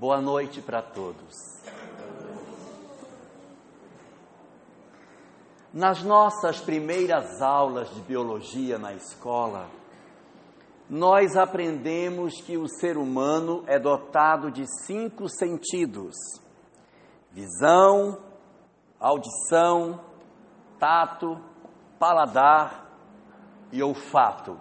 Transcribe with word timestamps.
Boa 0.00 0.18
noite 0.18 0.62
para 0.62 0.80
todos. 0.80 1.60
Nas 5.74 6.02
nossas 6.02 6.58
primeiras 6.58 7.42
aulas 7.42 7.94
de 7.94 8.00
biologia 8.00 8.78
na 8.78 8.94
escola, 8.94 9.68
nós 10.88 11.36
aprendemos 11.36 12.40
que 12.40 12.56
o 12.56 12.66
ser 12.66 12.96
humano 12.96 13.62
é 13.66 13.78
dotado 13.78 14.50
de 14.50 14.64
cinco 14.86 15.28
sentidos: 15.28 16.14
visão, 17.30 18.22
audição, 18.98 20.00
tato, 20.78 21.38
paladar 21.98 22.90
e 23.70 23.82
olfato. 23.82 24.58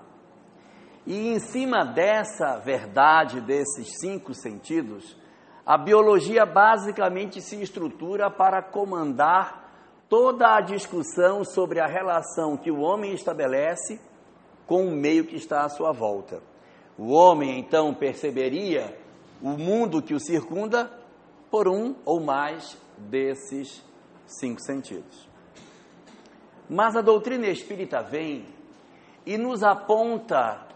E 1.08 1.30
em 1.30 1.40
cima 1.40 1.86
dessa 1.86 2.58
verdade, 2.58 3.40
desses 3.40 3.88
cinco 4.02 4.34
sentidos, 4.34 5.18
a 5.70 5.78
biologia 5.78 6.48
basicamente 6.48 7.40
se 7.44 7.62
estrutura 7.62 8.28
para 8.28 8.60
comandar 8.60 9.72
toda 10.10 10.56
a 10.56 10.62
discussão 10.62 11.46
sobre 11.46 11.80
a 11.80 11.86
relação 11.86 12.58
que 12.58 12.72
o 12.72 12.80
homem 12.80 13.14
estabelece 13.14 14.02
com 14.66 14.88
o 14.88 14.92
meio 14.92 15.26
que 15.26 15.36
está 15.36 15.64
à 15.64 15.70
sua 15.70 15.92
volta. 15.92 16.42
O 16.98 17.12
homem 17.12 17.60
então 17.60 17.94
perceberia 17.94 18.98
o 19.44 19.50
mundo 19.50 20.02
que 20.02 20.16
o 20.16 20.20
circunda 20.20 20.92
por 21.52 21.68
um 21.68 21.94
ou 22.04 22.20
mais 22.20 22.76
desses 22.98 23.86
cinco 24.26 24.62
sentidos. 24.62 25.30
Mas 26.68 26.96
a 26.96 27.02
doutrina 27.02 27.46
espírita 27.46 28.02
vem 28.02 28.48
e 29.24 29.38
nos 29.38 29.62
aponta 29.62 30.68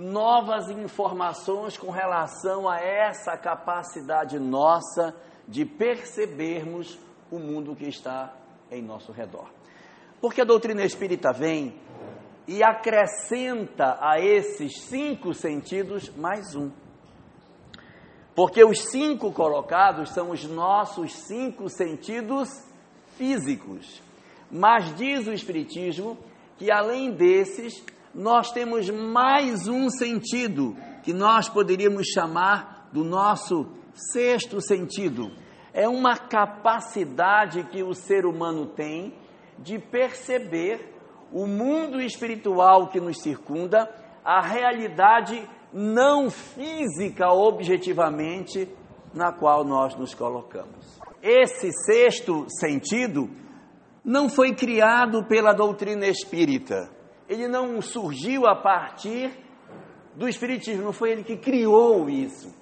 novas 0.00 0.70
informações 0.70 1.76
com 1.76 1.90
relação 1.90 2.66
a 2.66 2.80
essa 2.80 3.36
capacidade 3.36 4.38
nossa 4.38 5.14
de 5.46 5.66
percebermos 5.66 6.98
o 7.30 7.38
mundo 7.38 7.76
que 7.76 7.86
está 7.86 8.34
em 8.70 8.80
nosso 8.80 9.12
redor. 9.12 9.48
Porque 10.20 10.40
a 10.40 10.44
doutrina 10.44 10.82
espírita 10.82 11.32
vem 11.32 11.78
e 12.48 12.62
acrescenta 12.62 13.98
a 14.00 14.18
esses 14.18 14.80
cinco 14.82 15.34
sentidos 15.34 16.08
mais 16.16 16.54
um. 16.54 16.70
Porque 18.34 18.64
os 18.64 18.80
cinco 18.90 19.32
colocados 19.32 20.10
são 20.10 20.30
os 20.30 20.44
nossos 20.44 21.12
cinco 21.12 21.68
sentidos 21.68 22.48
físicos. 23.16 24.02
Mas 24.50 24.96
diz 24.96 25.26
o 25.26 25.32
Espiritismo 25.32 26.16
que 26.56 26.70
além 26.70 27.10
desses, 27.12 27.84
nós 28.14 28.50
temos 28.50 28.88
mais 28.90 29.68
um 29.68 29.88
sentido 29.88 30.76
que 31.02 31.12
nós 31.12 31.48
poderíamos 31.48 32.08
chamar 32.08 32.88
do 32.92 33.04
nosso 33.04 33.66
sexto 34.12 34.60
sentido. 34.60 35.30
É 35.72 35.88
uma 35.88 36.16
capacidade 36.16 37.62
que 37.64 37.82
o 37.82 37.94
ser 37.94 38.26
humano 38.26 38.66
tem 38.66 39.14
de 39.58 39.78
perceber 39.78 40.94
o 41.32 41.46
mundo 41.46 42.00
espiritual 42.00 42.88
que 42.88 43.00
nos 43.00 43.20
circunda, 43.20 43.88
a 44.24 44.40
realidade 44.40 45.48
não 45.72 46.30
física 46.30 47.30
objetivamente 47.32 48.68
na 49.14 49.32
qual 49.32 49.64
nós 49.64 49.94
nos 49.96 50.14
colocamos. 50.14 51.00
Esse 51.22 51.70
sexto 51.84 52.46
sentido 52.58 53.30
não 54.04 54.28
foi 54.28 54.54
criado 54.54 55.24
pela 55.28 55.52
doutrina 55.52 56.06
espírita. 56.06 56.90
Ele 57.30 57.46
não 57.46 57.80
surgiu 57.80 58.44
a 58.44 58.56
partir 58.56 59.30
do 60.16 60.28
espiritismo, 60.28 60.82
não 60.82 60.92
foi 60.92 61.12
ele 61.12 61.22
que 61.22 61.36
criou 61.36 62.10
isso. 62.10 62.52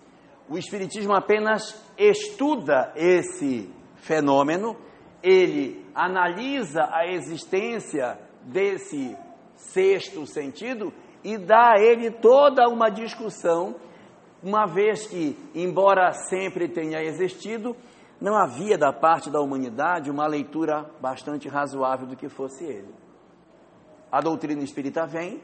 O 0.47 0.59
espiritismo 0.59 1.15
apenas 1.15 1.83
estuda 1.97 2.93
esse 2.95 3.71
fenômeno, 3.97 4.77
ele 5.23 5.87
analisa 5.95 6.87
a 6.93 7.07
existência 7.07 8.19
desse 8.43 9.17
sexto 9.57 10.27
sentido 10.27 10.93
e 11.25 11.39
dá 11.39 11.73
a 11.73 11.81
ele 11.81 12.11
toda 12.11 12.69
uma 12.69 12.91
discussão, 12.91 13.75
uma 14.43 14.67
vez 14.67 15.07
que, 15.07 15.35
embora 15.55 16.13
sempre 16.13 16.69
tenha 16.69 17.03
existido, 17.03 17.75
não 18.21 18.37
havia 18.37 18.77
da 18.77 18.93
parte 18.93 19.31
da 19.31 19.41
humanidade 19.41 20.11
uma 20.11 20.27
leitura 20.27 20.91
bastante 21.01 21.49
razoável 21.49 22.07
do 22.07 22.17
que 22.17 22.29
fosse 22.29 22.65
ele. 22.65 23.08
A 24.11 24.21
doutrina 24.21 24.63
espírita 24.63 25.07
vem 25.07 25.43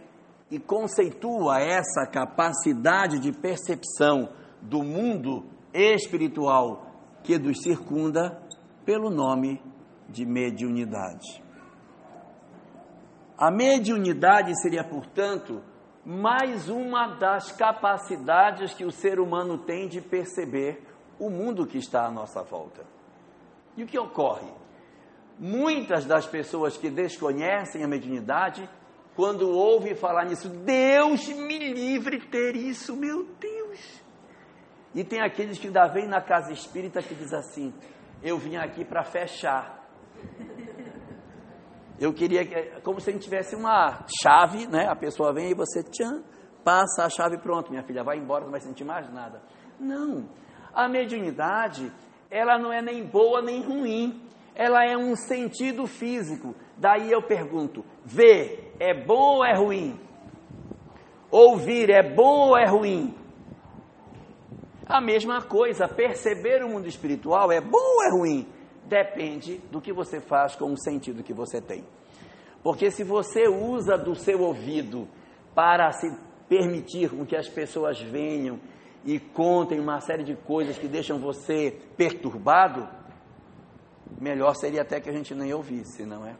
e 0.51 0.59
conceitua 0.59 1.61
essa 1.61 2.07
capacidade 2.07 3.19
de 3.19 3.33
percepção 3.33 4.31
do 4.61 4.83
mundo 4.83 5.45
espiritual 5.73 6.87
que 7.23 7.39
nos 7.39 7.63
circunda 7.63 8.41
pelo 8.85 9.11
nome 9.11 9.61
de 10.09 10.25
mediunidade. 10.25 11.43
A 13.37 13.51
mediunidade 13.51 14.53
seria, 14.61 14.85
portanto, 14.85 15.63
mais 16.05 16.69
uma 16.69 17.09
das 17.17 17.51
capacidades 17.53 18.75
que 18.75 18.85
o 18.85 18.91
ser 18.91 19.19
humano 19.19 19.59
tem 19.59 19.89
de 19.89 20.01
perceber 20.01 20.87
o 21.19 21.31
mundo 21.31 21.67
que 21.67 21.79
está 21.79 22.07
à 22.07 22.11
nossa 22.11 22.43
volta. 22.43 22.85
E 23.77 23.83
o 23.83 23.87
que 23.87 23.99
ocorre? 23.99 24.64
Muitas 25.39 26.05
das 26.05 26.27
pessoas 26.27 26.77
que 26.77 26.91
desconhecem 26.91 27.83
a 27.83 27.89
mediunidade, 27.89 28.69
quando 29.17 29.49
ouvem 29.49 29.95
falar 29.95 30.25
nisso, 30.27 30.49
Deus 30.49 31.29
me 31.29 31.73
livre 31.73 32.21
ter 32.29 32.57
isso, 32.57 32.97
meu 32.97 33.25
Deus. 33.41 34.03
E 34.95 35.03
tem 35.03 35.21
aqueles 35.21 35.59
que 35.59 35.67
ainda 35.67 35.87
vêm 35.89 36.07
na 36.07 36.21
casa 36.21 36.53
espírita 36.53 37.03
que 37.03 37.15
diz 37.15 37.33
assim: 37.33 37.75
Eu 38.23 38.39
vim 38.39 38.57
aqui 38.57 38.85
para 38.85 39.03
fechar. 39.03 39.83
Eu 41.99 42.13
queria 42.13 42.45
que, 42.45 42.81
como 42.81 43.01
se 43.01 43.11
a 43.11 43.13
gente 43.13 43.23
tivesse 43.23 43.55
uma 43.55 44.05
chave, 44.23 44.67
né? 44.67 44.87
A 44.89 44.97
pessoa 44.97 45.33
vem 45.33 45.51
e 45.51 45.55
você 45.55 45.83
tchan, 45.83 46.25
passa 46.65 47.05
a 47.05 47.09
chave 47.09 47.39
pronto, 47.39 47.71
minha 47.71 47.85
filha, 47.85 48.03
vai 48.03 48.19
embora, 48.19 48.45
não 48.45 48.51
vai 48.51 48.61
sentir 48.61 48.85
mais 48.85 49.13
nada. 49.13 49.43
Não. 49.79 50.29
A 50.73 50.89
mediunidade, 50.89 51.93
ela 52.31 52.59
não 52.59 52.73
é 52.73 52.83
nem 52.83 53.05
boa 53.05 53.41
nem 53.43 53.63
ruim. 53.63 54.29
Ela 54.55 54.85
é 54.85 54.97
um 54.97 55.17
sentido 55.17 55.87
físico. 55.87 56.55
Daí 56.77 57.11
eu 57.11 57.23
pergunto: 57.23 57.85
ver 58.05 58.75
é 58.79 58.95
bom 58.95 59.39
ou 59.39 59.45
é 59.45 59.55
ruim? 59.55 59.99
Ouvir 61.31 61.91
é 61.91 62.03
bom 62.03 62.49
ou 62.49 62.57
é 62.57 62.67
ruim? 62.67 63.15
A 64.87 65.01
mesma 65.01 65.43
coisa, 65.43 65.89
perceber 65.89 66.63
o 66.63 66.69
mundo 66.69 66.87
espiritual 66.87 67.51
é 67.51 67.61
bom 67.61 67.79
ou 67.79 68.03
é 68.05 68.11
ruim? 68.11 68.47
Depende 68.85 69.59
do 69.71 69.81
que 69.81 69.93
você 69.93 70.21
faz 70.21 70.55
com 70.55 70.71
o 70.73 70.77
sentido 70.77 71.23
que 71.23 71.33
você 71.33 71.61
tem. 71.61 71.85
Porque 72.63 72.91
se 72.91 73.03
você 73.03 73.49
usa 73.49 73.97
do 73.97 74.15
seu 74.15 74.43
ouvido 74.43 75.09
para 75.55 75.91
se 75.93 76.15
permitir 76.49 77.11
com 77.11 77.25
que 77.25 77.37
as 77.37 77.49
pessoas 77.49 78.01
venham 78.01 78.61
e 79.05 79.19
contem 79.19 79.81
uma 79.81 80.01
série 80.01 80.23
de 80.23 80.35
coisas 80.35 80.79
que 80.79 80.87
deixam 80.87 81.19
você 81.19 81.79
perturbado, 81.97 82.89
melhor 84.21 84.55
seria 84.55 84.83
até 84.83 85.01
que 85.01 85.09
a 85.09 85.13
gente 85.13 85.35
nem 85.35 85.53
ouvisse, 85.53 86.05
não 86.05 86.27
é? 86.27 86.37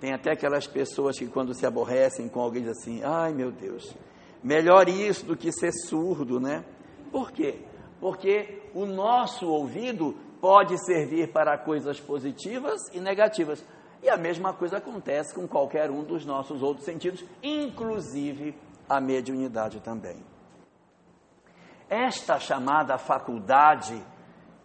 Tem 0.00 0.12
até 0.12 0.32
aquelas 0.32 0.66
pessoas 0.66 1.18
que 1.18 1.26
quando 1.26 1.54
se 1.54 1.64
aborrecem 1.64 2.28
com 2.28 2.40
alguém 2.40 2.62
dizem 2.62 3.00
assim, 3.00 3.04
ai 3.04 3.32
meu 3.32 3.52
Deus, 3.52 3.94
melhor 4.42 4.88
isso 4.88 5.24
do 5.24 5.36
que 5.36 5.52
ser 5.52 5.72
surdo, 5.72 6.40
né? 6.40 6.64
Por 7.10 7.30
quê? 7.30 7.60
Porque 8.00 8.62
o 8.74 8.84
nosso 8.84 9.46
ouvido 9.46 10.16
pode 10.40 10.76
servir 10.84 11.30
para 11.30 11.56
coisas 11.56 12.00
positivas 12.00 12.80
e 12.92 12.98
negativas. 12.98 13.64
E 14.02 14.08
a 14.10 14.16
mesma 14.16 14.52
coisa 14.52 14.78
acontece 14.78 15.32
com 15.32 15.46
qualquer 15.46 15.88
um 15.88 16.02
dos 16.02 16.26
nossos 16.26 16.60
outros 16.60 16.84
sentidos, 16.84 17.24
inclusive 17.40 18.52
a 18.88 19.00
mediunidade 19.00 19.78
também. 19.78 20.16
Esta 21.88 22.40
chamada 22.40 22.98
faculdade 22.98 24.02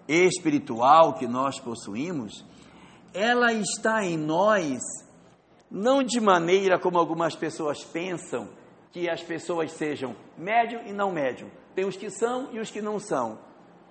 espiritual 0.07 1.13
que 1.13 1.27
nós 1.27 1.59
possuímos, 1.59 2.45
ela 3.13 3.51
está 3.53 4.03
em 4.03 4.17
nós 4.17 4.79
não 5.69 6.01
de 6.01 6.19
maneira 6.19 6.79
como 6.79 6.97
algumas 6.97 7.35
pessoas 7.35 7.83
pensam 7.83 8.49
que 8.91 9.09
as 9.09 9.21
pessoas 9.21 9.71
sejam 9.73 10.15
médium 10.37 10.81
e 10.85 10.93
não 10.93 11.11
médium. 11.11 11.49
Tem 11.75 11.85
os 11.85 11.97
que 11.97 12.09
são 12.09 12.49
e 12.53 12.59
os 12.59 12.71
que 12.71 12.81
não 12.81 12.99
são. 12.99 13.37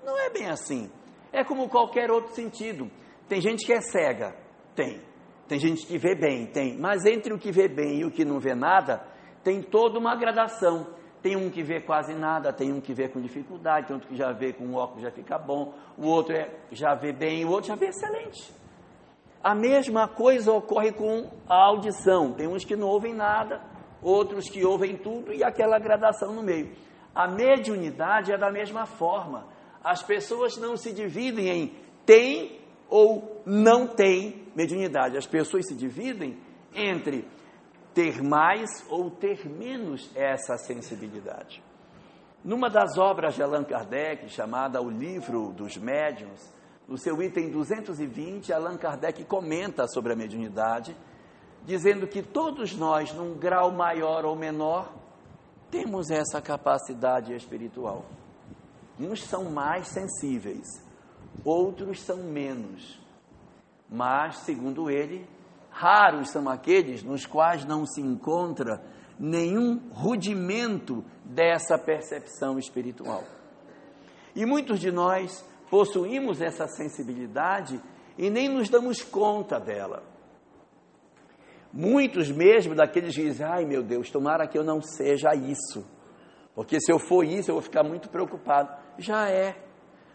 Não 0.04 0.18
é 0.18 0.30
bem 0.30 0.48
assim. 0.48 0.90
É 1.32 1.44
como 1.44 1.68
qualquer 1.68 2.10
outro 2.10 2.34
sentido. 2.34 2.90
Tem 3.28 3.40
gente 3.40 3.66
que 3.66 3.72
é 3.72 3.80
cega, 3.80 4.34
tem. 4.74 5.00
Tem 5.46 5.58
gente 5.58 5.86
que 5.86 5.98
vê 5.98 6.14
bem, 6.14 6.46
tem. 6.46 6.78
Mas 6.78 7.04
entre 7.04 7.32
o 7.32 7.38
que 7.38 7.52
vê 7.52 7.68
bem 7.68 8.00
e 8.00 8.04
o 8.04 8.10
que 8.10 8.24
não 8.24 8.40
vê 8.40 8.54
nada, 8.54 9.06
tem 9.44 9.62
toda 9.62 9.98
uma 9.98 10.16
gradação. 10.16 10.88
Tem 11.26 11.34
um 11.34 11.50
que 11.50 11.60
vê 11.60 11.80
quase 11.80 12.14
nada, 12.14 12.52
tem 12.52 12.72
um 12.72 12.80
que 12.80 12.94
vê 12.94 13.08
com 13.08 13.20
dificuldade, 13.20 13.88
tem 13.88 13.94
outro 13.94 14.08
que 14.08 14.14
já 14.14 14.30
vê 14.30 14.52
com 14.52 14.74
óculos 14.74 15.02
já 15.02 15.10
fica 15.10 15.36
bom, 15.36 15.74
o 15.98 16.06
outro 16.06 16.32
é, 16.36 16.48
já 16.70 16.94
vê 16.94 17.12
bem, 17.12 17.44
o 17.44 17.50
outro 17.50 17.66
já 17.66 17.74
vê 17.74 17.86
excelente. 17.86 18.54
A 19.42 19.52
mesma 19.52 20.06
coisa 20.06 20.52
ocorre 20.52 20.92
com 20.92 21.28
a 21.48 21.64
audição. 21.64 22.32
Tem 22.32 22.46
uns 22.46 22.64
que 22.64 22.76
não 22.76 22.86
ouvem 22.86 23.12
nada, 23.12 23.60
outros 24.00 24.48
que 24.48 24.64
ouvem 24.64 24.96
tudo 24.96 25.32
e 25.32 25.42
aquela 25.42 25.80
gradação 25.80 26.32
no 26.32 26.44
meio. 26.44 26.70
A 27.12 27.26
mediunidade 27.26 28.30
é 28.30 28.38
da 28.38 28.52
mesma 28.52 28.86
forma. 28.86 29.48
as 29.82 30.04
pessoas 30.04 30.56
não 30.56 30.76
se 30.76 30.92
dividem 30.92 31.48
em 31.48 31.74
tem 32.04 32.60
ou 32.88 33.42
não 33.44 33.88
tem 33.88 34.46
mediunidade. 34.54 35.16
As 35.16 35.26
pessoas 35.26 35.66
se 35.66 35.74
dividem 35.74 36.38
entre 36.72 37.24
ter 37.96 38.22
mais 38.22 38.84
ou 38.90 39.10
ter 39.10 39.48
menos 39.48 40.10
essa 40.14 40.58
sensibilidade. 40.58 41.62
Numa 42.44 42.68
das 42.68 42.98
obras 42.98 43.34
de 43.34 43.42
Allan 43.42 43.64
Kardec, 43.64 44.28
chamada 44.28 44.82
O 44.82 44.90
Livro 44.90 45.50
dos 45.54 45.78
Médiuns, 45.78 46.52
no 46.86 46.98
seu 46.98 47.22
item 47.22 47.48
220, 47.48 48.52
Allan 48.52 48.76
Kardec 48.76 49.24
comenta 49.24 49.88
sobre 49.88 50.12
a 50.12 50.16
mediunidade, 50.16 50.94
dizendo 51.64 52.06
que 52.06 52.22
todos 52.22 52.76
nós, 52.76 53.14
num 53.14 53.32
grau 53.32 53.72
maior 53.72 54.26
ou 54.26 54.36
menor, 54.36 54.92
temos 55.70 56.10
essa 56.10 56.42
capacidade 56.42 57.34
espiritual. 57.34 58.04
Uns 59.00 59.24
são 59.24 59.50
mais 59.50 59.88
sensíveis, 59.88 60.66
outros 61.42 62.02
são 62.02 62.18
menos. 62.18 63.00
Mas, 63.88 64.40
segundo 64.40 64.90
ele, 64.90 65.26
raros 65.76 66.30
são 66.30 66.48
aqueles 66.48 67.02
nos 67.02 67.26
quais 67.26 67.66
não 67.66 67.84
se 67.84 68.00
encontra 68.00 68.82
nenhum 69.20 69.78
rudimento 69.90 71.04
dessa 71.22 71.78
percepção 71.78 72.58
espiritual. 72.58 73.22
E 74.34 74.46
muitos 74.46 74.80
de 74.80 74.90
nós 74.90 75.44
possuímos 75.70 76.40
essa 76.40 76.66
sensibilidade 76.66 77.78
e 78.16 78.30
nem 78.30 78.48
nos 78.48 78.70
damos 78.70 79.02
conta 79.02 79.60
dela. 79.60 80.02
Muitos 81.70 82.30
mesmo 82.30 82.74
daqueles 82.74 83.14
que 83.14 83.24
dizem, 83.24 83.46
ai 83.46 83.66
meu 83.66 83.82
Deus, 83.82 84.10
tomara 84.10 84.48
que 84.48 84.56
eu 84.56 84.64
não 84.64 84.80
seja 84.80 85.34
isso, 85.34 85.86
porque 86.54 86.80
se 86.80 86.90
eu 86.90 86.98
for 86.98 87.22
isso 87.22 87.50
eu 87.50 87.56
vou 87.56 87.62
ficar 87.62 87.82
muito 87.82 88.08
preocupado. 88.08 88.74
Já 88.96 89.28
é, 89.28 89.62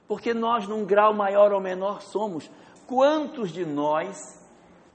porque 0.07 0.33
nós 0.33 0.67
num 0.67 0.85
grau 0.85 1.13
maior 1.13 1.51
ou 1.51 1.61
menor 1.61 2.01
somos. 2.01 2.49
Quantos 2.87 3.51
de 3.51 3.63
nós 3.63 4.40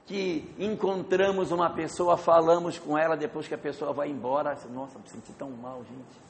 que 0.07 0.49
encontramos 0.57 1.51
uma 1.51 1.69
pessoa, 1.69 2.15
falamos 2.15 2.79
com 2.79 2.97
ela, 2.97 3.17
depois 3.17 3.45
que 3.45 3.53
a 3.53 3.57
pessoa 3.57 3.91
vai 3.91 4.09
embora, 4.09 4.57
nossa, 4.69 4.97
me 4.97 5.07
senti 5.09 5.33
tão 5.33 5.51
mal, 5.51 5.83
gente. 5.83 6.27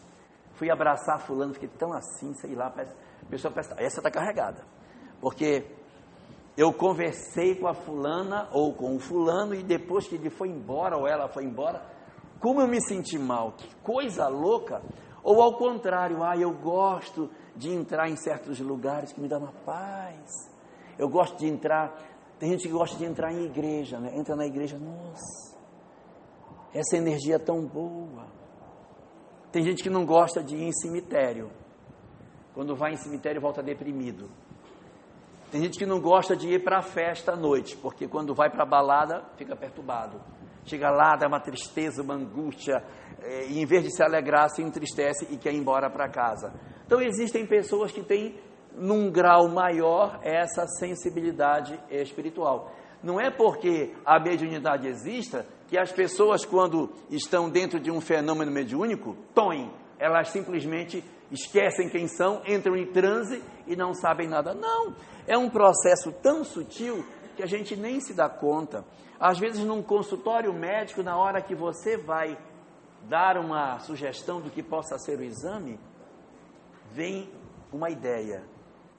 Fui 0.55 0.71
abraçar 0.71 1.21
fulano, 1.21 1.53
fiquei 1.53 1.69
tão 1.69 1.93
assim, 1.93 2.33
sei 2.33 2.55
lá, 2.55 2.71
parece, 2.71 2.95
a 3.21 3.29
pessoa 3.29 3.53
pensa, 3.53 3.75
essa 3.77 3.99
está 3.99 4.09
carregada. 4.09 4.65
Porque 5.21 5.63
eu 6.57 6.73
conversei 6.73 7.53
com 7.53 7.67
a 7.67 7.75
fulana 7.75 8.49
ou 8.51 8.73
com 8.73 8.95
o 8.95 8.99
fulano 8.99 9.53
e 9.53 9.61
depois 9.61 10.07
que 10.07 10.15
ele 10.15 10.31
foi 10.31 10.49
embora 10.49 10.97
ou 10.97 11.07
ela 11.07 11.27
foi 11.27 11.43
embora, 11.43 11.79
como 12.39 12.61
eu 12.61 12.67
me 12.67 12.81
senti 12.81 13.19
mal, 13.19 13.51
que 13.51 13.75
coisa 13.83 14.27
louca. 14.27 14.81
Ou 15.23 15.39
ao 15.39 15.55
contrário, 15.55 16.23
ah, 16.23 16.35
eu 16.35 16.51
gosto 16.51 17.29
de 17.55 17.71
entrar 17.71 18.09
em 18.09 18.15
certos 18.15 18.59
lugares 18.59 19.13
que 19.13 19.21
me 19.21 19.27
dão 19.27 19.39
uma 19.39 19.51
paz. 19.63 20.49
Eu 20.97 21.09
gosto 21.09 21.37
de 21.37 21.47
entrar 21.47 21.93
tem 22.39 22.51
gente 22.51 22.67
que 22.67 22.73
gosta 22.73 22.97
de 22.97 23.05
entrar 23.05 23.33
em 23.33 23.45
igreja, 23.45 23.99
né? 23.99 24.15
Entra 24.15 24.35
na 24.35 24.45
igreja, 24.45 24.77
nossa, 24.77 25.57
essa 26.73 26.95
energia 26.95 27.35
é 27.35 27.39
tão 27.39 27.65
boa. 27.65 28.27
Tem 29.51 29.63
gente 29.63 29.81
que 29.81 29.89
não 29.89 30.05
gosta 30.05 30.43
de 30.43 30.55
ir 30.55 30.63
em 30.63 30.71
cemitério. 30.71 31.49
Quando 32.53 32.75
vai 32.75 32.93
em 32.93 32.97
cemitério, 32.97 33.41
volta 33.41 33.63
deprimido. 33.63 34.29
Tem 35.51 35.61
gente 35.61 35.79
que 35.79 35.85
não 35.85 35.99
gosta 35.99 36.35
de 36.35 36.49
ir 36.49 36.63
para 36.63 36.79
a 36.79 36.81
festa 36.81 37.31
à 37.31 37.35
noite, 37.35 37.77
porque 37.77 38.07
quando 38.07 38.35
vai 38.35 38.49
para 38.49 38.63
a 38.63 38.65
balada, 38.65 39.23
fica 39.37 39.55
perturbado. 39.55 40.21
Chega 40.65 40.89
lá, 40.89 41.15
dá 41.15 41.27
uma 41.27 41.39
tristeza, 41.39 42.03
uma 42.03 42.15
angústia, 42.15 42.83
eh, 43.21 43.47
e 43.47 43.61
em 43.61 43.65
vez 43.65 43.83
de 43.83 43.95
se 43.95 44.03
alegrar, 44.03 44.49
se 44.49 44.61
entristece 44.61 45.25
e 45.31 45.37
quer 45.37 45.53
ir 45.53 45.57
embora 45.57 45.89
para 45.89 46.09
casa. 46.09 46.53
Então 46.85 47.01
existem 47.01 47.45
pessoas 47.45 47.91
que 47.91 48.03
têm 48.03 48.35
num 48.77 49.11
grau 49.11 49.47
maior 49.49 50.19
essa 50.21 50.65
sensibilidade 50.67 51.79
espiritual. 51.89 52.71
Não 53.01 53.19
é 53.19 53.29
porque 53.29 53.93
a 54.05 54.19
mediunidade 54.19 54.87
exista 54.87 55.45
que 55.67 55.77
as 55.77 55.91
pessoas, 55.91 56.45
quando 56.45 56.91
estão 57.09 57.49
dentro 57.49 57.79
de 57.79 57.91
um 57.91 58.01
fenômeno 58.01 58.51
mediúnico, 58.51 59.15
toem. 59.33 59.71
Elas 59.99 60.29
simplesmente 60.29 61.03
esquecem 61.31 61.89
quem 61.89 62.07
são, 62.07 62.41
entram 62.47 62.75
em 62.75 62.85
transe 62.85 63.43
e 63.65 63.75
não 63.75 63.93
sabem 63.93 64.27
nada. 64.27 64.53
Não, 64.53 64.95
é 65.25 65.37
um 65.37 65.49
processo 65.49 66.11
tão 66.11 66.43
sutil 66.43 67.05
que 67.35 67.43
a 67.43 67.47
gente 67.47 67.75
nem 67.75 67.99
se 67.99 68.13
dá 68.13 68.29
conta. 68.29 68.85
Às 69.19 69.39
vezes, 69.39 69.63
num 69.63 69.81
consultório 69.81 70.53
médico, 70.53 71.03
na 71.03 71.17
hora 71.17 71.41
que 71.41 71.55
você 71.55 71.97
vai 71.97 72.37
dar 73.03 73.37
uma 73.37 73.79
sugestão 73.79 74.39
do 74.39 74.49
que 74.49 74.63
possa 74.63 74.97
ser 74.97 75.19
o 75.19 75.23
exame, 75.23 75.79
vem 76.91 77.29
uma 77.71 77.89
ideia 77.89 78.43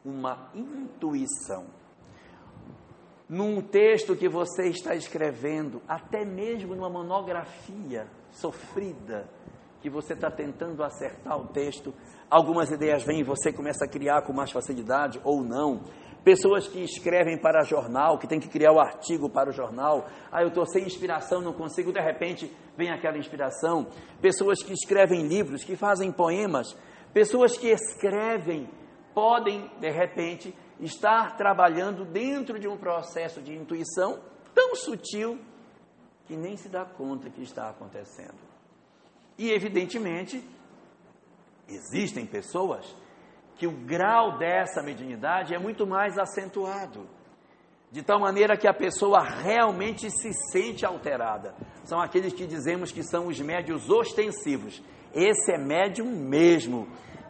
uma 0.05 0.51
intuição. 0.55 1.67
Num 3.29 3.61
texto 3.61 4.17
que 4.17 4.29
você 4.29 4.69
está 4.69 4.95
escrevendo, 4.95 5.83
até 5.87 6.25
mesmo 6.25 6.75
numa 6.75 6.89
monografia 6.89 8.07
sofrida, 8.31 9.29
que 9.83 9.91
você 9.91 10.15
está 10.15 10.31
tentando 10.31 10.83
acertar 10.83 11.39
o 11.39 11.49
texto, 11.49 11.93
algumas 12.31 12.71
ideias 12.71 13.05
vêm 13.05 13.21
e 13.21 13.25
você 13.25 13.53
começa 13.53 13.85
a 13.85 13.89
criar 13.89 14.23
com 14.23 14.33
mais 14.33 14.51
facilidade 14.51 15.21
ou 15.25 15.43
não. 15.43 15.83
Pessoas 16.25 16.67
que 16.67 16.83
escrevem 16.83 17.39
para 17.39 17.65
jornal, 17.65 18.19
que 18.19 18.27
tem 18.27 18.41
que 18.41 18.49
criar 18.49 18.73
o 18.73 18.81
artigo 18.81 19.31
para 19.31 19.51
o 19.51 19.53
jornal. 19.53 20.07
Ah, 20.33 20.43
eu 20.43 20.49
estou 20.49 20.67
sem 20.67 20.85
inspiração, 20.85 21.41
não 21.41 21.53
consigo, 21.53 21.93
de 21.93 22.01
repente 22.01 22.51
vem 22.77 22.91
aquela 22.91 23.19
inspiração. 23.19 23.87
Pessoas 24.21 24.63
que 24.63 24.73
escrevem 24.73 25.27
livros, 25.27 25.65
que 25.65 25.77
fazem 25.77 26.11
poemas. 26.11 26.77
Pessoas 27.13 27.57
que 27.57 27.69
escrevem 27.69 28.69
podem, 29.19 29.69
de 29.81 29.91
repente, 29.91 30.55
estar 30.79 31.37
trabalhando 31.37 32.05
dentro 32.05 32.57
de 32.57 32.69
um 32.69 32.77
processo 32.77 33.43
de 33.43 33.53
intuição 33.53 34.21
tão 34.55 34.77
sutil 34.77 35.41
que 36.25 36.37
nem 36.37 36.57
se 36.57 36.69
dá 36.69 36.85
conta 36.85 37.29
que 37.29 37.43
está 37.43 37.69
acontecendo. 37.69 38.39
E, 39.37 39.51
evidentemente, 39.51 40.41
existem 41.67 42.25
pessoas 42.27 42.95
que 43.57 43.67
o 43.67 43.73
grau 43.73 44.39
dessa 44.39 44.85
mediunidade 44.85 45.53
é 45.53 45.59
muito 45.59 45.85
mais 45.85 46.17
acentuado, 46.17 47.09
de 47.91 48.05
tal 48.05 48.21
maneira 48.21 48.57
que 48.57 48.69
a 48.69 48.75
pessoa 48.75 49.21
realmente 49.21 50.09
se 50.13 50.33
sente 50.53 50.87
alterada. 50.87 51.57
São 51.83 52.01
aqueles 52.01 52.33
que 52.33 52.47
dizemos 52.47 52.93
que 52.93 53.03
são 53.03 53.27
os 53.27 53.41
médios 53.41 53.91
ostensivos. 53.91 54.81
Esse 55.13 55.55
é 55.55 55.59
médium 55.59 56.07
mesmo, 56.07 56.87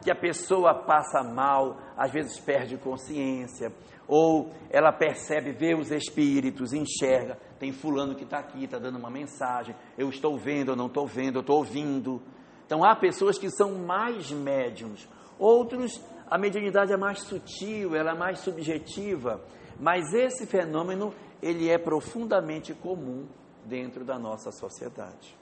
que 0.09 0.13
a 0.13 0.17
pessoa 0.17 0.75
passa 0.75 1.23
mal, 1.23 1.77
às 1.95 2.11
vezes 2.11 2.41
perde 2.41 2.79
consciência, 2.79 3.71
ou 4.07 4.51
ela 4.71 4.91
percebe, 4.91 5.53
vê 5.53 5.75
os 5.75 5.91
espíritos, 5.91 6.73
enxerga, 6.73 7.39
tem 7.59 7.73
fulano 7.73 8.15
que 8.15 8.25
está 8.25 8.39
aqui, 8.39 8.65
está 8.65 8.79
dando 8.79 8.99
uma 8.99 9.11
mensagem, 9.11 9.77
eu 9.99 10.09
estou 10.09 10.39
vendo, 10.39 10.73
eu 10.73 10.77
não 10.77 10.87
estou 10.87 11.07
vendo, 11.07 11.37
eu 11.37 11.41
estou 11.43 11.59
ouvindo. 11.59 12.23
Então 12.65 12.83
há 12.83 12.97
pessoas 12.97 13.39
que 13.39 13.51
são 13.51 13.75
mais 13.75 14.31
médiums, 14.31 15.07
outros 15.39 16.03
a 16.27 16.39
mediunidade 16.39 16.91
é 16.91 16.97
mais 16.97 17.19
sutil, 17.21 17.95
ela 17.95 18.13
é 18.13 18.19
mais 18.19 18.39
subjetiva, 18.39 19.45
mas 19.79 20.15
esse 20.15 20.47
fenômeno 20.47 21.13
ele 21.43 21.69
é 21.69 21.77
profundamente 21.77 22.73
comum 22.73 23.29
dentro 23.67 24.07
da 24.07 24.19
nossa 24.19 24.51
sociedade. 24.53 25.37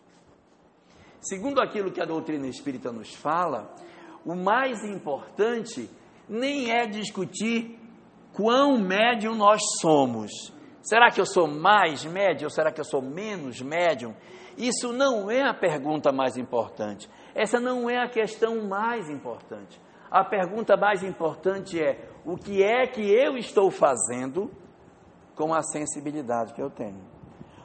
Segundo 1.20 1.60
aquilo 1.60 1.92
que 1.92 2.00
a 2.00 2.04
doutrina 2.04 2.48
espírita 2.48 2.90
nos 2.90 3.14
fala, 3.14 3.72
o 4.26 4.34
mais 4.34 4.82
importante 4.82 5.88
nem 6.28 6.72
é 6.72 6.84
discutir 6.84 7.78
quão 8.32 8.76
médium 8.76 9.36
nós 9.36 9.62
somos. 9.80 10.52
Será 10.82 11.10
que 11.12 11.20
eu 11.20 11.24
sou 11.24 11.46
mais 11.46 12.04
médium 12.04 12.46
ou 12.46 12.50
será 12.50 12.72
que 12.72 12.80
eu 12.80 12.84
sou 12.84 13.00
menos 13.00 13.62
médium? 13.62 14.14
Isso 14.58 14.92
não 14.92 15.30
é 15.30 15.42
a 15.42 15.54
pergunta 15.54 16.10
mais 16.10 16.36
importante. 16.36 17.08
Essa 17.36 17.60
não 17.60 17.88
é 17.88 17.98
a 18.02 18.08
questão 18.08 18.66
mais 18.66 19.08
importante. 19.08 19.80
A 20.10 20.24
pergunta 20.24 20.76
mais 20.76 21.04
importante 21.04 21.80
é: 21.80 22.08
o 22.24 22.36
que 22.36 22.64
é 22.64 22.86
que 22.86 23.02
eu 23.02 23.36
estou 23.36 23.70
fazendo 23.70 24.50
com 25.36 25.54
a 25.54 25.62
sensibilidade 25.62 26.52
que 26.52 26.62
eu 26.62 26.70
tenho? 26.70 27.04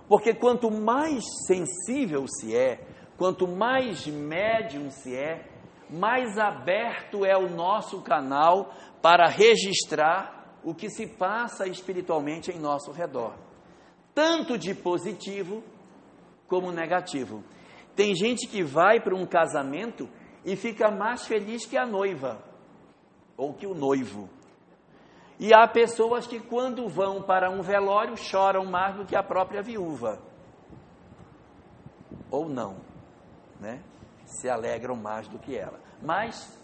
Porque 0.08 0.34
quanto 0.34 0.70
mais 0.70 1.24
sensível 1.48 2.26
se 2.28 2.56
é, 2.56 2.86
quanto 3.18 3.48
mais 3.48 4.06
médium 4.06 4.90
se 4.90 5.16
é, 5.16 5.51
mais 5.92 6.38
aberto 6.38 7.26
é 7.26 7.38
o 7.38 7.50
nosso 7.50 8.02
canal 8.02 8.74
para 9.02 9.28
registrar 9.28 10.60
o 10.64 10.74
que 10.74 10.90
se 10.90 11.08
passa 11.08 11.68
espiritualmente 11.68 12.52
em 12.52 12.60
nosso 12.60 12.92
redor, 12.92 13.34
tanto 14.14 14.58
de 14.58 14.74
positivo 14.74 15.64
como 16.48 16.72
negativo. 16.72 17.44
Tem 17.96 18.16
gente 18.16 18.48
que 18.48 18.64
vai 18.64 19.00
para 19.00 19.16
um 19.16 19.26
casamento 19.26 20.08
e 20.46 20.56
fica 20.56 20.90
mais 20.90 21.26
feliz 21.26 21.66
que 21.66 21.78
a 21.78 21.86
noiva 21.86 22.44
ou 23.36 23.54
que 23.54 23.68
o 23.68 23.74
noivo. 23.74 24.30
E 25.40 25.54
há 25.54 25.68
pessoas 25.68 26.28
que, 26.28 26.40
quando 26.40 26.88
vão 26.88 27.24
para 27.24 27.50
um 27.50 27.64
velório, 27.64 28.16
choram 28.16 28.64
mais 28.64 28.96
do 28.96 29.06
que 29.06 29.16
a 29.16 29.24
própria 29.24 29.64
viúva. 29.64 30.22
Ou 32.30 32.48
não, 32.48 32.78
né? 33.60 33.82
Se 34.32 34.50
alegram 34.50 34.96
mais 34.96 35.28
do 35.28 35.38
que 35.38 35.56
ela. 35.56 35.80
Mas 36.02 36.60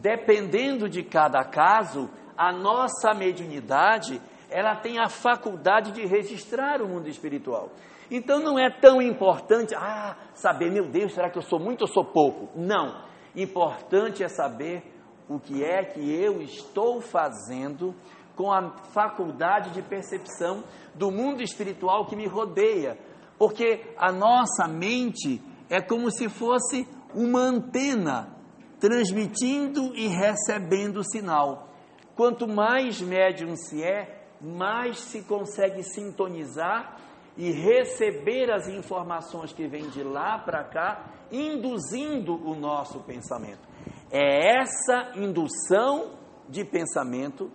dependendo 0.00 0.88
de 0.88 1.02
cada 1.02 1.44
caso, 1.44 2.10
a 2.36 2.52
nossa 2.52 3.14
mediunidade, 3.14 4.20
ela 4.50 4.76
tem 4.76 4.98
a 4.98 5.08
faculdade 5.08 5.92
de 5.92 6.04
registrar 6.04 6.82
o 6.82 6.88
mundo 6.88 7.08
espiritual. 7.08 7.70
Então 8.10 8.40
não 8.40 8.58
é 8.58 8.70
tão 8.70 9.00
importante, 9.00 9.74
ah, 9.74 10.16
saber, 10.34 10.70
meu 10.70 10.86
Deus, 10.86 11.14
será 11.14 11.30
que 11.30 11.38
eu 11.38 11.42
sou 11.42 11.58
muito 11.58 11.82
ou 11.82 11.88
sou 11.88 12.04
pouco? 12.04 12.48
Não. 12.54 13.02
Importante 13.34 14.22
é 14.22 14.28
saber 14.28 14.82
o 15.28 15.38
que 15.38 15.64
é 15.64 15.84
que 15.84 16.00
eu 16.00 16.42
estou 16.42 17.00
fazendo 17.00 17.94
com 18.36 18.52
a 18.52 18.70
faculdade 18.92 19.70
de 19.70 19.80
percepção 19.80 20.62
do 20.94 21.10
mundo 21.10 21.42
espiritual 21.42 22.06
que 22.06 22.16
me 22.16 22.26
rodeia. 22.26 22.98
Porque 23.38 23.94
a 23.96 24.12
nossa 24.12 24.68
mente 24.68 25.40
é 25.70 25.80
como 25.80 26.10
se 26.10 26.28
fosse 26.28 26.86
uma 27.14 27.40
antena 27.40 28.34
transmitindo 28.80 29.94
e 29.94 30.06
recebendo 30.08 31.02
sinal. 31.02 31.68
Quanto 32.14 32.46
mais 32.46 33.00
médium 33.00 33.56
se 33.56 33.82
é, 33.82 34.28
mais 34.40 35.00
se 35.00 35.22
consegue 35.22 35.82
sintonizar 35.82 36.98
e 37.36 37.50
receber 37.50 38.52
as 38.52 38.68
informações 38.68 39.52
que 39.52 39.66
vêm 39.66 39.88
de 39.88 40.02
lá 40.02 40.38
para 40.38 40.62
cá, 40.64 41.10
induzindo 41.32 42.34
o 42.34 42.54
nosso 42.54 43.00
pensamento. 43.00 43.66
É 44.10 44.60
essa 44.60 45.12
indução 45.16 46.18
de 46.48 46.64
pensamento 46.64 47.50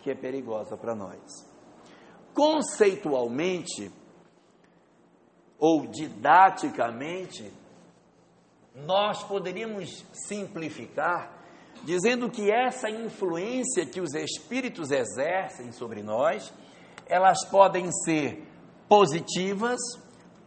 que 0.00 0.10
é 0.10 0.14
perigosa 0.14 0.76
para 0.76 0.94
nós. 0.94 1.20
Conceitualmente 2.34 3.90
ou 5.58 5.86
didaticamente, 5.88 7.52
nós 8.86 9.22
poderíamos 9.24 10.04
simplificar 10.12 11.38
dizendo 11.84 12.30
que 12.30 12.50
essa 12.50 12.90
influência 12.90 13.86
que 13.86 14.00
os 14.00 14.14
espíritos 14.14 14.90
exercem 14.90 15.72
sobre 15.72 16.02
nós, 16.02 16.52
elas 17.06 17.44
podem 17.44 17.90
ser 18.04 18.46
positivas 18.88 19.78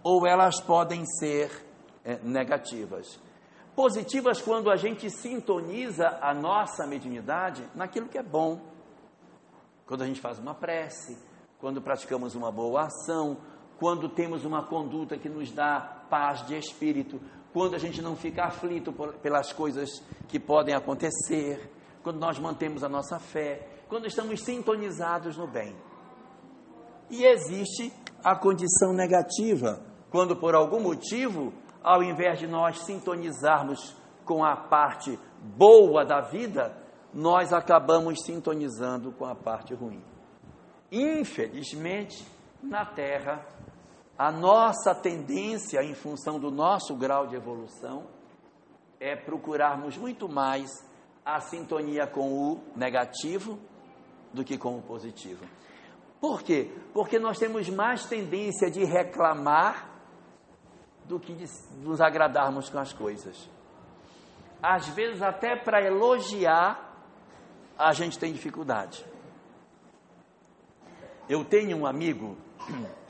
ou 0.03 0.25
elas 0.27 0.59
podem 0.59 1.05
ser 1.05 1.65
é, 2.03 2.19
negativas. 2.23 3.19
Positivas 3.75 4.41
quando 4.41 4.69
a 4.69 4.75
gente 4.75 5.09
sintoniza 5.09 6.19
a 6.21 6.33
nossa 6.33 6.85
mediunidade 6.85 7.65
naquilo 7.73 8.09
que 8.09 8.17
é 8.17 8.23
bom. 8.23 8.59
Quando 9.85 10.03
a 10.03 10.05
gente 10.05 10.19
faz 10.19 10.39
uma 10.39 10.53
prece, 10.53 11.17
quando 11.59 11.81
praticamos 11.81 12.35
uma 12.35 12.51
boa 12.51 12.83
ação, 12.83 13.38
quando 13.79 14.09
temos 14.09 14.45
uma 14.45 14.63
conduta 14.63 15.17
que 15.17 15.29
nos 15.29 15.51
dá 15.51 16.05
paz 16.09 16.45
de 16.45 16.57
espírito, 16.57 17.21
quando 17.53 17.75
a 17.75 17.77
gente 17.77 18.01
não 18.01 18.15
fica 18.15 18.46
aflito 18.46 18.93
por, 18.93 19.13
pelas 19.15 19.51
coisas 19.51 19.89
que 20.27 20.39
podem 20.39 20.74
acontecer, 20.74 21.72
quando 22.03 22.20
nós 22.20 22.39
mantemos 22.39 22.84
a 22.84 22.89
nossa 22.89 23.20
fé, 23.20 23.67
quando 23.88 24.08
estamos 24.08 24.41
sintonizados 24.41 25.38
no 25.38 25.48
bem. 25.48 25.75
E 27.10 27.25
existe 27.25 27.93
a 28.24 28.36
condição 28.36 28.93
negativa, 28.93 29.81
quando 30.10 30.36
por 30.36 30.55
algum 30.55 30.79
motivo, 30.79 31.53
ao 31.84 32.01
invés 32.01 32.39
de 32.39 32.48
nós 32.48 32.79
sintonizarmos 32.79 33.96
com 34.24 34.43
a 34.46 34.55
parte 34.55 35.20
boa 35.41 36.05
da 36.05 36.22
vida, 36.22 36.77
nós 37.13 37.51
acabamos 37.51 38.24
sintonizando 38.24 39.12
com 39.12 39.25
a 39.25 39.36
parte 39.36 39.74
ruim. 39.74 40.01
Infelizmente, 40.91 42.25
na 42.62 42.86
Terra, 42.86 43.46
a 44.18 44.32
nossa 44.32 44.94
tendência, 44.94 45.84
em 45.84 45.94
função 45.94 46.39
do 46.39 46.51
nosso 46.51 46.96
grau 46.96 47.27
de 47.27 47.36
evolução, 47.36 48.08
é 49.00 49.15
procurarmos 49.15 49.98
muito 49.98 50.30
mais 50.30 50.70
a 51.25 51.39
sintonia 51.39 52.06
com 52.06 52.32
o 52.32 52.63
negativo 52.75 53.58
do 54.34 54.44
que 54.44 54.58
com 54.58 54.77
o 54.77 54.82
positivo. 54.82 55.44
Por 56.20 56.44
quê? 56.44 56.72
Porque 56.94 57.18
nós 57.18 57.39
temos 57.39 57.68
mais 57.70 58.06
tendência 58.06 58.70
de 58.70 58.86
reclamar 58.86 59.89
do 61.06 61.20
que 61.20 61.34
de 61.34 61.46
nos 61.80 62.00
agradarmos 62.00 62.70
com 62.70 62.77
as 62.77 62.94
coisas. 62.94 63.50
Às 64.62 64.88
vezes, 64.89 65.22
até 65.22 65.56
para 65.56 65.84
elogiar, 65.84 66.91
a 67.77 67.91
gente 67.91 68.20
tem 68.20 68.32
dificuldade. 68.32 69.03
Eu 71.27 71.44
tenho 71.44 71.75
um 71.75 71.86
amigo 71.88 72.38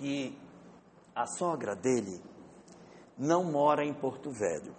que 0.00 0.34
a 1.14 1.26
sogra 1.26 1.76
dele 1.76 2.18
não 3.18 3.44
mora 3.44 3.84
em 3.84 3.92
Porto 3.92 4.30
Velho. 4.30 4.74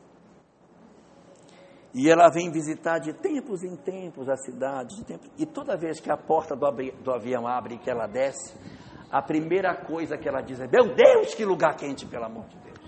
E 1.93 2.09
ela 2.09 2.29
vem 2.29 2.49
visitar 2.49 2.97
de 2.97 3.13
tempos 3.13 3.63
em 3.63 3.75
tempos 3.75 4.27
a 4.27 4.35
cidade, 4.35 5.03
tempos, 5.03 5.29
e 5.37 5.45
toda 5.45 5.77
vez 5.77 5.99
que 5.99 6.09
a 6.09 6.17
porta 6.17 6.55
do, 6.55 6.71
do 7.03 7.11
avião 7.11 7.45
abre 7.45 7.75
e 7.75 7.77
que 7.77 7.89
ela 7.89 8.07
desce, 8.07 8.57
a 9.11 9.21
primeira 9.21 9.75
coisa 9.75 10.17
que 10.17 10.27
ela 10.27 10.41
diz 10.41 10.59
é: 10.59 10.67
Meu 10.67 10.95
Deus, 10.95 11.35
que 11.35 11.45
lugar 11.45 11.75
quente, 11.75 12.05
pelo 12.07 12.25
amor 12.25 12.45
de 12.47 12.57
Deus! 12.57 12.79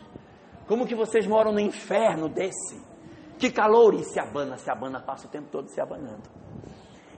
Como 0.68 0.88
que 0.88 0.96
vocês 0.96 1.28
moram 1.28 1.52
no 1.52 1.60
inferno 1.60 2.30
desse? 2.30 2.82
Que 3.38 3.52
calor! 3.52 3.94
E 3.94 4.06
se 4.06 4.20
abana, 4.20 4.58
se 4.58 4.72
abana, 4.72 5.02
passa 5.02 5.28
o 5.28 5.30
tempo 5.30 5.50
todo 5.52 5.68
se 5.68 5.82
abanando. 5.82 6.24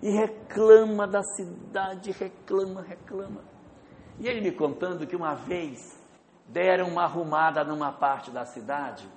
E 0.01 0.09
reclama 0.09 1.07
da 1.07 1.21
cidade, 1.21 2.11
reclama, 2.11 2.81
reclama. 2.81 3.54
E 4.19 4.27
ele 4.27 4.41
me 4.41 4.51
contando 4.51 5.05
que 5.05 5.15
uma 5.15 5.35
vez 5.35 5.99
deram 6.47 6.87
uma 6.87 7.03
arrumada 7.03 7.63
numa 7.63 7.91
parte 7.91 8.31
da 8.31 8.45
cidade. 8.45 9.09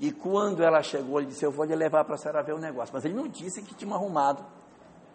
E 0.00 0.12
quando 0.12 0.62
ela 0.62 0.82
chegou, 0.82 1.18
ele 1.18 1.28
disse: 1.28 1.44
Eu 1.44 1.50
vou 1.50 1.64
lhe 1.64 1.74
levar 1.74 2.04
para 2.04 2.14
a 2.14 2.18
senhora 2.18 2.42
ver 2.42 2.54
o 2.54 2.58
negócio. 2.58 2.94
Mas 2.94 3.04
ele 3.04 3.14
não 3.14 3.28
disse 3.28 3.62
que 3.62 3.74
tinha 3.74 3.94
arrumado 3.94 4.44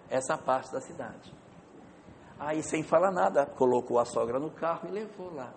essa 0.10 0.38
parte 0.38 0.72
da 0.72 0.82
cidade. 0.82 1.34
Aí, 2.40 2.62
sem 2.62 2.84
falar 2.84 3.12
nada, 3.12 3.46
colocou 3.46 4.00
a 4.00 4.06
sogra 4.06 4.40
no 4.40 4.52
carro 4.52 4.90
e 4.90 4.92
levou 4.92 5.34
lá. 5.34 5.54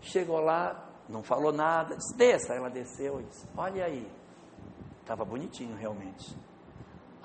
Chegou 0.00 0.40
lá, 0.40 0.88
não 1.08 1.22
falou 1.22 1.52
nada, 1.52 1.96
disse: 1.96 2.16
Desça. 2.16 2.54
Ela 2.54 2.70
desceu 2.70 3.20
e 3.20 3.24
disse: 3.24 3.46
Olha 3.56 3.84
aí. 3.84 4.10
Estava 5.00 5.24
bonitinho 5.24 5.76
realmente. 5.76 6.36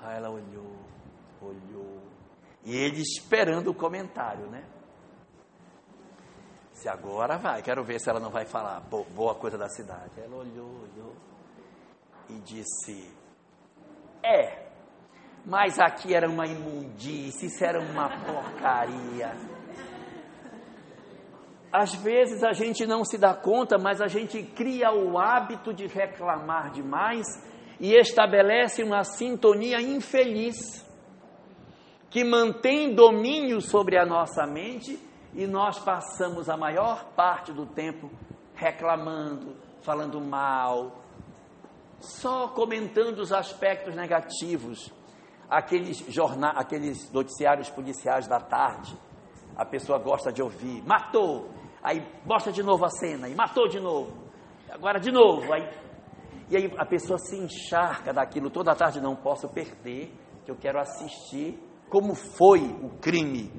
Aí 0.00 0.16
ela 0.16 0.30
olhou, 0.30 0.76
olhou. 1.40 2.02
E 2.64 2.76
ele 2.76 3.00
esperando 3.00 3.70
o 3.70 3.74
comentário, 3.74 4.46
né? 4.46 4.64
Se 6.78 6.88
agora 6.88 7.36
vai, 7.36 7.60
quero 7.60 7.82
ver 7.82 7.98
se 7.98 8.08
ela 8.08 8.20
não 8.20 8.30
vai 8.30 8.44
falar 8.44 8.80
boa 8.88 9.34
coisa 9.34 9.58
da 9.58 9.68
cidade. 9.68 10.12
Ela 10.16 10.36
olhou, 10.36 10.82
olhou 10.84 11.12
e 12.30 12.34
disse: 12.34 13.12
É, 14.22 14.68
mas 15.44 15.80
aqui 15.80 16.14
era 16.14 16.30
uma 16.30 16.46
imundície, 16.46 17.48
isso 17.48 17.64
era 17.64 17.80
uma 17.80 18.08
porcaria. 18.24 19.32
Às 21.72 21.96
vezes 21.96 22.44
a 22.44 22.52
gente 22.52 22.86
não 22.86 23.04
se 23.04 23.18
dá 23.18 23.34
conta, 23.34 23.76
mas 23.76 24.00
a 24.00 24.06
gente 24.06 24.40
cria 24.44 24.92
o 24.92 25.18
hábito 25.18 25.74
de 25.74 25.88
reclamar 25.88 26.70
demais 26.70 27.26
e 27.80 27.92
estabelece 27.96 28.84
uma 28.84 29.02
sintonia 29.02 29.80
infeliz 29.80 30.86
que 32.08 32.22
mantém 32.22 32.94
domínio 32.94 33.60
sobre 33.60 33.98
a 33.98 34.06
nossa 34.06 34.46
mente 34.46 35.07
e 35.34 35.46
nós 35.46 35.78
passamos 35.78 36.48
a 36.48 36.56
maior 36.56 37.04
parte 37.14 37.52
do 37.52 37.66
tempo 37.66 38.10
reclamando, 38.54 39.56
falando 39.82 40.20
mal, 40.20 40.92
só 42.00 42.48
comentando 42.48 43.18
os 43.18 43.32
aspectos 43.32 43.94
negativos. 43.94 44.92
Aqueles, 45.48 45.98
jornal, 46.08 46.52
aqueles 46.56 47.10
noticiários 47.12 47.70
policiais 47.70 48.26
da 48.26 48.38
tarde, 48.38 48.96
a 49.56 49.64
pessoa 49.64 49.98
gosta 49.98 50.30
de 50.30 50.42
ouvir, 50.42 50.82
matou, 50.86 51.50
aí 51.82 52.06
mostra 52.26 52.52
de 52.52 52.62
novo 52.62 52.84
a 52.84 52.90
cena, 52.90 53.28
e 53.28 53.34
matou 53.34 53.66
de 53.66 53.80
novo, 53.80 54.12
agora 54.70 55.00
de 55.00 55.10
novo, 55.10 55.50
aí, 55.52 55.66
e 56.50 56.56
aí 56.56 56.74
a 56.76 56.84
pessoa 56.84 57.18
se 57.18 57.36
encharca 57.36 58.12
daquilo 58.12 58.50
toda 58.50 58.74
tarde, 58.74 59.00
não 59.00 59.16
posso 59.16 59.48
perder, 59.48 60.12
que 60.44 60.50
eu 60.50 60.56
quero 60.56 60.78
assistir 60.78 61.58
como 61.88 62.14
foi 62.14 62.60
o 62.82 62.90
crime. 63.00 63.50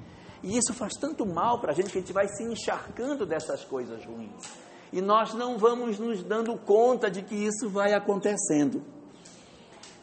E 0.41 0.57
isso 0.57 0.73
faz 0.73 0.93
tanto 0.93 1.25
mal 1.25 1.59
para 1.59 1.71
a 1.71 1.75
gente 1.75 1.91
que 1.91 1.97
a 1.97 2.01
gente 2.01 2.13
vai 2.13 2.27
se 2.27 2.43
encharcando 2.43 3.25
dessas 3.25 3.63
coisas 3.65 4.05
ruins. 4.05 4.69
E 4.91 5.01
nós 5.01 5.33
não 5.33 5.57
vamos 5.57 5.99
nos 5.99 6.23
dando 6.23 6.57
conta 6.57 7.11
de 7.11 7.21
que 7.21 7.35
isso 7.35 7.69
vai 7.69 7.93
acontecendo. 7.93 8.83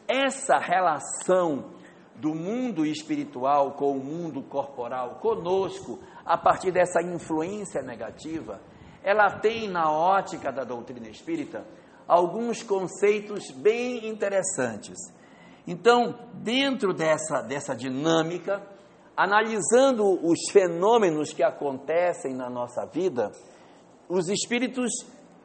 Essa 0.06 0.58
relação 0.58 1.70
do 2.14 2.34
mundo 2.34 2.86
espiritual 2.86 3.72
com 3.72 3.92
o 3.92 4.02
mundo 4.02 4.42
corporal 4.42 5.16
conosco, 5.20 5.98
a 6.24 6.36
partir 6.36 6.70
dessa 6.70 7.02
influência 7.02 7.82
negativa, 7.82 8.60
ela 9.02 9.38
tem 9.38 9.68
na 9.68 9.90
ótica 9.90 10.50
da 10.50 10.64
doutrina 10.64 11.08
espírita 11.08 11.64
alguns 12.06 12.62
conceitos 12.62 13.50
bem 13.50 14.08
interessantes. 14.08 14.96
Então, 15.66 16.18
dentro 16.34 16.94
dessa, 16.94 17.42
dessa 17.42 17.74
dinâmica, 17.74 18.62
analisando 19.16 20.04
os 20.26 20.38
fenômenos 20.52 21.32
que 21.32 21.42
acontecem 21.42 22.34
na 22.34 22.50
nossa 22.50 22.84
vida, 22.84 23.32
os 24.08 24.28
espíritos 24.28 24.90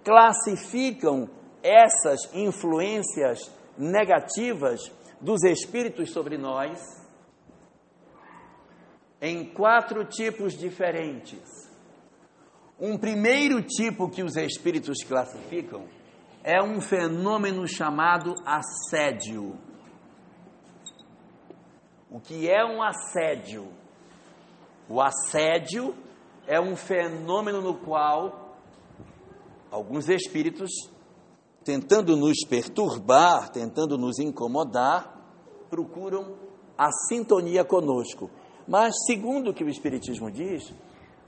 classificam 0.03 1.29
essas 1.63 2.19
influências 2.33 3.51
negativas 3.77 4.91
dos 5.19 5.43
espíritos 5.43 6.11
sobre 6.11 6.37
nós 6.37 6.79
em 9.21 9.45
quatro 9.45 10.03
tipos 10.03 10.57
diferentes. 10.57 11.39
Um 12.79 12.97
primeiro 12.97 13.61
tipo 13.61 14.09
que 14.09 14.23
os 14.23 14.35
espíritos 14.35 15.03
classificam 15.03 15.85
é 16.43 16.61
um 16.61 16.81
fenômeno 16.81 17.67
chamado 17.67 18.33
assédio. 18.43 19.55
O 22.11 22.19
que 22.19 22.49
é 22.49 22.65
um 22.65 22.83
assédio? 22.83 23.69
O 24.89 24.99
assédio 24.99 25.95
é 26.45 26.59
um 26.59 26.75
fenômeno 26.75 27.61
no 27.61 27.75
qual 27.75 28.57
alguns 29.71 30.09
espíritos, 30.09 30.69
tentando 31.63 32.17
nos 32.17 32.45
perturbar, 32.45 33.49
tentando 33.49 33.97
nos 33.97 34.19
incomodar, 34.19 35.17
procuram 35.69 36.35
a 36.77 36.91
sintonia 37.07 37.63
conosco. 37.63 38.29
Mas, 38.67 38.93
segundo 39.05 39.51
o 39.51 39.53
que 39.53 39.63
o 39.63 39.69
Espiritismo 39.69 40.29
diz, 40.29 40.73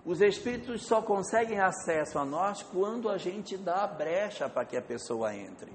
os 0.05 0.19
espíritos 0.19 0.85
só 0.85 1.01
conseguem 1.01 1.61
acesso 1.61 2.19
a 2.19 2.25
nós 2.25 2.61
quando 2.61 3.09
a 3.09 3.17
gente 3.17 3.55
dá 3.55 3.85
a 3.85 3.87
brecha 3.87 4.49
para 4.49 4.65
que 4.65 4.75
a 4.75 4.81
pessoa 4.81 5.33
entre. 5.33 5.71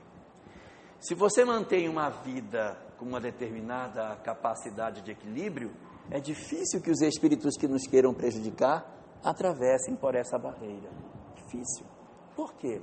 Se 1.01 1.15
você 1.15 1.47
mantém 1.47 1.89
uma 1.89 2.11
vida 2.11 2.88
com 2.99 3.05
uma 3.05 3.21
determinada 3.21 4.17
capacidade 4.17 5.01
de 5.03 5.13
equilíbrio, 5.13 5.71
é 6.11 6.19
difícil 6.21 6.81
que 6.81 6.91
os 6.91 7.01
espíritos 7.01 7.57
que 7.57 7.69
nos 7.69 7.87
queiram 7.87 8.13
prejudicar 8.13 8.85
atravessem 9.25 9.95
por 9.95 10.15
essa 10.15 10.39
barreira. 10.39 10.91
Difícil. 11.37 11.87
Por 12.35 12.55
quê? 12.55 12.81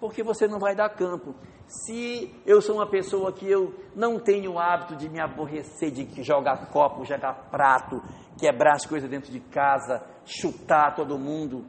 Porque 0.00 0.22
você 0.22 0.48
não 0.48 0.58
vai 0.58 0.74
dar 0.74 0.88
campo. 0.90 1.34
Se 1.66 2.34
eu 2.44 2.60
sou 2.60 2.76
uma 2.76 2.90
pessoa 2.90 3.32
que 3.32 3.48
eu 3.48 3.72
não 3.94 4.18
tenho 4.18 4.52
o 4.52 4.58
hábito 4.58 4.96
de 4.96 5.08
me 5.08 5.20
aborrecer, 5.20 5.90
de 5.90 6.22
jogar 6.22 6.70
copo, 6.70 7.04
jogar 7.04 7.48
prato, 7.50 8.02
quebrar 8.38 8.74
as 8.74 8.84
coisas 8.84 9.08
dentro 9.08 9.30
de 9.30 9.40
casa, 9.40 10.04
chutar 10.24 10.94
todo 10.94 11.18
mundo, 11.18 11.64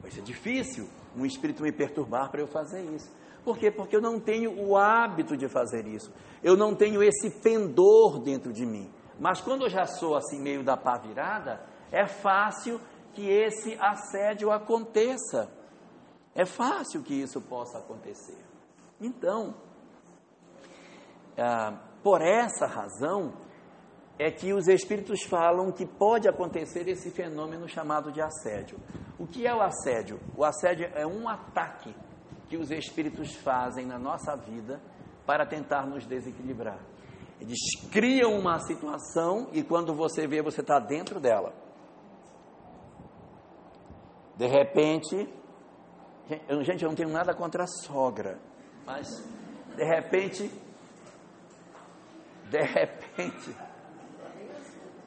vai 0.00 0.10
ser 0.10 0.22
difícil 0.22 0.88
um 1.16 1.24
espírito 1.24 1.62
me 1.62 1.72
perturbar 1.72 2.30
para 2.30 2.40
eu 2.40 2.46
fazer 2.46 2.82
isso. 2.94 3.10
Por 3.48 3.56
quê? 3.56 3.70
Porque 3.70 3.96
eu 3.96 4.02
não 4.02 4.20
tenho 4.20 4.62
o 4.62 4.76
hábito 4.76 5.34
de 5.34 5.48
fazer 5.48 5.86
isso. 5.86 6.12
Eu 6.42 6.54
não 6.54 6.74
tenho 6.74 7.02
esse 7.02 7.30
pendor 7.30 8.18
dentro 8.18 8.52
de 8.52 8.66
mim. 8.66 8.92
Mas 9.18 9.40
quando 9.40 9.62
eu 9.62 9.70
já 9.70 9.86
sou 9.86 10.14
assim 10.14 10.38
meio 10.38 10.62
da 10.62 10.76
pá 10.76 10.98
virada, 10.98 11.58
é 11.90 12.06
fácil 12.06 12.78
que 13.14 13.26
esse 13.26 13.74
assédio 13.80 14.52
aconteça. 14.52 15.50
É 16.34 16.44
fácil 16.44 17.02
que 17.02 17.14
isso 17.14 17.40
possa 17.40 17.78
acontecer. 17.78 18.36
Então, 19.00 19.54
ah, 21.38 21.72
por 22.02 22.20
essa 22.20 22.66
razão, 22.66 23.32
é 24.18 24.30
que 24.30 24.52
os 24.52 24.68
espíritos 24.68 25.22
falam 25.22 25.72
que 25.72 25.86
pode 25.86 26.28
acontecer 26.28 26.86
esse 26.86 27.10
fenômeno 27.10 27.66
chamado 27.66 28.12
de 28.12 28.20
assédio. 28.20 28.78
O 29.18 29.26
que 29.26 29.46
é 29.46 29.54
o 29.54 29.62
assédio? 29.62 30.20
O 30.36 30.44
assédio 30.44 30.90
é 30.94 31.06
um 31.06 31.26
ataque 31.26 31.94
que 32.48 32.56
os 32.56 32.70
espíritos 32.70 33.34
fazem 33.36 33.86
na 33.86 33.98
nossa 33.98 34.36
vida 34.36 34.80
para 35.26 35.44
tentar 35.44 35.86
nos 35.86 36.06
desequilibrar. 36.06 36.78
Eles 37.40 37.58
criam 37.92 38.38
uma 38.38 38.58
situação 38.58 39.48
e 39.52 39.62
quando 39.62 39.94
você 39.94 40.26
vê, 40.26 40.42
você 40.42 40.60
está 40.60 40.78
dentro 40.78 41.20
dela. 41.20 41.52
De 44.36 44.46
repente, 44.46 45.28
gente, 46.62 46.82
eu 46.82 46.88
não 46.88 46.96
tenho 46.96 47.10
nada 47.10 47.34
contra 47.34 47.64
a 47.64 47.66
sogra, 47.66 48.38
mas 48.86 49.06
de 49.76 49.84
repente, 49.84 50.50
de 52.48 52.62
repente, 52.62 53.56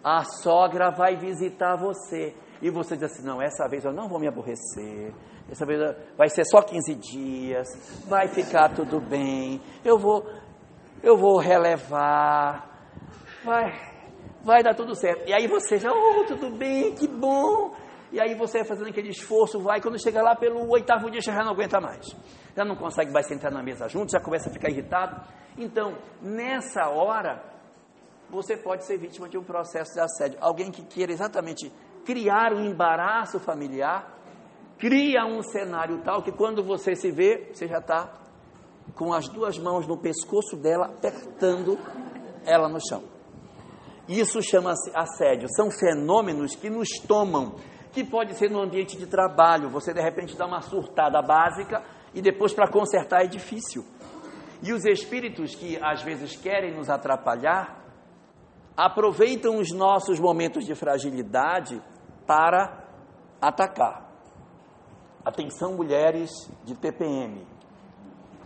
a 0.04 0.24
sogra 0.24 0.92
vai 0.92 1.16
visitar 1.16 1.76
você 1.76 2.36
e 2.62 2.70
você 2.70 2.96
diz 2.96 3.12
assim: 3.12 3.26
não, 3.26 3.42
essa 3.42 3.68
vez 3.68 3.84
eu 3.84 3.94
não 3.94 4.08
vou 4.08 4.20
me 4.20 4.28
aborrecer, 4.28 5.14
essa 5.52 5.66
vez 5.66 5.80
vai 6.18 6.30
ser 6.30 6.46
só 6.46 6.62
15 6.62 6.96
dias, 6.96 7.68
vai 8.08 8.30
ficar 8.30 8.70
tudo 8.74 9.02
bem, 9.02 9.62
eu 9.84 10.00
vou, 10.00 10.26
eu 11.04 11.18
vou 11.18 11.38
relevar, 11.38 12.70
vai, 13.44 13.74
vai 14.44 14.64
dar 14.64 14.74
tudo 14.74 14.96
certo. 14.96 15.28
E 15.28 15.34
aí 15.34 15.48
você 15.48 15.78
já, 15.78 15.92
oh, 15.92 16.24
tudo 16.24 16.50
bem, 16.50 16.96
que 16.96 17.08
bom. 17.08 17.76
E 18.14 18.20
aí 18.20 18.34
você 18.34 18.64
fazendo 18.64 18.90
aquele 18.90 19.10
esforço, 19.10 19.60
vai, 19.60 19.82
quando 19.82 20.02
chega 20.02 20.22
lá 20.22 20.36
pelo 20.36 20.70
oitavo 20.70 21.12
dia, 21.12 21.22
já 21.22 21.44
não 21.44 21.52
aguenta 21.52 21.80
mais. 21.80 22.16
Já 22.56 22.64
não 22.64 22.76
consegue 22.76 23.12
mais 23.12 23.28
sentar 23.28 23.52
na 23.52 23.62
mesa 23.62 23.88
junto, 23.88 24.12
já 24.12 24.20
começa 24.20 24.50
a 24.50 24.54
ficar 24.54 24.70
irritado. 24.70 25.22
Então, 25.58 25.98
nessa 26.22 26.90
hora, 26.90 27.44
você 28.30 28.56
pode 28.56 28.86
ser 28.86 28.98
vítima 28.98 29.28
de 29.28 29.38
um 29.38 29.44
processo 29.44 29.94
de 29.94 30.00
assédio. 30.00 30.38
Alguém 30.42 30.72
que 30.72 30.84
queira 30.84 31.12
exatamente 31.12 31.72
criar 32.06 32.54
um 32.54 32.66
embaraço 32.66 33.40
familiar, 33.40 34.21
cria 34.82 35.24
um 35.28 35.44
cenário 35.44 36.02
tal 36.04 36.24
que 36.24 36.32
quando 36.32 36.64
você 36.64 36.96
se 36.96 37.12
vê, 37.12 37.52
você 37.54 37.68
já 37.68 37.78
está 37.78 38.12
com 38.96 39.14
as 39.14 39.30
duas 39.30 39.60
mãos 39.60 39.86
no 39.88 39.96
pescoço 39.96 40.58
dela, 40.58 40.88
apertando 40.88 41.78
ela 42.44 42.68
no 42.68 42.80
chão. 42.80 43.04
Isso 44.10 44.42
chama-se 44.42 44.92
assédio. 44.96 45.48
São 45.56 45.70
fenômenos 45.70 46.56
que 46.56 46.68
nos 46.68 46.90
tomam, 47.08 47.58
que 47.92 48.04
pode 48.04 48.34
ser 48.34 48.50
no 48.50 48.60
ambiente 48.60 48.98
de 48.98 49.06
trabalho. 49.06 49.70
Você 49.70 49.94
de 49.94 50.02
repente 50.02 50.36
dá 50.36 50.48
uma 50.48 50.62
surtada 50.62 51.22
básica 51.22 51.84
e 52.12 52.20
depois 52.20 52.52
para 52.52 52.68
consertar 52.68 53.24
é 53.24 53.28
difícil. 53.28 53.86
E 54.64 54.74
os 54.74 54.84
espíritos 54.84 55.54
que 55.54 55.78
às 55.80 56.02
vezes 56.02 56.36
querem 56.36 56.76
nos 56.76 56.90
atrapalhar, 56.90 57.86
aproveitam 58.76 59.60
os 59.60 59.72
nossos 59.72 60.20
momentos 60.20 60.66
de 60.66 60.74
fragilidade 60.74 61.80
para 62.26 62.84
atacar. 63.40 64.11
Atenção, 65.24 65.74
mulheres 65.74 66.32
de 66.64 66.74
TPM. 66.76 67.46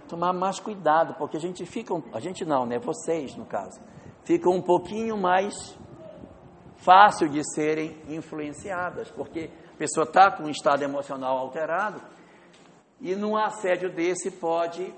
Tomar 0.10 0.34
mais 0.34 0.60
cuidado, 0.60 1.16
porque 1.16 1.38
a 1.38 1.40
gente 1.40 1.66
fica, 1.66 1.94
a 2.12 2.20
gente 2.20 2.44
não, 2.44 2.66
né? 2.66 2.78
Vocês, 2.80 3.34
no 3.36 3.46
caso, 3.46 3.80
ficam 4.26 4.52
um 4.54 4.62
pouquinho 4.62 5.18
mais 5.18 5.54
fácil 6.76 7.30
de 7.30 7.42
serem 7.54 7.98
influenciadas, 8.10 9.10
porque 9.12 9.50
a 9.74 9.78
pessoa 9.78 10.04
está 10.04 10.30
com 10.30 10.44
um 10.44 10.50
estado 10.50 10.84
emocional 10.84 11.38
alterado 11.38 12.02
e 13.00 13.16
num 13.16 13.38
assédio 13.38 13.90
desse 13.94 14.30
pode 14.32 14.94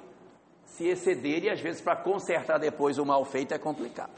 se 0.66 0.88
exceder 0.88 1.44
e 1.44 1.50
às 1.50 1.62
vezes 1.62 1.82
para 1.82 1.96
consertar 1.96 2.58
depois 2.58 2.98
o 2.98 3.06
mal 3.06 3.24
feito 3.24 3.54
é 3.54 3.58
complicado. 3.60 4.12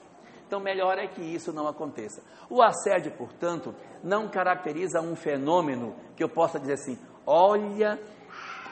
Então, 0.47 0.59
melhor 0.59 0.97
é 0.97 1.07
que 1.07 1.21
isso 1.21 1.53
não 1.53 1.67
aconteça. 1.67 2.23
O 2.49 2.63
assédio, 2.63 3.11
portanto, 3.11 3.75
não 4.03 4.27
caracteriza 4.27 4.99
um 4.99 5.15
fenômeno 5.15 5.95
que 6.15 6.23
eu 6.23 6.29
possa 6.29 6.59
dizer 6.59 6.73
assim: 6.73 6.97
olha 7.29 7.99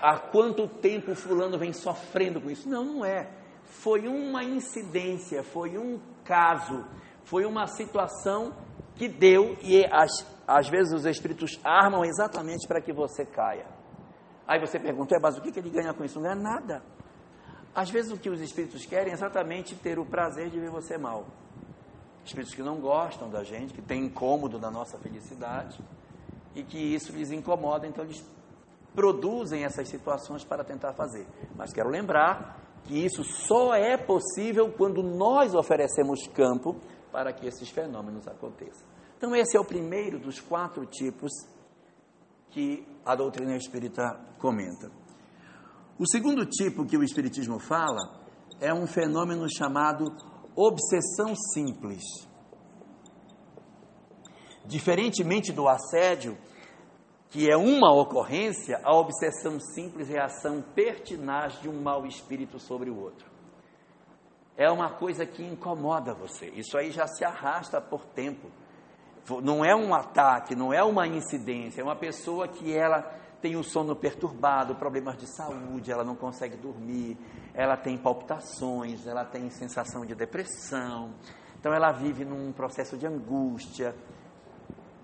há 0.02 0.18
quanto 0.18 0.68
tempo 0.68 1.14
Fulano 1.16 1.58
vem 1.58 1.74
sofrendo 1.74 2.42
com 2.42 2.50
isso. 2.50 2.68
Não, 2.68 2.84
não 2.84 3.06
é. 3.06 3.30
Foi 3.64 4.08
uma 4.08 4.44
incidência, 4.44 5.44
foi 5.44 5.78
um 5.78 6.00
caso, 6.24 6.86
foi 7.24 7.46
uma 7.46 7.68
situação 7.68 8.54
que 8.96 9.08
deu 9.08 9.58
e 9.62 9.86
as, 9.86 10.26
às 10.48 10.68
vezes 10.68 10.94
os 10.94 11.06
espíritos 11.06 11.60
armam 11.64 12.04
exatamente 12.04 12.68
para 12.68 12.82
que 12.82 12.92
você 12.92 13.26
caia. 13.26 13.68
Aí 14.48 14.60
você 14.60 14.80
pergunta, 14.80 15.16
é, 15.16 15.20
mas 15.20 15.38
o 15.38 15.42
que, 15.42 15.52
que 15.52 15.60
ele 15.60 15.70
ganha 15.70 15.94
com 15.94 16.04
isso? 16.04 16.20
Não 16.20 16.24
ganha 16.24 16.36
nada. 16.36 16.82
Às 17.76 17.90
vezes 17.90 18.12
o 18.12 18.18
que 18.18 18.30
os 18.30 18.42
espíritos 18.42 18.86
querem 18.86 19.12
é 19.12 19.14
exatamente 19.14 19.76
ter 19.76 20.00
o 20.00 20.06
prazer 20.06 20.50
de 20.50 20.60
ver 20.60 20.72
você 20.72 20.98
mal 20.98 21.26
espíritos 22.28 22.54
que 22.54 22.62
não 22.62 22.80
gostam 22.80 23.30
da 23.30 23.44
gente, 23.44 23.74
que 23.74 23.82
têm 23.82 24.06
incômodo 24.06 24.60
da 24.60 24.70
nossa 24.70 24.98
felicidade 24.98 25.80
e 26.54 26.64
que 26.64 26.78
isso 26.78 27.12
lhes 27.12 27.32
incomoda, 27.32 27.88
então 27.88 28.04
eles 28.04 28.24
produzem 28.98 29.64
essas 29.64 29.88
situações 29.88 30.44
para 30.44 30.64
tentar 30.64 30.92
fazer. 30.94 31.28
Mas 31.56 31.72
quero 31.72 31.88
lembrar 31.88 32.60
que 32.84 32.98
isso 32.98 33.24
só 33.24 33.76
é 33.76 33.96
possível 33.96 34.74
quando 34.76 35.04
nós 35.04 35.54
oferecemos 35.54 36.26
campo 36.30 36.76
para 37.12 37.32
que 37.32 37.46
esses 37.46 37.70
fenômenos 37.70 38.28
aconteçam. 38.28 38.88
Então, 39.16 39.36
esse 39.36 39.56
é 39.56 39.60
o 39.60 39.64
primeiro 39.64 40.18
dos 40.18 40.40
quatro 40.40 40.84
tipos 40.88 41.32
que 42.50 42.88
a 43.06 43.16
doutrina 43.16 43.56
espírita 43.56 44.20
comenta. 44.40 44.90
O 46.00 46.10
segundo 46.10 46.44
tipo 46.44 46.84
que 46.84 46.98
o 46.98 47.04
Espiritismo 47.04 47.60
fala 47.60 48.20
é 48.60 48.74
um 48.74 48.88
fenômeno 48.88 49.46
chamado 49.48 50.06
obsessão 50.56 51.36
simples. 51.54 52.02
Diferentemente 54.66 55.52
do 55.54 55.68
assédio, 55.68 56.36
que 57.30 57.50
é 57.50 57.58
uma 57.58 57.94
ocorrência, 57.94 58.80
a 58.84 58.96
obsessão 58.96 59.60
simples 59.60 60.10
é 60.10 60.20
a 60.20 60.26
ação 60.26 60.62
pertinaz 60.62 61.60
de 61.62 61.68
um 61.68 61.82
mau 61.82 62.06
espírito 62.06 62.60
sobre 62.60 62.90
o 62.90 63.00
outro. 63.00 63.30
É 64.56 64.72
uma 64.72 64.90
coisa 64.90 65.26
que 65.26 65.44
incomoda 65.44 66.14
você. 66.14 66.48
Isso 66.48 66.78
aí 66.78 66.92
já 66.92 67.06
se 67.06 67.24
arrasta 67.24 67.80
por 67.80 68.06
tempo. 68.06 68.50
Não 69.44 69.64
é 69.64 69.76
um 69.76 69.94
ataque, 69.94 70.56
não 70.56 70.74
é 70.74 70.82
uma 70.84 71.06
incidência, 71.06 71.82
é 71.82 71.84
uma 71.84 71.98
pessoa 71.98 72.48
que 72.48 72.76
ela 72.76 73.02
tem 73.42 73.56
o 73.56 73.64
sono 73.64 73.96
perturbado, 73.96 74.76
problemas 74.76 75.18
de 75.18 75.28
saúde, 75.28 75.92
ela 75.92 76.04
não 76.04 76.16
consegue 76.16 76.58
dormir, 76.58 77.18
ela 77.54 77.78
tem 77.78 77.98
palpitações, 77.98 79.06
ela 79.06 79.26
tem 79.26 79.50
sensação 79.50 80.06
de 80.06 80.16
depressão, 80.16 81.14
então 81.60 81.74
ela 81.74 81.92
vive 81.92 82.26
num 82.26 82.52
processo 82.52 82.98
de 82.98 83.06
angústia. 83.06 83.94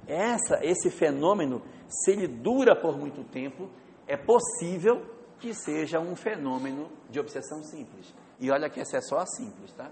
Essa, 0.08 0.60
esse 0.64 0.90
fenômeno, 0.90 1.62
se 1.88 2.12
ele 2.12 2.28
dura 2.28 2.76
por 2.76 2.98
muito 2.98 3.24
tempo, 3.24 3.70
é 4.08 4.18
possível 4.18 5.06
que 5.40 5.54
seja 5.54 6.00
um 6.00 6.16
fenômeno 6.16 6.90
de 7.10 7.20
obsessão 7.20 7.64
simples. 7.64 8.14
E 8.40 8.52
olha 8.52 8.70
que 8.70 8.80
essa 8.80 8.98
é 8.98 9.02
só 9.02 9.20
a 9.20 9.26
simples, 9.26 9.72
tá? 9.74 9.92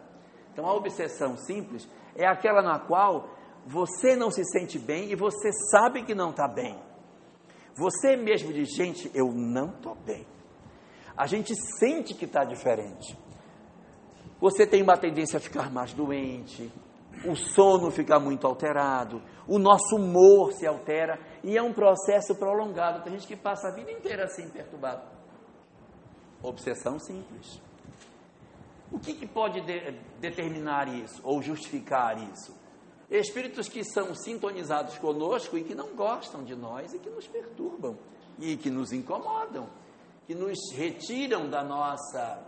Então 0.52 0.66
a 0.66 0.74
obsessão 0.74 1.38
simples 1.38 1.88
é 2.16 2.26
aquela 2.28 2.62
na 2.62 2.80
qual 2.80 3.30
você 3.66 4.16
não 4.16 4.32
se 4.32 4.44
sente 4.46 4.78
bem 4.80 5.12
e 5.12 5.16
você 5.16 5.52
sabe 5.72 6.04
que 6.04 6.16
não 6.16 6.32
está 6.32 6.48
bem. 6.48 6.78
Você 7.76 8.18
mesmo 8.18 8.52
diz, 8.52 8.70
gente, 8.76 9.10
eu 9.14 9.32
não 9.32 9.70
estou 9.70 9.96
bem. 9.96 10.26
A 11.16 11.26
gente 11.28 11.54
sente 11.80 12.14
que 12.14 12.26
está 12.26 12.44
diferente. 12.44 13.18
Você 14.40 14.66
tem 14.66 14.82
uma 14.82 14.98
tendência 14.98 15.38
a 15.38 15.40
ficar 15.40 15.72
mais 15.72 15.94
doente, 15.94 16.72
o 17.26 17.36
sono 17.36 17.92
fica 17.92 18.20
muito 18.20 18.48
alterado, 18.48 19.22
o 19.48 19.60
nosso 19.60 19.96
humor 19.96 20.54
se 20.54 20.66
altera 20.66 21.20
e 21.44 21.58
é 21.58 21.62
um 21.62 21.74
processo 21.74 22.36
prolongado. 22.36 23.04
Tem 23.04 23.14
gente 23.14 23.28
que 23.28 23.36
passa 23.36 23.68
a 23.68 23.72
vida 23.72 23.92
inteira 23.92 24.26
assim 24.26 24.50
perturbado. 24.50 25.02
Obsessão 26.42 26.98
simples. 27.00 27.62
O 28.92 29.00
que, 29.00 29.14
que 29.14 29.28
pode 29.28 29.62
de, 29.62 29.92
determinar 30.20 30.88
isso 30.88 31.22
ou 31.24 31.42
justificar 31.42 32.18
isso? 32.32 32.60
Espíritos 33.10 33.68
que 33.70 33.84
são 33.84 34.16
sintonizados 34.16 34.98
conosco 34.98 35.58
e 35.58 35.64
que 35.64 35.76
não 35.76 35.96
gostam 35.96 36.44
de 36.44 36.56
nós 36.56 36.94
e 36.94 37.00
que 37.00 37.10
nos 37.10 37.28
perturbam 37.28 37.98
e 38.40 38.58
que 38.58 38.70
nos 38.70 38.92
incomodam, 38.92 39.70
que 40.26 40.34
nos 40.34 40.58
retiram 40.74 41.50
da 41.50 41.64
nossa 41.64 42.42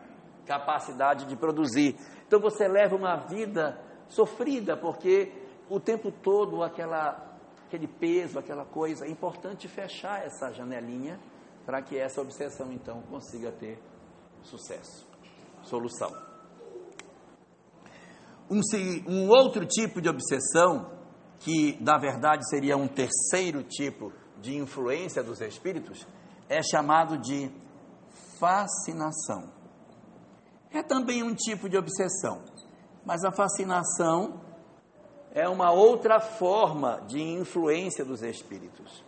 capacidade 0.45 1.25
de 1.25 1.35
produzir. 1.35 1.95
Então 2.25 2.39
você 2.39 2.67
leva 2.67 2.95
uma 2.95 3.15
vida 3.15 3.79
sofrida 4.09 4.77
porque 4.77 5.31
o 5.69 5.79
tempo 5.79 6.11
todo 6.11 6.61
aquela, 6.63 7.37
aquele 7.65 7.87
peso, 7.87 8.37
aquela 8.37 8.65
coisa. 8.65 9.05
É 9.05 9.09
importante 9.09 9.67
fechar 9.67 10.25
essa 10.25 10.51
janelinha 10.51 11.19
para 11.65 11.81
que 11.81 11.97
essa 11.97 12.21
obsessão 12.21 12.71
então 12.71 13.01
consiga 13.03 13.51
ter 13.51 13.79
sucesso, 14.43 15.07
solução. 15.63 16.11
Um, 18.49 18.59
um 19.07 19.29
outro 19.29 19.65
tipo 19.65 20.01
de 20.01 20.09
obsessão, 20.09 20.91
que 21.39 21.77
na 21.81 21.97
verdade 21.97 22.47
seria 22.49 22.77
um 22.77 22.87
terceiro 22.87 23.63
tipo 23.63 24.11
de 24.39 24.57
influência 24.57 25.23
dos 25.23 25.39
espíritos, 25.41 26.05
é 26.49 26.61
chamado 26.61 27.17
de 27.17 27.49
fascinação. 28.37 29.51
É 30.71 30.83
também 30.83 31.23
um 31.23 31.33
tipo 31.33 31.69
de 31.69 31.77
obsessão, 31.77 32.43
mas 33.05 33.23
a 33.23 33.31
fascinação 33.31 34.41
é 35.33 35.47
uma 35.47 35.71
outra 35.71 36.19
forma 36.19 37.01
de 37.07 37.21
influência 37.21 38.05
dos 38.05 38.21
espíritos. 38.21 39.03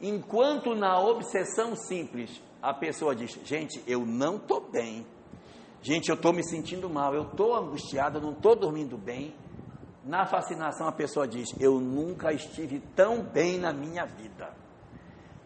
Enquanto 0.00 0.74
na 0.74 0.98
obsessão 1.00 1.74
simples 1.74 2.42
a 2.62 2.74
pessoa 2.74 3.14
diz: 3.14 3.32
Gente, 3.44 3.82
eu 3.86 4.04
não 4.04 4.36
estou 4.36 4.60
bem, 4.60 5.06
Gente, 5.86 6.08
eu 6.08 6.16
estou 6.16 6.32
me 6.32 6.42
sentindo 6.42 6.90
mal, 6.90 7.14
eu 7.14 7.22
estou 7.22 7.54
angustiado, 7.54 8.18
eu 8.18 8.22
não 8.22 8.32
estou 8.32 8.56
dormindo 8.56 8.98
bem. 8.98 9.32
Na 10.04 10.26
fascinação, 10.26 10.88
a 10.88 10.92
pessoa 10.92 11.28
diz: 11.28 11.48
Eu 11.60 11.78
nunca 11.78 12.32
estive 12.32 12.80
tão 12.96 13.22
bem 13.22 13.56
na 13.56 13.72
minha 13.72 14.04
vida. 14.04 14.52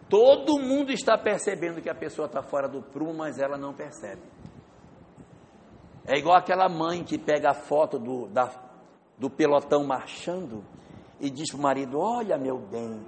Todo 0.08 0.58
mundo 0.58 0.92
está 0.92 1.18
percebendo 1.18 1.82
que 1.82 1.90
a 1.90 1.94
pessoa 1.94 2.24
está 2.24 2.42
fora 2.42 2.66
do 2.68 2.80
prumo, 2.80 3.12
mas 3.18 3.38
ela 3.38 3.58
não 3.58 3.74
percebe. 3.74 4.22
É 6.06 6.16
igual 6.16 6.36
aquela 6.36 6.68
mãe 6.68 7.04
que 7.04 7.18
pega 7.18 7.50
a 7.50 7.54
foto 7.54 7.98
do, 7.98 8.26
da, 8.28 8.50
do 9.18 9.28
pelotão 9.28 9.84
marchando 9.84 10.64
e 11.20 11.30
diz 11.30 11.50
para 11.50 11.58
o 11.58 11.62
marido: 11.62 11.98
Olha, 11.98 12.38
meu 12.38 12.58
bem, 12.58 13.00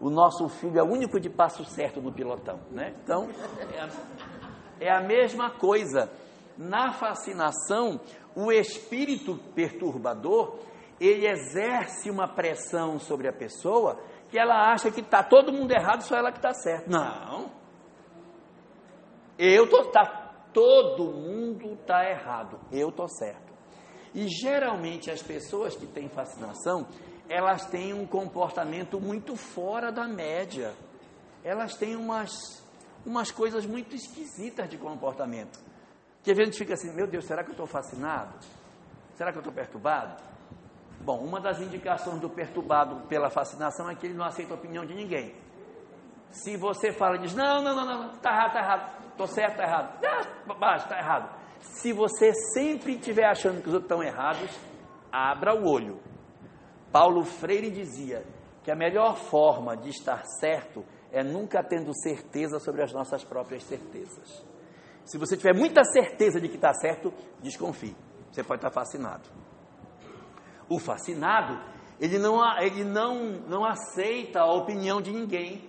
o 0.00 0.10
nosso 0.10 0.48
filho 0.48 0.78
é 0.78 0.82
o 0.82 0.86
único 0.86 1.18
de 1.18 1.30
passo 1.30 1.64
certo 1.64 2.00
no 2.00 2.12
pelotão. 2.12 2.60
Né? 2.70 2.94
Então, 3.02 3.28
é 3.72 3.80
a, 3.80 3.88
é 4.80 4.90
a 4.90 5.00
mesma 5.00 5.50
coisa 5.50 6.10
na 6.58 6.92
fascinação, 6.92 8.00
o 8.34 8.50
espírito 8.50 9.38
perturbador, 9.54 10.58
ele 11.00 11.28
exerce 11.28 12.10
uma 12.10 12.26
pressão 12.26 12.98
sobre 12.98 13.28
a 13.28 13.32
pessoa 13.32 13.98
que 14.28 14.38
ela 14.38 14.72
acha 14.72 14.90
que 14.90 15.00
está 15.00 15.22
todo 15.22 15.52
mundo 15.52 15.70
errado, 15.70 16.02
só 16.02 16.16
ela 16.16 16.32
que 16.32 16.38
está 16.38 16.52
certo. 16.52 16.90
Não. 16.90 17.50
Eu 19.38 19.70
tô 19.70 19.84
tá 19.84 20.17
todo 20.52 21.12
mundo 21.12 21.74
está 21.74 22.08
errado. 22.08 22.58
Eu 22.72 22.90
tô 22.90 23.08
certo. 23.08 23.52
E 24.14 24.26
geralmente 24.28 25.10
as 25.10 25.22
pessoas 25.22 25.76
que 25.76 25.86
têm 25.86 26.08
fascinação, 26.08 26.86
elas 27.28 27.66
têm 27.66 27.92
um 27.92 28.06
comportamento 28.06 29.00
muito 29.00 29.36
fora 29.36 29.92
da 29.92 30.08
média. 30.08 30.74
Elas 31.44 31.76
têm 31.76 31.94
umas 31.94 32.58
umas 33.06 33.30
coisas 33.30 33.64
muito 33.64 33.94
esquisitas 33.94 34.68
de 34.68 34.76
comportamento. 34.76 35.58
Que 36.22 36.32
a 36.32 36.34
gente 36.34 36.58
fica 36.58 36.74
assim, 36.74 36.94
meu 36.94 37.06
Deus, 37.06 37.24
será 37.24 37.42
que 37.42 37.50
eu 37.50 37.52
estou 37.52 37.66
fascinado? 37.66 38.34
Será 39.14 39.32
que 39.32 39.38
eu 39.38 39.40
estou 39.40 39.52
perturbado? 39.52 40.22
Bom, 41.00 41.18
uma 41.20 41.40
das 41.40 41.60
indicações 41.60 42.20
do 42.20 42.28
perturbado 42.28 43.06
pela 43.08 43.30
fascinação 43.30 43.88
é 43.88 43.94
que 43.94 44.06
ele 44.06 44.14
não 44.14 44.24
aceita 44.24 44.52
a 44.52 44.56
opinião 44.56 44.84
de 44.84 44.94
ninguém. 44.94 45.34
Se 46.30 46.56
você 46.56 46.92
fala 46.92 47.16
e 47.16 47.20
diz, 47.20 47.34
não, 47.34 47.62
não, 47.62 47.74
não, 47.74 47.84
não, 47.86 48.12
está 48.12 48.30
errado, 48.30 48.46
está 48.48 48.60
errado, 48.60 49.07
estou 49.18 49.26
certo, 49.26 49.60
errado, 49.60 50.00
baixo, 50.58 50.84
está 50.84 50.98
errado. 50.98 51.36
Se 51.60 51.92
você 51.92 52.32
sempre 52.54 52.94
estiver 52.94 53.24
achando 53.24 53.60
que 53.60 53.68
os 53.68 53.74
outros 53.74 53.90
estão 53.90 54.02
errados, 54.02 54.50
abra 55.10 55.54
o 55.54 55.68
olho. 55.68 55.98
Paulo 56.92 57.24
Freire 57.24 57.70
dizia 57.70 58.24
que 58.62 58.70
a 58.70 58.76
melhor 58.76 59.16
forma 59.16 59.76
de 59.76 59.90
estar 59.90 60.22
certo 60.40 60.84
é 61.10 61.24
nunca 61.24 61.62
tendo 61.64 61.92
certeza 61.94 62.60
sobre 62.60 62.82
as 62.82 62.92
nossas 62.92 63.24
próprias 63.24 63.64
certezas. 63.64 64.46
Se 65.04 65.18
você 65.18 65.36
tiver 65.36 65.54
muita 65.54 65.82
certeza 65.84 66.40
de 66.40 66.48
que 66.48 66.56
está 66.56 66.72
certo, 66.74 67.12
desconfie. 67.42 67.96
Você 68.30 68.44
pode 68.44 68.58
estar 68.58 68.70
fascinado. 68.70 69.28
O 70.68 70.78
fascinado, 70.78 71.58
ele 71.98 72.18
não, 72.18 72.40
ele 72.60 72.84
não, 72.84 73.24
não 73.48 73.64
aceita 73.64 74.40
a 74.40 74.52
opinião 74.52 75.00
de 75.00 75.10
ninguém. 75.10 75.68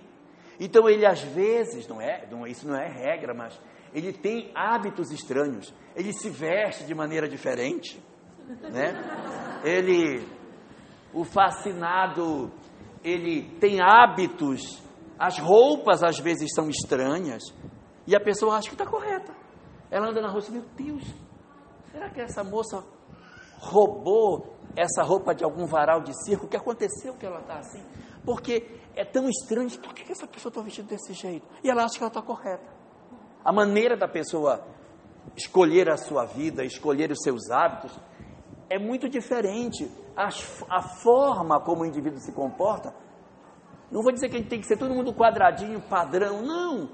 Então 0.60 0.86
ele 0.86 1.06
às 1.06 1.22
vezes, 1.22 1.88
não 1.88 2.02
é, 2.02 2.28
não, 2.30 2.46
isso 2.46 2.68
não 2.68 2.76
é 2.76 2.86
regra, 2.86 3.32
mas 3.32 3.58
ele 3.94 4.12
tem 4.12 4.52
hábitos 4.54 5.10
estranhos. 5.10 5.74
Ele 5.96 6.12
se 6.12 6.28
veste 6.28 6.84
de 6.84 6.94
maneira 6.94 7.26
diferente, 7.26 7.98
né? 8.70 8.92
Ele, 9.64 10.28
o 11.14 11.24
fascinado, 11.24 12.52
ele 13.02 13.56
tem 13.58 13.80
hábitos. 13.80 14.82
As 15.18 15.38
roupas 15.38 16.02
às 16.02 16.18
vezes 16.18 16.50
são 16.54 16.68
estranhas. 16.68 17.42
E 18.06 18.14
a 18.14 18.20
pessoa 18.20 18.56
acha 18.56 18.68
que 18.68 18.74
está 18.74 18.86
correta. 18.86 19.34
Ela 19.90 20.08
anda 20.08 20.20
na 20.20 20.30
rua 20.30 20.42
e 20.46 20.52
meu 20.52 20.64
Deus, 20.76 21.02
será 21.90 22.10
que 22.10 22.20
essa 22.20 22.44
moça 22.44 22.84
roubou 23.58 24.56
essa 24.76 25.02
roupa 25.02 25.34
de 25.34 25.42
algum 25.42 25.66
varal 25.66 26.00
de 26.00 26.12
circo? 26.24 26.46
O 26.46 26.48
que 26.48 26.56
aconteceu 26.56 27.14
que 27.14 27.26
ela 27.26 27.40
está 27.40 27.58
assim? 27.58 27.82
Porque 28.24 28.66
é 28.94 29.04
tão 29.04 29.28
estranho, 29.28 29.70
por 29.78 29.94
que 29.94 30.10
essa 30.10 30.26
pessoa 30.26 30.50
está 30.50 30.60
vestida 30.60 30.88
desse 30.88 31.12
jeito? 31.12 31.46
E 31.62 31.70
ela 31.70 31.84
acha 31.84 31.94
que 31.94 32.02
ela 32.02 32.08
está 32.08 32.22
correta. 32.22 32.66
A 33.44 33.52
maneira 33.52 33.96
da 33.96 34.08
pessoa 34.08 34.64
escolher 35.36 35.88
a 35.88 35.96
sua 35.96 36.26
vida, 36.26 36.64
escolher 36.64 37.10
os 37.10 37.22
seus 37.22 37.50
hábitos, 37.50 37.98
é 38.68 38.78
muito 38.78 39.08
diferente. 39.08 39.90
A, 40.16 40.28
a 40.68 40.82
forma 40.82 41.60
como 41.60 41.82
o 41.82 41.86
indivíduo 41.86 42.20
se 42.20 42.32
comporta, 42.32 42.94
não 43.90 44.02
vou 44.02 44.12
dizer 44.12 44.28
que 44.28 44.36
a 44.36 44.38
gente 44.38 44.48
tem 44.48 44.60
que 44.60 44.66
ser 44.66 44.76
todo 44.76 44.94
mundo 44.94 45.12
quadradinho, 45.12 45.80
padrão, 45.80 46.42
não. 46.42 46.90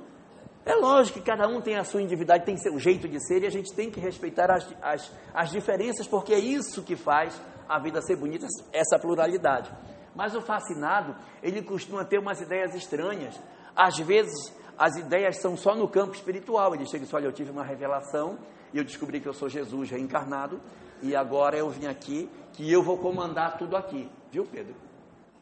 É 0.65 0.75
lógico 0.75 1.21
que 1.21 1.25
cada 1.25 1.47
um 1.47 1.61
tem 1.61 1.77
a 1.77 1.85
sua 1.85 2.03
individualidade, 2.03 2.45
tem 2.45 2.57
seu 2.57 2.77
jeito 2.79 3.07
de 3.07 3.25
ser 3.25 3.43
e 3.43 3.47
a 3.47 3.51
gente 3.51 3.73
tem 3.73 3.91
que 3.91 4.01
respeitar 4.01 4.51
as, 4.51 4.67
as, 4.83 5.12
as 5.33 5.51
diferenças, 5.51 6.09
porque 6.09 6.33
é 6.33 6.39
isso 6.39 6.83
que 6.83 6.97
faz 6.97 7.41
a 7.69 7.79
vida 7.79 8.01
ser 8.03 8.17
bonita, 8.17 8.47
essa 8.73 8.99
pluralidade. 8.99 9.71
Mas 10.17 10.35
o 10.35 10.41
fascinado, 10.41 11.15
ele 11.43 11.63
costuma 11.63 12.05
ter 12.05 12.19
umas 12.19 12.41
ideias 12.41 12.75
estranhas. 12.75 13.41
Às 13.75 13.99
vezes, 13.99 14.53
as 14.79 14.97
ideias 14.97 15.41
são 15.41 15.57
só 15.57 15.75
no 15.75 15.87
campo 15.87 16.15
espiritual. 16.15 16.75
Ele 16.75 16.87
chega 16.87 16.99
e 16.99 17.07
diz: 17.07 17.15
Olha, 17.15 17.27
eu 17.27 17.33
tive 17.33 17.51
uma 17.51 17.65
revelação 17.65 18.39
e 18.73 18.79
eu 18.79 18.85
descobri 18.85 19.21
que 19.21 19.29
eu 19.29 19.35
sou 19.35 19.49
Jesus 19.49 19.91
reencarnado 19.91 20.61
e 21.03 21.15
agora 21.15 21.57
eu 21.57 21.69
vim 21.69 21.87
aqui, 21.87 22.29
que 22.55 22.73
eu 22.73 22.83
vou 22.83 22.99
comandar 22.99 23.59
tudo 23.59 23.77
aqui. 23.77 24.11
Viu, 24.33 24.45
Pedro? 24.47 24.75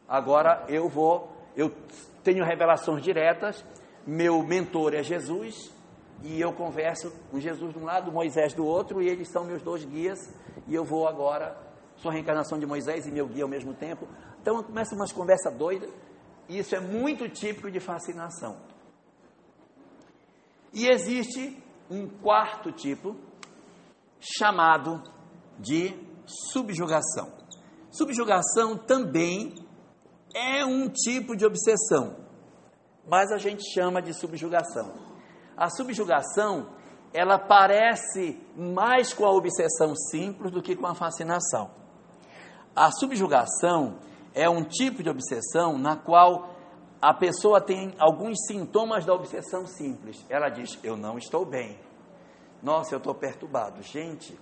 Agora 0.06 0.64
eu 0.68 0.88
vou, 0.88 1.32
eu 1.56 1.72
tenho 2.22 2.44
revelações 2.44 3.02
diretas 3.02 3.64
meu 4.06 4.42
mentor 4.42 4.94
é 4.94 5.02
Jesus 5.02 5.72
e 6.22 6.40
eu 6.40 6.52
converso 6.52 7.10
com 7.30 7.40
Jesus 7.40 7.72
de 7.72 7.78
um 7.78 7.84
lado, 7.84 8.12
Moisés 8.12 8.52
do 8.52 8.64
outro, 8.64 9.02
e 9.02 9.08
eles 9.08 9.28
são 9.28 9.44
meus 9.44 9.62
dois 9.62 9.84
guias, 9.84 10.18
e 10.66 10.74
eu 10.74 10.84
vou 10.84 11.08
agora, 11.08 11.56
sou 11.96 12.10
a 12.10 12.14
reencarnação 12.14 12.58
de 12.58 12.66
Moisés 12.66 13.06
e 13.06 13.10
meu 13.10 13.26
guia 13.26 13.42
ao 13.44 13.48
mesmo 13.48 13.74
tempo. 13.74 14.06
Então 14.44 14.62
começa 14.62 14.94
umas 14.94 15.10
conversas 15.10 15.56
doidas, 15.56 15.90
Isso 16.46 16.76
é 16.76 16.80
muito 16.80 17.26
típico 17.30 17.70
de 17.70 17.80
fascinação. 17.80 18.58
E 20.70 20.86
existe 20.86 21.56
um 21.90 22.06
quarto 22.06 22.70
tipo, 22.70 23.16
chamado 24.20 25.02
de 25.58 25.94
subjugação. 26.26 27.32
Subjugação 27.90 28.76
também 28.76 29.54
é 30.34 30.62
um 30.62 30.90
tipo 30.90 31.34
de 31.34 31.46
obsessão, 31.46 32.14
mas 33.08 33.32
a 33.32 33.38
gente 33.38 33.64
chama 33.72 34.02
de 34.02 34.12
subjugação. 34.12 34.92
A 35.56 35.70
subjugação, 35.70 36.68
ela 37.14 37.38
parece 37.38 38.38
mais 38.54 39.14
com 39.14 39.24
a 39.24 39.32
obsessão 39.32 39.96
simples 39.96 40.50
do 40.52 40.60
que 40.60 40.76
com 40.76 40.86
a 40.86 40.94
fascinação. 40.94 41.70
A 42.76 42.90
subjugação 42.90 44.00
é 44.34 44.50
um 44.50 44.64
tipo 44.64 45.02
de 45.02 45.08
obsessão 45.08 45.78
na 45.78 45.96
qual 45.96 46.54
a 47.00 47.14
pessoa 47.14 47.60
tem 47.60 47.94
alguns 47.98 48.36
sintomas 48.46 49.04
da 49.04 49.14
obsessão 49.14 49.66
simples. 49.66 50.24
Ela 50.28 50.48
diz: 50.48 50.78
Eu 50.82 50.96
não 50.96 51.16
estou 51.16 51.44
bem. 51.44 51.78
Nossa, 52.62 52.94
eu 52.94 52.98
estou 52.98 53.14
perturbado. 53.14 53.82
Gente, 53.82 54.38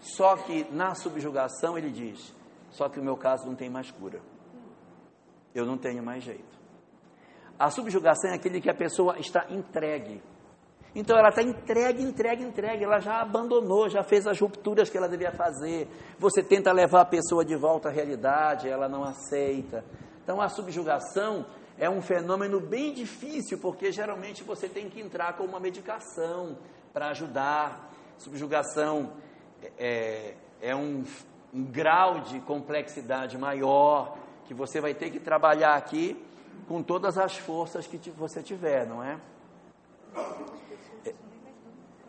só 0.00 0.36
que 0.36 0.64
na 0.72 0.94
subjugação 0.94 1.76
ele 1.76 1.90
diz: 1.90 2.34
Só 2.70 2.88
que 2.88 2.98
o 2.98 3.04
meu 3.04 3.16
caso 3.16 3.46
não 3.46 3.54
tem 3.54 3.68
mais 3.68 3.90
cura. 3.90 4.20
Eu 5.54 5.66
não 5.66 5.76
tenho 5.76 6.02
mais 6.02 6.24
jeito. 6.24 6.58
A 7.58 7.70
subjugação 7.70 8.30
é 8.30 8.34
aquele 8.34 8.60
que 8.60 8.70
a 8.70 8.74
pessoa 8.74 9.18
está 9.18 9.46
entregue. 9.50 10.22
Então 10.94 11.16
ela 11.18 11.28
está 11.28 11.42
entregue, 11.42 12.02
entregue, 12.02 12.42
entregue. 12.42 12.84
Ela 12.84 12.98
já 13.00 13.20
abandonou, 13.20 13.88
já 13.88 14.02
fez 14.02 14.26
as 14.26 14.40
rupturas 14.40 14.88
que 14.88 14.96
ela 14.96 15.08
devia 15.08 15.32
fazer. 15.32 15.88
Você 16.18 16.42
tenta 16.42 16.72
levar 16.72 17.02
a 17.02 17.04
pessoa 17.04 17.44
de 17.44 17.56
volta 17.56 17.88
à 17.88 17.92
realidade, 17.92 18.68
ela 18.68 18.88
não 18.88 19.04
aceita. 19.04 19.84
Então 20.22 20.40
a 20.40 20.48
subjugação 20.48 21.46
é 21.78 21.88
um 21.88 22.02
fenômeno 22.02 22.60
bem 22.60 22.92
difícil, 22.92 23.58
porque 23.58 23.92
geralmente 23.92 24.42
você 24.42 24.68
tem 24.68 24.88
que 24.88 25.00
entrar 25.00 25.36
com 25.36 25.44
uma 25.44 25.60
medicação 25.60 26.58
para 26.92 27.08
ajudar. 27.10 27.90
Subjugação 28.18 29.12
é, 29.78 30.34
é 30.60 30.74
um, 30.74 31.04
um 31.54 31.64
grau 31.64 32.20
de 32.20 32.40
complexidade 32.40 33.38
maior 33.38 34.16
que 34.46 34.54
você 34.54 34.80
vai 34.80 34.94
ter 34.94 35.10
que 35.10 35.20
trabalhar 35.20 35.74
aqui 35.76 36.20
com 36.66 36.82
todas 36.82 37.16
as 37.16 37.36
forças 37.36 37.86
que 37.86 38.10
você 38.10 38.42
tiver, 38.42 38.86
não 38.86 39.02
é? 39.02 39.18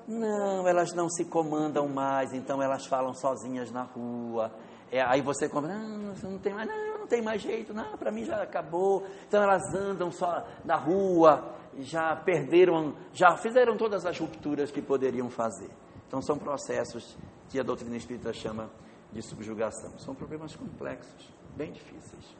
Não, 0.10 0.67
elas 0.67 0.91
não 0.95 1.08
se 1.08 1.24
comandam 1.24 1.88
mais, 1.88 2.34
então 2.34 2.63
elas 2.63 2.84
falam 2.88 3.13
sozinhas 3.13 3.72
na 3.72 3.84
rua. 3.84 4.52
É, 4.91 5.04
aí 5.04 5.22
você 5.22 5.48
compra, 5.48 5.78
não, 5.78 6.15
não 6.15 6.39
tem 6.39 6.52
mais, 6.52 6.67
não, 6.67 6.98
não 6.98 7.08
tem 7.08 7.22
mais 7.22 7.39
jeito, 7.39 7.76
não, 7.76 7.95
para 7.95 8.12
mim 8.12 8.26
já 8.26 8.41
acabou. 8.41 9.06
Então 9.28 9.43
elas 9.43 9.72
andam 9.76 10.10
só 10.10 10.48
na 10.65 10.76
rua, 10.76 11.54
já 11.78 12.15
perderam, 12.15 12.95
já 13.13 13.38
fizeram 13.38 13.78
todas 13.78 14.04
as 14.04 14.17
rupturas 14.17 14.72
que 14.72 14.82
poderiam 14.82 15.30
fazer. 15.30 15.69
Então 16.08 16.19
são 16.24 16.39
processos 16.39 17.15
que 17.48 17.60
a 17.60 17.63
doutrina 17.63 17.95
espírita 17.95 18.34
chama 18.34 18.67
de 19.13 19.22
subjugação. 19.22 19.91
São 20.00 20.15
problemas 20.15 20.56
complexos, 20.56 21.32
bem 21.56 21.72
difíceis. 21.72 22.36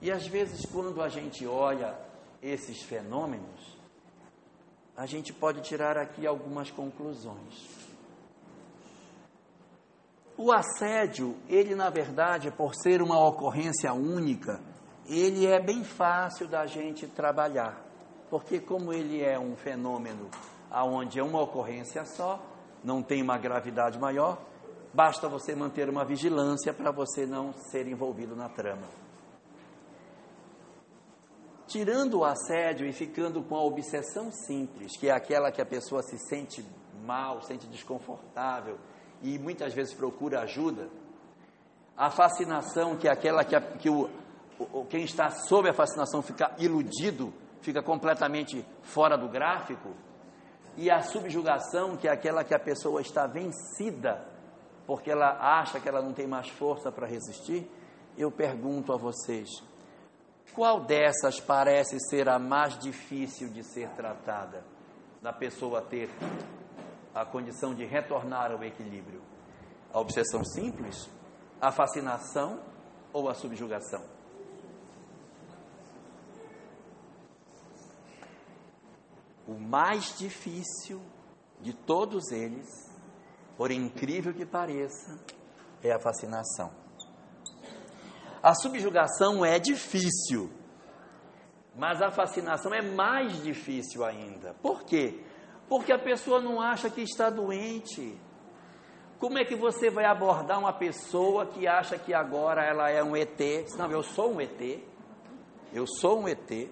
E 0.00 0.12
às 0.12 0.24
vezes, 0.28 0.64
quando 0.66 1.02
a 1.02 1.08
gente 1.08 1.44
olha 1.48 1.98
esses 2.40 2.80
fenômenos, 2.82 3.76
a 4.98 5.06
gente 5.06 5.32
pode 5.32 5.60
tirar 5.60 5.96
aqui 5.96 6.26
algumas 6.26 6.72
conclusões. 6.72 7.68
O 10.36 10.50
assédio, 10.50 11.36
ele 11.48 11.76
na 11.76 11.88
verdade, 11.88 12.50
por 12.50 12.74
ser 12.74 13.00
uma 13.00 13.16
ocorrência 13.24 13.92
única, 13.92 14.60
ele 15.06 15.46
é 15.46 15.62
bem 15.62 15.84
fácil 15.84 16.48
da 16.48 16.66
gente 16.66 17.06
trabalhar, 17.06 17.80
porque 18.28 18.58
como 18.58 18.92
ele 18.92 19.22
é 19.22 19.38
um 19.38 19.54
fenômeno 19.54 20.28
aonde 20.68 21.20
é 21.20 21.22
uma 21.22 21.42
ocorrência 21.42 22.04
só, 22.04 22.44
não 22.82 23.00
tem 23.00 23.22
uma 23.22 23.38
gravidade 23.38 24.00
maior, 24.00 24.36
basta 24.92 25.28
você 25.28 25.54
manter 25.54 25.88
uma 25.88 26.04
vigilância 26.04 26.74
para 26.74 26.90
você 26.90 27.24
não 27.24 27.52
ser 27.52 27.86
envolvido 27.86 28.34
na 28.34 28.48
trama 28.48 29.07
tirando 31.68 32.20
o 32.20 32.24
assédio 32.24 32.86
e 32.86 32.92
ficando 32.92 33.42
com 33.42 33.54
a 33.54 33.62
obsessão 33.62 34.32
simples, 34.32 34.96
que 34.96 35.08
é 35.08 35.12
aquela 35.12 35.52
que 35.52 35.60
a 35.60 35.66
pessoa 35.66 36.02
se 36.02 36.18
sente 36.18 36.64
mal, 37.04 37.42
sente 37.42 37.66
desconfortável 37.66 38.78
e 39.22 39.38
muitas 39.38 39.74
vezes 39.74 39.94
procura 39.94 40.40
ajuda, 40.40 40.88
a 41.96 42.10
fascinação, 42.10 42.96
que 42.96 43.08
é 43.08 43.10
aquela 43.10 43.44
que, 43.44 43.56
a, 43.56 43.60
que 43.60 43.90
o, 43.90 44.08
o, 44.58 44.84
quem 44.84 45.04
está 45.04 45.30
sob 45.30 45.68
a 45.68 45.74
fascinação 45.74 46.22
fica 46.22 46.54
iludido, 46.58 47.32
fica 47.60 47.82
completamente 47.82 48.64
fora 48.82 49.18
do 49.18 49.28
gráfico, 49.28 49.90
e 50.76 50.90
a 50.90 51.02
subjugação, 51.02 51.96
que 51.96 52.06
é 52.06 52.12
aquela 52.12 52.44
que 52.44 52.54
a 52.54 52.58
pessoa 52.58 53.00
está 53.00 53.26
vencida, 53.26 54.24
porque 54.86 55.10
ela 55.10 55.60
acha 55.60 55.80
que 55.80 55.88
ela 55.88 56.00
não 56.00 56.12
tem 56.12 56.26
mais 56.26 56.48
força 56.48 56.92
para 56.92 57.06
resistir, 57.06 57.68
eu 58.16 58.30
pergunto 58.30 58.92
a 58.92 58.96
vocês: 58.96 59.48
qual 60.54 60.80
dessas 60.80 61.40
parece 61.40 61.98
ser 62.08 62.28
a 62.28 62.38
mais 62.38 62.78
difícil 62.78 63.48
de 63.48 63.62
ser 63.62 63.88
tratada? 63.90 64.64
Da 65.22 65.32
pessoa 65.32 65.82
ter 65.82 66.10
a 67.14 67.24
condição 67.24 67.74
de 67.74 67.84
retornar 67.84 68.52
ao 68.52 68.62
equilíbrio? 68.62 69.20
A 69.92 70.00
obsessão 70.00 70.44
simples? 70.44 71.08
A 71.60 71.72
fascinação 71.72 72.60
ou 73.12 73.28
a 73.28 73.34
subjugação? 73.34 74.02
O 79.46 79.54
mais 79.54 80.16
difícil 80.18 81.00
de 81.60 81.72
todos 81.72 82.30
eles, 82.30 82.68
por 83.56 83.70
incrível 83.70 84.32
que 84.34 84.44
pareça, 84.44 85.18
é 85.82 85.90
a 85.90 85.98
fascinação. 85.98 86.87
A 88.42 88.54
subjugação 88.54 89.44
é 89.44 89.58
difícil, 89.58 90.50
mas 91.74 92.00
a 92.00 92.10
fascinação 92.10 92.72
é 92.72 92.82
mais 92.82 93.42
difícil 93.42 94.04
ainda. 94.04 94.54
Por 94.62 94.84
quê? 94.84 95.22
Porque 95.68 95.92
a 95.92 95.98
pessoa 95.98 96.40
não 96.40 96.60
acha 96.60 96.88
que 96.88 97.02
está 97.02 97.30
doente. 97.30 98.18
Como 99.18 99.38
é 99.38 99.44
que 99.44 99.56
você 99.56 99.90
vai 99.90 100.04
abordar 100.04 100.58
uma 100.58 100.72
pessoa 100.72 101.46
que 101.46 101.66
acha 101.66 101.98
que 101.98 102.14
agora 102.14 102.64
ela 102.64 102.88
é 102.88 103.02
um 103.02 103.16
ET? 103.16 103.38
Não, 103.76 103.90
eu 103.90 104.02
sou 104.02 104.32
um 104.32 104.40
ET. 104.40 104.80
Eu 105.72 105.86
sou 105.86 106.20
um 106.20 106.28
ET. 106.28 106.50
E 106.50 106.68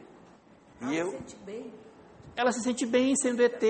ela 0.80 0.94
eu, 0.94 1.10
se 1.10 1.16
sente 1.18 1.36
bem. 1.44 1.74
Ela 2.36 2.52
se 2.52 2.60
sente 2.62 2.86
bem 2.86 3.14
sendo 3.16 3.42
ET. 3.42 3.62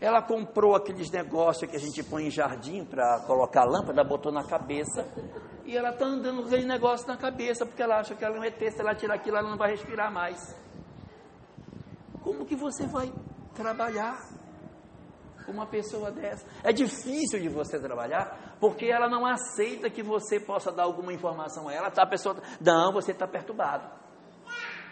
Ela 0.00 0.22
comprou 0.22 0.74
aqueles 0.74 1.10
negócios 1.10 1.70
que 1.70 1.76
a 1.76 1.80
gente 1.80 2.02
põe 2.02 2.26
em 2.26 2.30
jardim 2.30 2.84
para 2.84 3.20
colocar 3.26 3.64
lâmpada, 3.64 4.02
botou 4.02 4.32
na 4.32 4.44
cabeça. 4.44 5.06
E 5.70 5.76
ela 5.76 5.90
está 5.90 6.04
andando 6.04 6.42
com 6.42 6.48
aquele 6.48 6.66
negócio 6.66 7.06
na 7.06 7.16
cabeça, 7.16 7.64
porque 7.64 7.80
ela 7.80 8.00
acha 8.00 8.12
que 8.12 8.24
ela 8.24 8.34
não 8.34 8.42
é 8.42 8.50
ter, 8.50 8.72
se 8.72 8.80
ela 8.80 8.92
tirar 8.92 9.14
aquilo, 9.14 9.36
ela 9.36 9.48
não 9.48 9.56
vai 9.56 9.70
respirar 9.70 10.12
mais. 10.12 10.36
Como 12.24 12.44
que 12.44 12.56
você 12.56 12.88
vai 12.88 13.12
trabalhar 13.54 14.18
com 15.46 15.52
uma 15.52 15.68
pessoa 15.68 16.10
dessa? 16.10 16.44
É 16.64 16.72
difícil 16.72 17.38
de 17.40 17.48
você 17.48 17.78
trabalhar, 17.78 18.56
porque 18.58 18.86
ela 18.86 19.08
não 19.08 19.24
aceita 19.24 19.88
que 19.88 20.02
você 20.02 20.40
possa 20.40 20.72
dar 20.72 20.82
alguma 20.82 21.12
informação 21.12 21.68
a 21.68 21.72
ela. 21.72 21.88
Tá, 21.88 22.02
a 22.02 22.08
pessoa, 22.08 22.42
não, 22.60 22.92
você 22.92 23.12
está 23.12 23.28
perturbado. 23.28 23.88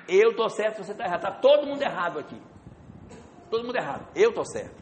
Eu 0.07 0.31
estou 0.31 0.49
certo, 0.49 0.85
você 0.85 0.93
está 0.93 1.07
errado. 1.07 1.25
Está 1.25 1.41
todo 1.41 1.67
mundo 1.67 1.83
errado 1.83 2.21
aqui. 2.21 2.41
Todo 3.51 3.65
mundo 3.65 3.77
errado. 3.77 4.07
Eu 4.15 4.29
estou 4.29 4.45
certo. 4.45 4.81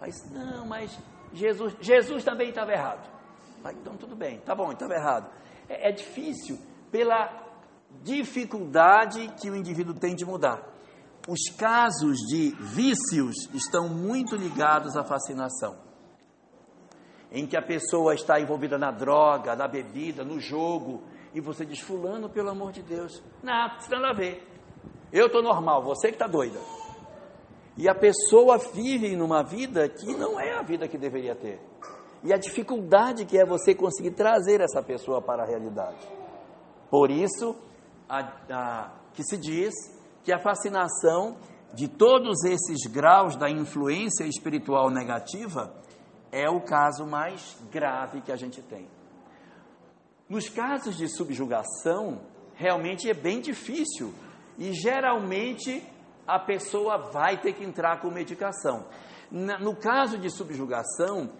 Mas, 0.00 0.30
não, 0.30 0.64
mas 0.64 0.96
Jesus, 1.32 1.76
Jesus 1.80 2.22
também 2.22 2.50
estava 2.50 2.70
errado. 2.70 3.10
Ah, 3.64 3.72
então 3.72 3.96
tudo 3.96 4.16
bem, 4.16 4.38
tá 4.40 4.54
bom, 4.54 4.72
estava 4.72 4.94
errado. 4.94 5.30
É, 5.68 5.88
é 5.88 5.92
difícil 5.92 6.58
pela 6.90 7.30
dificuldade 8.02 9.32
que 9.40 9.50
o 9.50 9.56
indivíduo 9.56 9.94
tem 9.94 10.14
de 10.14 10.24
mudar. 10.24 10.62
Os 11.28 11.54
casos 11.56 12.18
de 12.28 12.50
vícios 12.58 13.48
estão 13.54 13.88
muito 13.88 14.34
ligados 14.34 14.96
à 14.96 15.04
fascinação. 15.04 15.76
Em 17.30 17.46
que 17.46 17.56
a 17.56 17.62
pessoa 17.62 18.14
está 18.14 18.40
envolvida 18.40 18.76
na 18.76 18.90
droga, 18.90 19.54
na 19.54 19.68
bebida, 19.68 20.24
no 20.24 20.40
jogo, 20.40 21.04
e 21.32 21.40
você 21.40 21.64
diz, 21.64 21.78
fulano, 21.78 22.28
pelo 22.28 22.50
amor 22.50 22.72
de 22.72 22.82
Deus, 22.82 23.22
não, 23.42 23.52
nada 23.90 24.10
a 24.10 24.12
ver. 24.12 24.46
Eu 25.12 25.26
estou 25.26 25.42
normal, 25.42 25.82
você 25.82 26.08
que 26.08 26.14
está 26.14 26.26
doida. 26.26 26.58
E 27.76 27.88
a 27.88 27.94
pessoa 27.94 28.58
vive 28.58 29.16
numa 29.16 29.42
vida 29.42 29.88
que 29.88 30.14
não 30.14 30.38
é 30.38 30.58
a 30.58 30.62
vida 30.62 30.88
que 30.88 30.98
deveria 30.98 31.34
ter 31.34 31.60
e 32.24 32.32
a 32.32 32.36
dificuldade 32.36 33.24
que 33.24 33.38
é 33.38 33.44
você 33.44 33.74
conseguir 33.74 34.12
trazer 34.12 34.60
essa 34.60 34.82
pessoa 34.82 35.20
para 35.20 35.42
a 35.42 35.46
realidade. 35.46 36.06
Por 36.90 37.10
isso, 37.10 37.56
a, 38.08 38.20
a, 38.50 38.90
que 39.14 39.22
se 39.24 39.36
diz 39.36 39.74
que 40.22 40.32
a 40.32 40.38
fascinação 40.38 41.36
de 41.74 41.88
todos 41.88 42.44
esses 42.44 42.86
graus 42.90 43.34
da 43.36 43.50
influência 43.50 44.24
espiritual 44.24 44.90
negativa 44.90 45.74
é 46.30 46.48
o 46.48 46.60
caso 46.60 47.06
mais 47.06 47.56
grave 47.70 48.20
que 48.20 48.30
a 48.30 48.36
gente 48.36 48.62
tem. 48.62 48.88
Nos 50.28 50.48
casos 50.48 50.96
de 50.96 51.08
subjugação, 51.08 52.20
realmente 52.54 53.08
é 53.08 53.14
bem 53.14 53.40
difícil. 53.40 54.14
E 54.58 54.72
geralmente 54.72 55.82
a 56.26 56.38
pessoa 56.38 57.10
vai 57.10 57.40
ter 57.40 57.52
que 57.54 57.64
entrar 57.64 58.00
com 58.00 58.10
medicação. 58.10 58.86
No 59.30 59.74
caso 59.74 60.18
de 60.18 60.30
subjugação, 60.30 61.30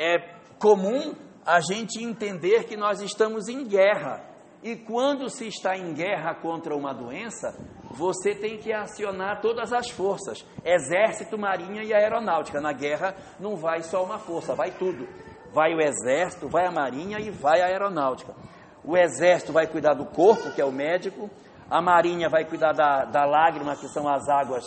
é 0.00 0.18
comum 0.58 1.14
a 1.44 1.60
gente 1.60 2.02
entender 2.02 2.64
que 2.64 2.74
nós 2.74 3.02
estamos 3.02 3.48
em 3.48 3.66
guerra. 3.66 4.24
E 4.62 4.74
quando 4.76 5.28
se 5.28 5.46
está 5.46 5.76
em 5.76 5.92
guerra 5.92 6.34
contra 6.34 6.74
uma 6.74 6.94
doença, 6.94 7.54
você 7.90 8.34
tem 8.34 8.56
que 8.58 8.72
acionar 8.72 9.42
todas 9.42 9.72
as 9.74 9.90
forças: 9.90 10.44
exército, 10.64 11.38
marinha 11.38 11.82
e 11.82 11.92
aeronáutica. 11.92 12.60
Na 12.60 12.72
guerra 12.72 13.14
não 13.38 13.56
vai 13.56 13.82
só 13.82 14.02
uma 14.02 14.18
força, 14.18 14.54
vai 14.54 14.70
tudo. 14.70 15.06
Vai 15.52 15.74
o 15.74 15.80
exército, 15.80 16.48
vai 16.48 16.66
a 16.66 16.70
marinha 16.70 17.18
e 17.18 17.30
vai 17.30 17.60
a 17.60 17.66
aeronáutica. 17.66 18.34
O 18.82 18.96
exército 18.96 19.52
vai 19.52 19.66
cuidar 19.66 19.94
do 19.94 20.06
corpo, 20.06 20.52
que 20.52 20.60
é 20.60 20.64
o 20.64 20.72
médico, 20.72 21.28
a 21.68 21.82
marinha 21.82 22.28
vai 22.28 22.44
cuidar 22.44 22.72
da, 22.72 23.04
da 23.04 23.24
lágrima, 23.24 23.76
que 23.76 23.88
são 23.88 24.08
as 24.08 24.28
águas, 24.28 24.64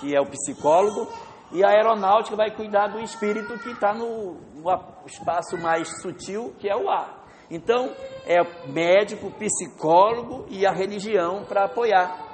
que 0.00 0.14
é 0.14 0.20
o 0.20 0.26
psicólogo, 0.26 1.08
e 1.52 1.62
a 1.62 1.68
aeronáutica 1.68 2.36
vai 2.36 2.50
cuidar 2.50 2.88
do 2.88 3.00
espírito, 3.00 3.58
que 3.58 3.70
está 3.70 3.92
no, 3.92 4.34
no 4.54 5.06
espaço 5.06 5.56
mais 5.58 6.00
sutil, 6.00 6.54
que 6.58 6.68
é 6.68 6.76
o 6.76 6.88
ar. 6.88 7.22
Então, 7.50 7.94
é 8.26 8.40
médico, 8.70 9.30
psicólogo 9.32 10.46
e 10.48 10.66
a 10.66 10.72
religião 10.72 11.44
para 11.44 11.64
apoiar. 11.64 12.32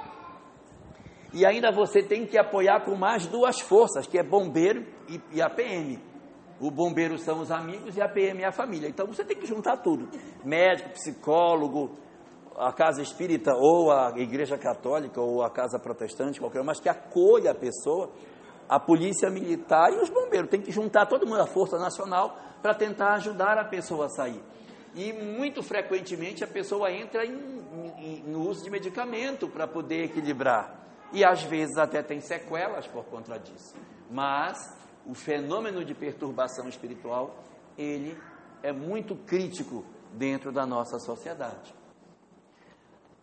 E 1.33 1.45
ainda 1.45 1.71
você 1.71 2.01
tem 2.01 2.25
que 2.25 2.37
apoiar 2.37 2.85
com 2.85 2.95
mais 2.95 3.27
duas 3.27 3.59
forças, 3.59 4.07
que 4.07 4.17
é 4.17 4.23
bombeiro 4.23 4.85
e, 5.09 5.19
e 5.33 5.41
a 5.41 5.49
PM. 5.49 5.99
O 6.59 6.71
bombeiro 6.71 7.17
são 7.17 7.39
os 7.39 7.51
amigos 7.51 7.95
e 7.95 8.01
a 8.01 8.09
PM 8.09 8.41
é 8.41 8.47
a 8.47 8.51
família. 8.51 8.87
Então 8.87 9.05
você 9.05 9.23
tem 9.23 9.37
que 9.37 9.45
juntar 9.45 9.77
tudo: 9.77 10.09
médico, 10.43 10.89
psicólogo, 10.91 11.97
a 12.57 12.73
casa 12.73 13.01
espírita 13.01 13.53
ou 13.55 13.91
a 13.91 14.13
igreja 14.17 14.57
católica 14.57 15.21
ou 15.21 15.41
a 15.41 15.49
casa 15.49 15.79
protestante, 15.79 16.39
qualquer 16.39 16.63
mas 16.63 16.79
que 16.79 16.89
acolha 16.89 17.51
a 17.51 17.55
pessoa, 17.55 18.11
a 18.69 18.79
polícia 18.79 19.29
militar 19.31 19.91
e 19.91 19.97
os 19.97 20.09
bombeiros. 20.09 20.49
Tem 20.49 20.61
que 20.61 20.71
juntar 20.71 21.07
todo 21.07 21.25
mundo, 21.25 21.41
a 21.41 21.47
Força 21.47 21.79
Nacional, 21.79 22.37
para 22.61 22.75
tentar 22.75 23.13
ajudar 23.15 23.57
a 23.57 23.65
pessoa 23.65 24.05
a 24.05 24.09
sair. 24.09 24.41
E 24.95 25.11
muito 25.11 25.63
frequentemente 25.63 26.43
a 26.43 26.47
pessoa 26.47 26.91
entra 26.91 27.25
em, 27.25 27.33
em, 27.97 28.23
no 28.27 28.47
uso 28.47 28.63
de 28.63 28.69
medicamento 28.69 29.47
para 29.47 29.67
poder 29.67 30.05
equilibrar. 30.05 30.75
E 31.11 31.25
às 31.25 31.41
vezes 31.41 31.77
até 31.77 32.03
tem 32.03 32.21
sequelas 32.21 32.85
por 32.85 33.03
conta 33.05 33.39
disso. 33.39 33.75
Mas 34.09 34.57
o 35.05 35.15
fenômeno 35.15 35.83
de 35.83 35.95
perturbação 35.95 36.67
espiritual, 36.69 37.43
ele 37.77 38.15
é 38.61 38.71
muito 38.71 39.15
crítico 39.15 39.83
dentro 40.13 40.51
da 40.51 40.65
nossa 40.65 40.99
sociedade. 40.99 41.73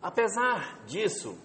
Apesar 0.01 0.79
disso, 0.85 1.37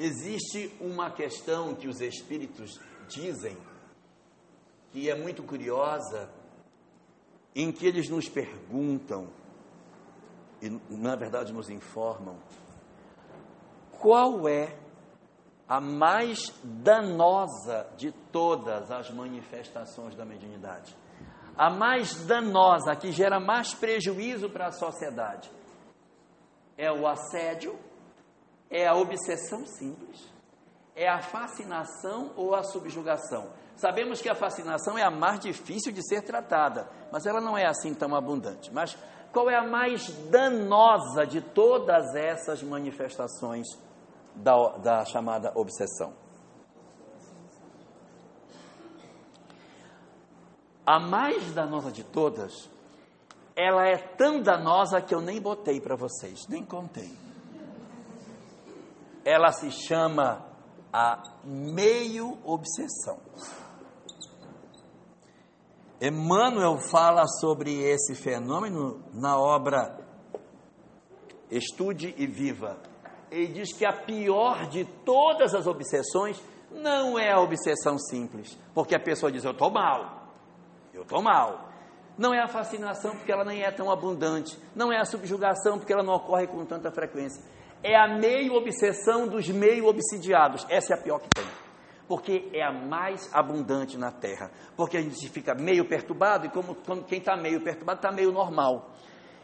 existe 0.00 0.74
uma 0.80 1.10
questão 1.10 1.74
que 1.74 1.86
os 1.86 2.00
espíritos 2.00 2.80
dizem, 3.06 3.56
que 4.90 5.10
é 5.10 5.14
muito 5.14 5.42
curiosa, 5.42 6.30
em 7.54 7.70
que 7.70 7.86
eles 7.86 8.08
nos 8.08 8.28
perguntam, 8.28 9.28
e 10.62 10.70
na 10.90 11.14
verdade 11.16 11.52
nos 11.52 11.68
informam, 11.68 12.38
qual 13.92 14.48
é 14.48 14.74
a 15.68 15.80
mais 15.80 16.52
danosa 16.64 17.86
de 17.96 18.10
todas 18.32 18.90
as 18.90 19.10
manifestações 19.10 20.14
da 20.14 20.24
mediunidade? 20.24 20.96
A 21.56 21.68
mais 21.68 22.24
danosa, 22.24 22.96
que 22.96 23.12
gera 23.12 23.38
mais 23.38 23.74
prejuízo 23.74 24.48
para 24.48 24.68
a 24.68 24.72
sociedade 24.72 25.50
é 26.80 26.90
o 26.90 27.06
assédio, 27.06 27.78
é 28.70 28.86
a 28.86 28.94
obsessão 28.94 29.66
simples, 29.66 30.32
é 30.94 31.08
a 31.08 31.20
fascinação 31.20 32.32
ou 32.36 32.54
a 32.54 32.62
subjugação. 32.62 33.50
Sabemos 33.76 34.20
que 34.20 34.28
a 34.28 34.34
fascinação 34.34 34.96
é 34.96 35.02
a 35.02 35.10
mais 35.10 35.40
difícil 35.40 35.92
de 35.92 36.06
ser 36.06 36.22
tratada, 36.22 36.88
mas 37.10 37.26
ela 37.26 37.40
não 37.40 37.56
é 37.56 37.66
assim 37.66 37.94
tão 37.94 38.14
abundante. 38.14 38.72
Mas 38.72 38.96
qual 39.32 39.48
é 39.48 39.56
a 39.56 39.66
mais 39.66 40.08
danosa 40.30 41.26
de 41.26 41.40
todas 41.40 42.14
essas 42.14 42.62
manifestações 42.62 43.66
da, 44.34 44.76
da 44.78 45.04
chamada 45.04 45.52
obsessão? 45.54 46.12
A 50.86 50.98
mais 50.98 51.52
danosa 51.52 51.90
de 51.90 52.04
todas 52.04 52.68
ela 53.56 53.86
é 53.86 53.96
tão 53.96 54.40
danosa 54.40 55.00
que 55.00 55.14
eu 55.14 55.20
nem 55.20 55.40
botei 55.40 55.80
para 55.80 55.94
vocês, 55.94 56.46
nem 56.48 56.64
contei. 56.64 57.10
Ela 59.24 59.52
se 59.52 59.70
chama 59.70 60.44
a 60.92 61.22
meio 61.44 62.38
obsessão. 62.44 63.18
Emmanuel 66.00 66.78
fala 66.78 67.26
sobre 67.26 67.82
esse 67.82 68.14
fenômeno 68.14 69.04
na 69.12 69.38
obra 69.38 69.98
Estude 71.50 72.14
e 72.16 72.26
Viva. 72.26 72.78
Ele 73.30 73.48
diz 73.48 73.72
que 73.72 73.84
a 73.84 73.92
pior 73.92 74.66
de 74.68 74.84
todas 75.04 75.54
as 75.54 75.66
obsessões 75.66 76.40
não 76.70 77.18
é 77.18 77.32
a 77.32 77.40
obsessão 77.40 77.98
simples, 77.98 78.58
porque 78.74 78.94
a 78.94 79.00
pessoa 79.00 79.30
diz: 79.30 79.44
Eu 79.44 79.50
estou 79.50 79.70
mal, 79.70 80.28
eu 80.94 81.02
estou 81.02 81.20
mal. 81.20 81.68
Não 82.16 82.34
é 82.34 82.40
a 82.40 82.48
fascinação 82.48 83.12
porque 83.12 83.32
ela 83.32 83.44
nem 83.44 83.62
é 83.62 83.70
tão 83.70 83.90
abundante. 83.90 84.58
Não 84.74 84.92
é 84.92 84.98
a 84.98 85.04
subjugação 85.04 85.78
porque 85.78 85.92
ela 85.92 86.02
não 86.02 86.14
ocorre 86.14 86.46
com 86.46 86.64
tanta 86.64 86.90
frequência. 86.90 87.42
É 87.82 87.96
a 87.96 88.18
meio 88.18 88.54
obsessão 88.54 89.26
dos 89.26 89.48
meio 89.48 89.86
obsidiados. 89.86 90.66
Essa 90.68 90.94
é 90.94 90.98
a 90.98 91.02
pior 91.02 91.18
que 91.20 91.28
tem. 91.28 91.46
Porque 92.06 92.50
é 92.52 92.62
a 92.62 92.72
mais 92.72 93.32
abundante 93.32 93.96
na 93.96 94.10
Terra. 94.10 94.50
Porque 94.76 94.96
a 94.96 95.00
gente 95.00 95.28
fica 95.30 95.54
meio 95.54 95.88
perturbado 95.88 96.46
e 96.46 96.50
como, 96.50 96.74
como 96.74 97.04
quem 97.04 97.18
está 97.18 97.36
meio 97.36 97.62
perturbado 97.62 97.98
está 97.98 98.12
meio 98.12 98.32
normal. 98.32 98.90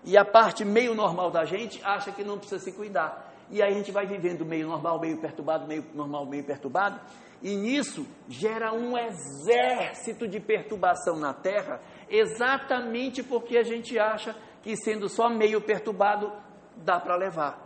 E 0.05 0.19
a 0.19 0.25
parte 0.25 0.65
meio 0.65 0.95
normal 0.95 1.31
da 1.31 1.45
gente 1.45 1.81
acha 1.83 2.13
que 2.13 2.23
não 2.23 2.39
precisa 2.39 2.63
se 2.63 2.73
cuidar. 2.73 3.33
E 3.51 3.63
aí 3.63 3.73
a 3.73 3.77
gente 3.77 3.93
vai 3.93 4.07
vivendo 4.07 4.45
meio 4.45 4.67
normal, 4.67 5.01
meio 5.01 5.21
perturbado, 5.21 5.67
meio 5.67 5.85
normal, 5.95 6.27
meio 6.27 6.45
perturbado. 6.45 7.01
E 7.43 7.55
nisso 7.55 8.07
gera 8.29 8.73
um 8.73 8.97
exército 8.99 10.27
de 10.27 10.41
perturbação 10.41 11.17
na 11.17 11.33
Terra 11.33 11.81
exatamente 12.09 13.23
porque 13.23 13.59
a 13.59 13.63
gente 13.63 13.99
acha 13.99 14.35
que 14.63 14.77
sendo 14.77 15.09
só 15.09 15.29
meio 15.29 15.61
perturbado 15.61 16.33
dá 16.77 16.99
para 16.99 17.17
levar. 17.17 17.66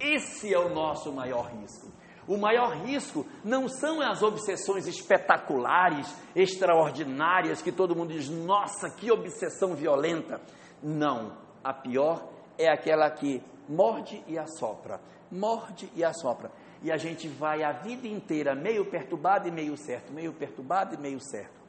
Esse 0.00 0.52
é 0.52 0.58
o 0.58 0.68
nosso 0.68 1.12
maior 1.12 1.50
risco. 1.50 1.90
O 2.26 2.36
maior 2.36 2.72
risco 2.84 3.24
não 3.44 3.68
são 3.68 4.00
as 4.00 4.22
obsessões 4.22 4.86
espetaculares, 4.86 6.12
extraordinárias, 6.34 7.62
que 7.62 7.70
todo 7.70 7.94
mundo 7.94 8.12
diz, 8.12 8.28
nossa, 8.28 8.90
que 8.90 9.12
obsessão 9.12 9.74
violenta. 9.74 10.40
Não, 10.82 11.36
a 11.62 11.72
pior 11.72 12.28
é 12.58 12.68
aquela 12.68 13.08
que 13.10 13.40
morde 13.68 14.22
e 14.26 14.36
assopra, 14.38 15.00
morde 15.30 15.88
e 15.94 16.04
assopra. 16.04 16.50
E 16.82 16.90
a 16.90 16.96
gente 16.96 17.28
vai 17.28 17.62
a 17.62 17.72
vida 17.72 18.08
inteira 18.08 18.54
meio 18.54 18.90
perturbado 18.90 19.48
e 19.48 19.52
meio 19.52 19.76
certo, 19.76 20.12
meio 20.12 20.32
perturbado 20.32 20.94
e 20.94 20.98
meio 20.98 21.20
certo 21.20 21.66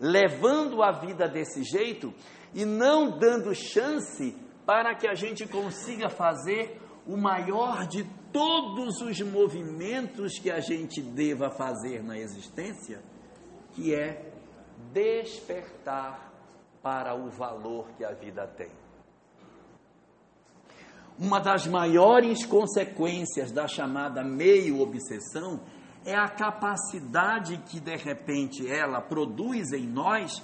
levando 0.00 0.82
a 0.82 0.90
vida 0.90 1.28
desse 1.28 1.62
jeito 1.62 2.12
e 2.54 2.64
não 2.64 3.18
dando 3.18 3.54
chance 3.54 4.34
para 4.64 4.94
que 4.94 5.06
a 5.06 5.14
gente 5.14 5.46
consiga 5.46 6.08
fazer 6.08 6.80
o 7.10 7.16
maior 7.16 7.88
de 7.88 8.04
todos 8.32 9.00
os 9.00 9.20
movimentos 9.20 10.38
que 10.38 10.48
a 10.48 10.60
gente 10.60 11.02
deva 11.02 11.50
fazer 11.50 12.04
na 12.04 12.16
existência, 12.16 13.02
que 13.72 13.92
é 13.92 14.30
despertar 14.92 16.32
para 16.80 17.16
o 17.16 17.28
valor 17.28 17.88
que 17.96 18.04
a 18.04 18.12
vida 18.12 18.46
tem. 18.46 18.70
Uma 21.18 21.40
das 21.40 21.66
maiores 21.66 22.46
consequências 22.46 23.50
da 23.50 23.66
chamada 23.66 24.22
meio 24.22 24.80
obsessão 24.80 25.60
é 26.04 26.14
a 26.14 26.28
capacidade 26.28 27.58
que 27.68 27.80
de 27.80 27.96
repente 27.96 28.70
ela 28.70 29.00
produz 29.00 29.72
em 29.72 29.86
nós 29.86 30.40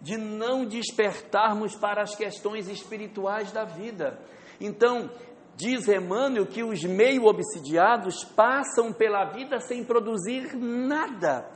de 0.00 0.16
não 0.16 0.64
despertarmos 0.64 1.76
para 1.76 2.02
as 2.02 2.14
questões 2.14 2.68
espirituais 2.68 3.52
da 3.52 3.64
vida. 3.64 4.18
Então, 4.58 5.10
diz 5.56 5.88
Emmanuel 5.88 6.46
que 6.46 6.62
os 6.62 6.84
meio 6.84 7.24
obsidiados 7.24 8.22
passam 8.24 8.92
pela 8.92 9.24
vida 9.32 9.58
sem 9.58 9.82
produzir 9.82 10.54
nada. 10.54 11.48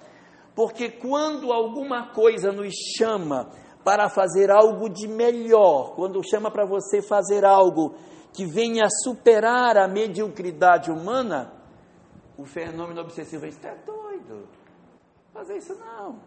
Porque 0.54 0.90
quando 0.90 1.52
alguma 1.52 2.12
coisa 2.12 2.50
nos 2.50 2.74
chama 2.96 3.50
para 3.84 4.08
fazer 4.08 4.50
algo 4.50 4.88
de 4.88 5.06
melhor, 5.06 5.94
quando 5.94 6.22
chama 6.28 6.50
para 6.50 6.64
você 6.64 7.00
fazer 7.02 7.44
algo 7.44 7.94
que 8.32 8.46
venha 8.46 8.88
superar 9.04 9.76
a 9.76 9.86
mediocridade 9.86 10.90
humana, 10.90 11.52
o 12.36 12.44
fenômeno 12.44 13.02
obsessivo 13.02 13.44
é: 13.44 13.48
é 13.48 13.76
doido, 13.84 14.48
fazer 15.32 15.58
isso 15.58 15.74
não. 15.74 16.20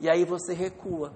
E 0.00 0.08
aí 0.08 0.24
você 0.24 0.52
recua. 0.52 1.12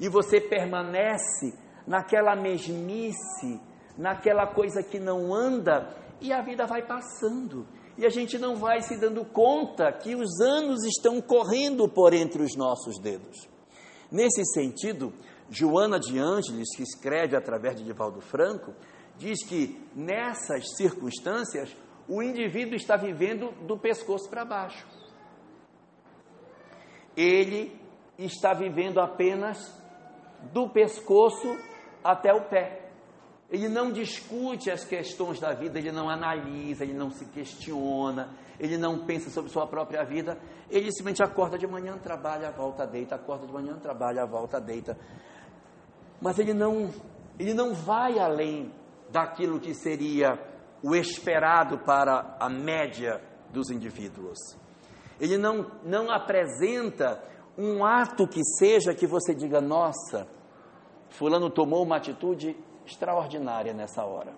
E 0.00 0.08
você 0.08 0.40
permanece 0.40 1.58
naquela 1.84 2.36
mesmice 2.36 3.60
naquela 3.98 4.46
coisa 4.46 4.82
que 4.82 5.00
não 5.00 5.34
anda 5.34 5.92
e 6.20 6.32
a 6.32 6.40
vida 6.40 6.64
vai 6.66 6.86
passando. 6.86 7.66
E 7.98 8.06
a 8.06 8.08
gente 8.08 8.38
não 8.38 8.54
vai 8.54 8.80
se 8.80 8.96
dando 8.96 9.24
conta 9.24 9.92
que 9.92 10.14
os 10.14 10.40
anos 10.40 10.84
estão 10.84 11.20
correndo 11.20 11.88
por 11.88 12.14
entre 12.14 12.42
os 12.42 12.54
nossos 12.54 12.96
dedos. 13.00 13.48
Nesse 14.10 14.44
sentido, 14.54 15.12
Joana 15.50 15.98
de 15.98 16.16
Ângeles, 16.16 16.68
que 16.76 16.82
escreve 16.84 17.36
através 17.36 17.76
de 17.76 17.84
Divaldo 17.84 18.20
Franco, 18.20 18.72
diz 19.16 19.44
que 19.44 19.84
nessas 19.96 20.76
circunstâncias 20.76 21.76
o 22.08 22.22
indivíduo 22.22 22.76
está 22.76 22.96
vivendo 22.96 23.50
do 23.66 23.76
pescoço 23.76 24.30
para 24.30 24.44
baixo. 24.44 24.86
Ele 27.16 27.76
está 28.16 28.54
vivendo 28.54 29.00
apenas 29.00 29.58
do 30.52 30.68
pescoço 30.70 31.56
até 32.02 32.32
o 32.32 32.48
pé. 32.48 32.77
Ele 33.50 33.68
não 33.68 33.90
discute 33.90 34.70
as 34.70 34.84
questões 34.84 35.40
da 35.40 35.54
vida, 35.54 35.78
ele 35.78 35.90
não 35.90 36.10
analisa, 36.10 36.84
ele 36.84 36.92
não 36.92 37.10
se 37.10 37.24
questiona, 37.26 38.28
ele 38.60 38.76
não 38.76 39.06
pensa 39.06 39.30
sobre 39.30 39.50
sua 39.50 39.66
própria 39.66 40.04
vida, 40.04 40.38
ele 40.68 40.92
simplesmente 40.92 41.22
acorda 41.22 41.56
de 41.56 41.66
manhã, 41.66 41.96
trabalha, 41.96 42.50
volta, 42.50 42.86
deita, 42.86 43.14
acorda 43.14 43.46
de 43.46 43.52
manhã, 43.52 43.78
trabalha, 43.78 44.26
volta, 44.26 44.60
deita. 44.60 44.98
Mas 46.20 46.38
ele 46.38 46.52
não, 46.52 46.90
ele 47.38 47.54
não 47.54 47.72
vai 47.72 48.18
além 48.18 48.70
daquilo 49.10 49.58
que 49.58 49.72
seria 49.72 50.38
o 50.82 50.94
esperado 50.94 51.78
para 51.78 52.36
a 52.38 52.50
média 52.50 53.22
dos 53.50 53.70
indivíduos. 53.70 54.38
Ele 55.18 55.38
não, 55.38 55.70
não 55.82 56.10
apresenta 56.10 57.22
um 57.56 57.84
ato 57.84 58.28
que 58.28 58.44
seja 58.44 58.94
que 58.94 59.06
você 59.06 59.34
diga, 59.34 59.60
nossa, 59.60 60.28
Fulano 61.10 61.50
tomou 61.50 61.82
uma 61.82 61.96
atitude 61.96 62.56
extraordinária 62.88 63.72
nessa 63.72 64.04
hora. 64.04 64.32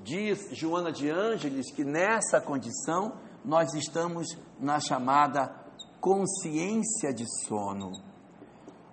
Diz 0.00 0.48
Joana 0.52 0.90
de 0.90 1.10
Ângeles 1.10 1.70
que 1.70 1.84
nessa 1.84 2.40
condição 2.40 3.12
nós 3.44 3.74
estamos 3.74 4.26
na 4.58 4.80
chamada 4.80 5.54
consciência 6.00 7.12
de 7.12 7.26
sono. 7.46 7.92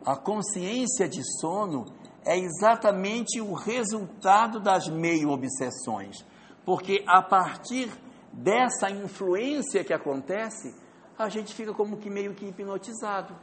A 0.05 0.15
consciência 0.17 1.07
de 1.07 1.21
sono 1.39 1.85
é 2.25 2.37
exatamente 2.37 3.39
o 3.39 3.53
resultado 3.53 4.59
das 4.59 4.87
meio 4.89 5.29
obsessões, 5.29 6.25
porque 6.65 7.03
a 7.07 7.21
partir 7.21 7.89
dessa 8.33 8.89
influência 8.89 9.83
que 9.83 9.93
acontece, 9.93 10.75
a 11.17 11.29
gente 11.29 11.53
fica 11.53 11.73
como 11.73 11.97
que 11.97 12.09
meio 12.09 12.35
que 12.35 12.45
hipnotizado. 12.45 13.35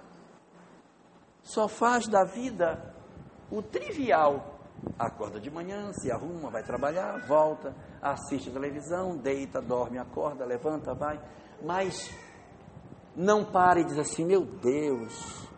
Só 1.42 1.66
faz 1.66 2.06
da 2.06 2.24
vida 2.24 2.94
o 3.50 3.62
trivial, 3.62 4.53
Acorda 4.98 5.40
de 5.40 5.50
manhã, 5.50 5.92
se 5.92 6.10
arruma, 6.10 6.50
vai 6.50 6.62
trabalhar, 6.62 7.26
volta, 7.26 7.74
assiste 8.00 8.50
televisão, 8.50 9.16
deita, 9.16 9.60
dorme, 9.60 9.98
acorda, 9.98 10.44
levanta, 10.44 10.94
vai. 10.94 11.20
Mas 11.62 12.10
não 13.16 13.44
para 13.44 13.80
e 13.80 13.84
diz 13.84 13.98
assim: 13.98 14.24
meu 14.24 14.44
Deus, 14.44 15.48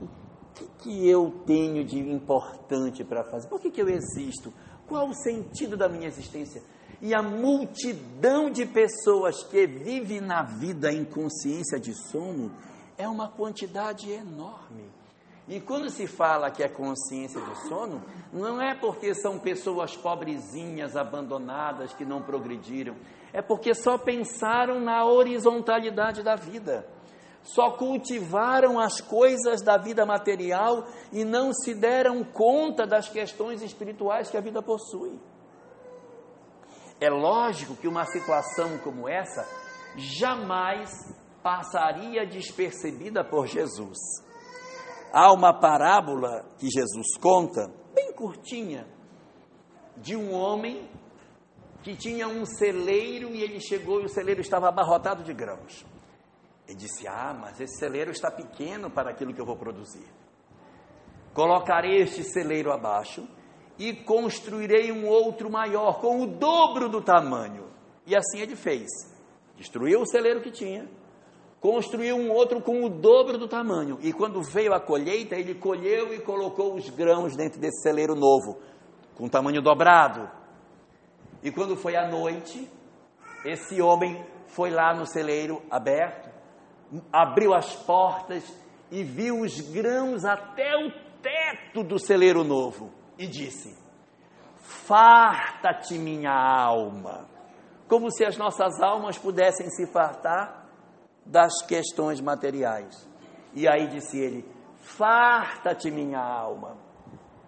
o 0.00 0.08
que, 0.54 0.66
que 0.78 1.08
eu 1.08 1.42
tenho 1.46 1.84
de 1.84 1.98
importante 1.98 3.04
para 3.04 3.24
fazer? 3.24 3.48
Por 3.48 3.60
que, 3.60 3.70
que 3.70 3.82
eu 3.82 3.88
existo? 3.88 4.52
Qual 4.86 5.08
o 5.08 5.14
sentido 5.14 5.76
da 5.76 5.88
minha 5.88 6.06
existência? 6.06 6.62
E 7.00 7.14
a 7.14 7.22
multidão 7.22 8.50
de 8.50 8.64
pessoas 8.64 9.42
que 9.42 9.66
vive 9.66 10.20
na 10.20 10.42
vida 10.42 10.90
em 10.92 11.04
consciência 11.04 11.78
de 11.78 11.92
sono 11.92 12.52
é 12.96 13.06
uma 13.06 13.28
quantidade 13.28 14.10
enorme. 14.10 14.95
E 15.48 15.60
quando 15.60 15.88
se 15.90 16.08
fala 16.08 16.50
que 16.50 16.62
é 16.62 16.68
consciência 16.68 17.40
de 17.40 17.68
sono, 17.68 18.02
não 18.32 18.60
é 18.60 18.74
porque 18.74 19.14
são 19.14 19.38
pessoas 19.38 19.96
pobrezinhas, 19.96 20.96
abandonadas, 20.96 21.94
que 21.94 22.04
não 22.04 22.20
progrediram, 22.20 22.96
é 23.32 23.40
porque 23.40 23.72
só 23.72 23.96
pensaram 23.96 24.80
na 24.80 25.04
horizontalidade 25.04 26.22
da 26.24 26.34
vida, 26.34 26.84
só 27.44 27.70
cultivaram 27.70 28.80
as 28.80 29.00
coisas 29.00 29.62
da 29.62 29.76
vida 29.76 30.04
material 30.04 30.84
e 31.12 31.24
não 31.24 31.52
se 31.52 31.74
deram 31.74 32.24
conta 32.24 32.84
das 32.84 33.08
questões 33.08 33.62
espirituais 33.62 34.28
que 34.28 34.36
a 34.36 34.40
vida 34.40 34.60
possui. 34.60 35.16
É 37.00 37.08
lógico 37.08 37.76
que 37.76 37.86
uma 37.86 38.04
situação 38.04 38.78
como 38.78 39.08
essa 39.08 39.46
jamais 39.96 40.90
passaria 41.40 42.26
despercebida 42.26 43.22
por 43.22 43.46
Jesus. 43.46 44.25
Há 45.12 45.32
uma 45.32 45.52
parábola 45.52 46.44
que 46.58 46.68
Jesus 46.68 47.16
conta, 47.20 47.70
bem 47.94 48.12
curtinha, 48.12 48.86
de 49.96 50.14
um 50.14 50.32
homem 50.34 50.88
que 51.82 51.96
tinha 51.96 52.26
um 52.26 52.44
celeiro 52.44 53.30
e 53.34 53.42
ele 53.42 53.60
chegou 53.60 54.00
e 54.00 54.06
o 54.06 54.08
celeiro 54.08 54.40
estava 54.40 54.68
abarrotado 54.68 55.22
de 55.22 55.32
grãos. 55.32 55.86
Ele 56.66 56.76
disse: 56.76 57.06
Ah, 57.06 57.34
mas 57.38 57.60
esse 57.60 57.78
celeiro 57.78 58.10
está 58.10 58.30
pequeno 58.30 58.90
para 58.90 59.10
aquilo 59.10 59.32
que 59.32 59.40
eu 59.40 59.46
vou 59.46 59.56
produzir. 59.56 60.06
Colocarei 61.32 62.02
este 62.02 62.24
celeiro 62.24 62.72
abaixo 62.72 63.26
e 63.78 63.92
construirei 63.92 64.90
um 64.90 65.06
outro 65.06 65.50
maior, 65.50 66.00
com 66.00 66.22
o 66.22 66.26
dobro 66.26 66.88
do 66.88 67.00
tamanho. 67.00 67.70
E 68.06 68.16
assim 68.16 68.40
ele 68.40 68.56
fez. 68.56 68.88
Destruiu 69.56 70.00
o 70.00 70.06
celeiro 70.06 70.40
que 70.40 70.50
tinha, 70.50 70.88
construiu 71.60 72.16
um 72.16 72.30
outro 72.30 72.60
com 72.60 72.84
o 72.84 72.88
dobro 72.88 73.38
do 73.38 73.48
tamanho. 73.48 73.98
E 74.02 74.12
quando 74.12 74.42
veio 74.42 74.74
a 74.74 74.80
colheita, 74.80 75.34
ele 75.36 75.54
colheu 75.54 76.12
e 76.14 76.20
colocou 76.20 76.74
os 76.74 76.88
grãos 76.90 77.36
dentro 77.36 77.60
desse 77.60 77.82
celeiro 77.82 78.14
novo, 78.14 78.58
com 79.14 79.28
tamanho 79.28 79.62
dobrado. 79.62 80.30
E 81.42 81.50
quando 81.50 81.76
foi 81.76 81.96
à 81.96 82.08
noite, 82.08 82.70
esse 83.44 83.80
homem 83.80 84.24
foi 84.48 84.70
lá 84.70 84.94
no 84.94 85.06
celeiro 85.06 85.62
aberto, 85.70 86.28
abriu 87.12 87.54
as 87.54 87.74
portas 87.74 88.44
e 88.90 89.02
viu 89.02 89.40
os 89.40 89.60
grãos 89.60 90.24
até 90.24 90.76
o 90.76 90.90
teto 91.20 91.82
do 91.82 91.98
celeiro 91.98 92.44
novo 92.44 92.90
e 93.18 93.26
disse: 93.26 93.76
Farta-te, 94.58 95.98
minha 95.98 96.32
alma. 96.32 97.28
Como 97.88 98.10
se 98.10 98.24
as 98.24 98.36
nossas 98.36 98.80
almas 98.80 99.16
pudessem 99.18 99.68
se 99.70 99.86
fartar 99.92 100.65
das 101.26 101.62
questões 101.66 102.20
materiais. 102.20 103.08
E 103.54 103.68
aí 103.68 103.88
disse 103.88 104.18
ele: 104.18 104.44
Farta-te, 104.82 105.90
minha 105.90 106.20
alma. 106.20 106.76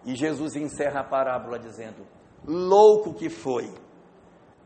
E 0.04 0.14
Jesus 0.14 0.56
encerra 0.56 1.00
a 1.00 1.04
parábola 1.04 1.58
dizendo: 1.58 2.06
Louco 2.46 3.14
que 3.14 3.28
foi, 3.28 3.72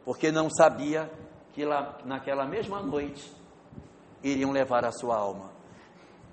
porque 0.04 0.30
não 0.30 0.48
sabia 0.50 1.10
que 1.52 1.64
lá, 1.64 1.98
naquela 2.04 2.46
mesma 2.46 2.82
noite 2.82 3.30
iriam 4.22 4.52
levar 4.52 4.84
a 4.84 4.92
sua 4.92 5.16
alma. 5.16 5.50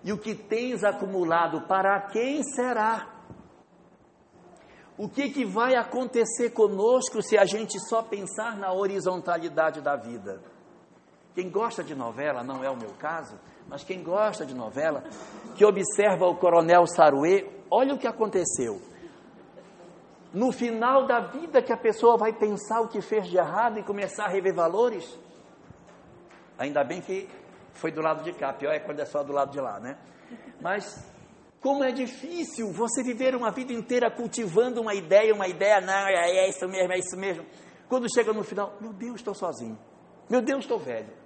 E 0.03 0.13
o 0.13 0.17
que 0.17 0.33
tens 0.33 0.83
acumulado, 0.83 1.67
para 1.67 1.99
quem 2.07 2.41
será? 2.43 3.19
O 4.97 5.09
que, 5.09 5.29
que 5.29 5.45
vai 5.45 5.75
acontecer 5.75 6.51
conosco 6.51 7.21
se 7.21 7.37
a 7.37 7.45
gente 7.45 7.79
só 7.87 8.03
pensar 8.03 8.57
na 8.57 8.71
horizontalidade 8.71 9.81
da 9.81 9.95
vida? 9.95 10.41
Quem 11.35 11.49
gosta 11.49 11.83
de 11.83 11.95
novela, 11.95 12.43
não 12.43 12.63
é 12.63 12.69
o 12.69 12.75
meu 12.75 12.91
caso, 12.99 13.37
mas 13.67 13.83
quem 13.83 14.03
gosta 14.03 14.45
de 14.45 14.53
novela, 14.53 15.03
que 15.55 15.63
observa 15.63 16.25
o 16.25 16.35
coronel 16.35 16.87
Saruê, 16.87 17.47
olha 17.69 17.93
o 17.93 17.97
que 17.97 18.07
aconteceu. 18.07 18.81
No 20.33 20.51
final 20.51 21.05
da 21.07 21.19
vida 21.19 21.61
que 21.61 21.73
a 21.73 21.77
pessoa 21.77 22.17
vai 22.17 22.33
pensar 22.33 22.81
o 22.81 22.87
que 22.87 23.01
fez 23.01 23.27
de 23.27 23.37
errado 23.37 23.79
e 23.79 23.83
começar 23.83 24.25
a 24.25 24.29
rever 24.29 24.53
valores, 24.53 25.17
ainda 26.57 26.83
bem 26.83 27.01
que 27.01 27.27
foi 27.73 27.91
do 27.91 28.01
lado 28.01 28.23
de 28.23 28.33
cá, 28.33 28.53
pior 28.53 28.73
é 28.73 28.79
quando 28.79 28.99
é 28.99 29.05
só 29.05 29.23
do 29.23 29.31
lado 29.31 29.51
de 29.51 29.59
lá, 29.59 29.79
né? 29.79 29.97
Mas 30.61 31.09
como 31.61 31.83
é 31.83 31.91
difícil 31.91 32.71
você 32.71 33.03
viver 33.03 33.35
uma 33.35 33.51
vida 33.51 33.73
inteira 33.73 34.09
cultivando 34.09 34.81
uma 34.81 34.93
ideia, 34.93 35.33
uma 35.33 35.47
ideia, 35.47 35.81
não, 35.81 36.07
é, 36.07 36.45
é 36.45 36.49
isso 36.49 36.67
mesmo, 36.67 36.93
é 36.93 36.97
isso 36.97 37.17
mesmo. 37.17 37.45
Quando 37.87 38.11
chega 38.13 38.31
no 38.31 38.43
final, 38.43 38.77
meu 38.79 38.93
Deus, 38.93 39.15
estou 39.15 39.33
sozinho. 39.33 39.77
Meu 40.29 40.41
Deus, 40.41 40.59
estou 40.59 40.77
velho. 40.77 41.18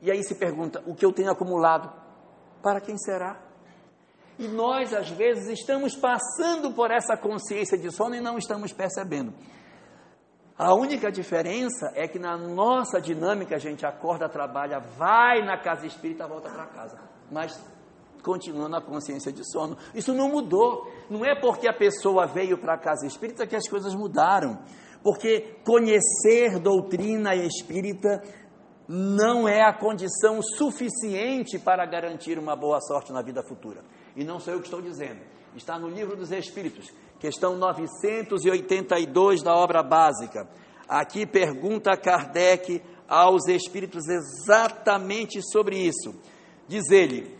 E 0.00 0.10
aí 0.10 0.22
se 0.22 0.34
pergunta: 0.34 0.82
o 0.86 0.94
que 0.94 1.04
eu 1.04 1.12
tenho 1.12 1.30
acumulado? 1.30 1.92
Para 2.62 2.80
quem 2.80 2.96
será? 2.98 3.40
E 4.38 4.46
nós, 4.48 4.92
às 4.92 5.08
vezes, 5.10 5.48
estamos 5.48 5.96
passando 5.96 6.72
por 6.72 6.90
essa 6.90 7.16
consciência 7.16 7.78
de 7.78 7.90
sono 7.90 8.14
e 8.14 8.20
não 8.20 8.36
estamos 8.36 8.72
percebendo. 8.72 9.32
A 10.58 10.74
única 10.74 11.10
diferença 11.10 11.92
é 11.94 12.08
que 12.08 12.18
na 12.18 12.36
nossa 12.36 13.00
dinâmica 13.00 13.56
a 13.56 13.58
gente 13.58 13.84
acorda, 13.84 14.28
trabalha, 14.28 14.80
vai 14.80 15.44
na 15.44 15.58
casa 15.58 15.86
espírita, 15.86 16.26
volta 16.26 16.50
para 16.50 16.66
casa. 16.66 16.98
Mas 17.30 17.58
continua 18.22 18.68
na 18.68 18.80
consciência 18.80 19.30
de 19.30 19.44
sono. 19.50 19.76
Isso 19.94 20.14
não 20.14 20.28
mudou. 20.28 20.90
Não 21.08 21.24
é 21.24 21.38
porque 21.38 21.68
a 21.68 21.72
pessoa 21.72 22.26
veio 22.26 22.58
para 22.58 22.74
a 22.74 22.78
casa 22.78 23.06
espírita 23.06 23.46
que 23.46 23.54
as 23.54 23.68
coisas 23.68 23.94
mudaram. 23.94 24.58
Porque 25.02 25.56
conhecer 25.64 26.58
doutrina 26.58 27.34
espírita 27.36 28.22
não 28.88 29.48
é 29.48 29.62
a 29.62 29.72
condição 29.72 30.40
suficiente 30.42 31.58
para 31.58 31.84
garantir 31.84 32.38
uma 32.38 32.54
boa 32.54 32.80
sorte 32.80 33.12
na 33.12 33.20
vida 33.20 33.42
futura. 33.42 33.82
E 34.14 34.24
não 34.24 34.38
sou 34.38 34.54
eu 34.54 34.60
que 34.60 34.66
estou 34.66 34.80
dizendo. 34.80 35.20
Está 35.56 35.78
no 35.78 35.88
livro 35.88 36.16
dos 36.16 36.30
Espíritos, 36.30 36.92
questão 37.18 37.56
982 37.56 39.42
da 39.42 39.54
obra 39.54 39.82
básica. 39.82 40.48
Aqui 40.88 41.26
pergunta 41.26 41.96
Kardec 41.96 42.82
aos 43.08 43.48
Espíritos 43.48 44.06
exatamente 44.08 45.40
sobre 45.50 45.78
isso. 45.78 46.14
Diz 46.68 46.90
ele: 46.90 47.36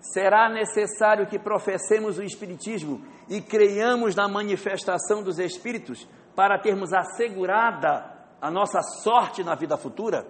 será 0.00 0.48
necessário 0.48 1.26
que 1.26 1.38
professemos 1.38 2.18
o 2.18 2.22
Espiritismo 2.22 3.00
e 3.28 3.40
creiamos 3.40 4.14
na 4.14 4.28
manifestação 4.28 5.22
dos 5.22 5.38
Espíritos 5.38 6.06
para 6.36 6.58
termos 6.58 6.92
assegurada 6.92 8.11
a 8.42 8.50
nossa 8.50 8.82
sorte 8.82 9.44
na 9.44 9.54
vida 9.54 9.76
futura? 9.76 10.26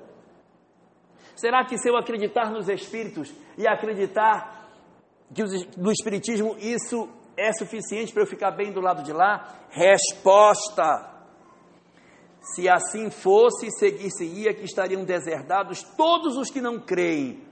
Será 1.34 1.64
que 1.64 1.78
se 1.78 1.88
eu 1.88 1.96
acreditar 1.96 2.50
nos 2.50 2.68
Espíritos 2.68 3.34
e 3.56 3.66
acreditar 3.66 4.68
que 5.34 5.42
no 5.78 5.90
Espiritismo 5.90 6.54
isso 6.58 7.08
é 7.34 7.50
suficiente 7.54 8.12
para 8.12 8.22
eu 8.22 8.26
ficar 8.26 8.50
bem 8.50 8.70
do 8.70 8.82
lado 8.82 9.02
de 9.02 9.14
lá? 9.14 9.66
Resposta: 9.70 11.10
se 12.54 12.68
assim 12.68 13.10
fosse, 13.10 13.70
seguir-se-ia 13.70 14.52
que 14.52 14.64
estariam 14.64 15.04
deserdados 15.04 15.82
todos 15.96 16.36
os 16.36 16.50
que 16.50 16.60
não 16.60 16.78
creem 16.78 17.42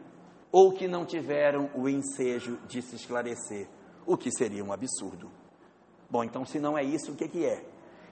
ou 0.52 0.72
que 0.72 0.86
não 0.86 1.06
tiveram 1.06 1.70
o 1.74 1.88
ensejo 1.88 2.58
de 2.66 2.82
se 2.82 2.96
esclarecer, 2.96 3.66
o 4.04 4.14
que 4.14 4.30
seria 4.30 4.62
um 4.62 4.72
absurdo. 4.72 5.30
Bom, 6.10 6.22
então 6.22 6.44
se 6.44 6.58
não 6.58 6.76
é 6.76 6.82
isso, 6.82 7.12
o 7.12 7.16
que, 7.16 7.28
que 7.28 7.46
é? 7.46 7.64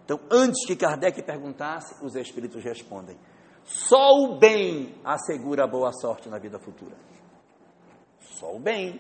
Então, 0.09 0.18
antes 0.30 0.64
que 0.64 0.74
Kardec 0.74 1.22
perguntasse, 1.22 2.02
os 2.02 2.16
espíritos 2.16 2.64
respondem: 2.64 3.18
só 3.62 4.09
o 4.22 4.38
bem 4.38 4.94
assegura 5.04 5.64
a 5.64 5.66
boa 5.66 5.92
sorte 5.92 6.30
na 6.30 6.38
vida 6.38 6.59
futura. 6.59 6.96
Só 8.18 8.54
o 8.54 8.59
bem. 8.59 8.98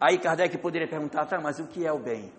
Aí 0.00 0.16
Kardec 0.20 0.56
poderia 0.58 0.86
perguntar: 0.86 1.26
tá, 1.26 1.40
mas 1.40 1.58
o 1.58 1.66
que 1.66 1.84
é 1.84 1.92
o 1.92 1.98
bem? 1.98 2.32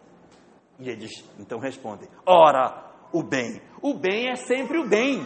E 0.79 0.89
eles 0.89 1.11
então 1.37 1.59
respondem: 1.59 2.07
ora, 2.25 2.89
o 3.11 3.21
bem. 3.21 3.61
O 3.81 3.95
bem 3.95 4.29
é 4.29 4.37
sempre 4.37 4.77
o 4.77 4.87
bem, 4.87 5.21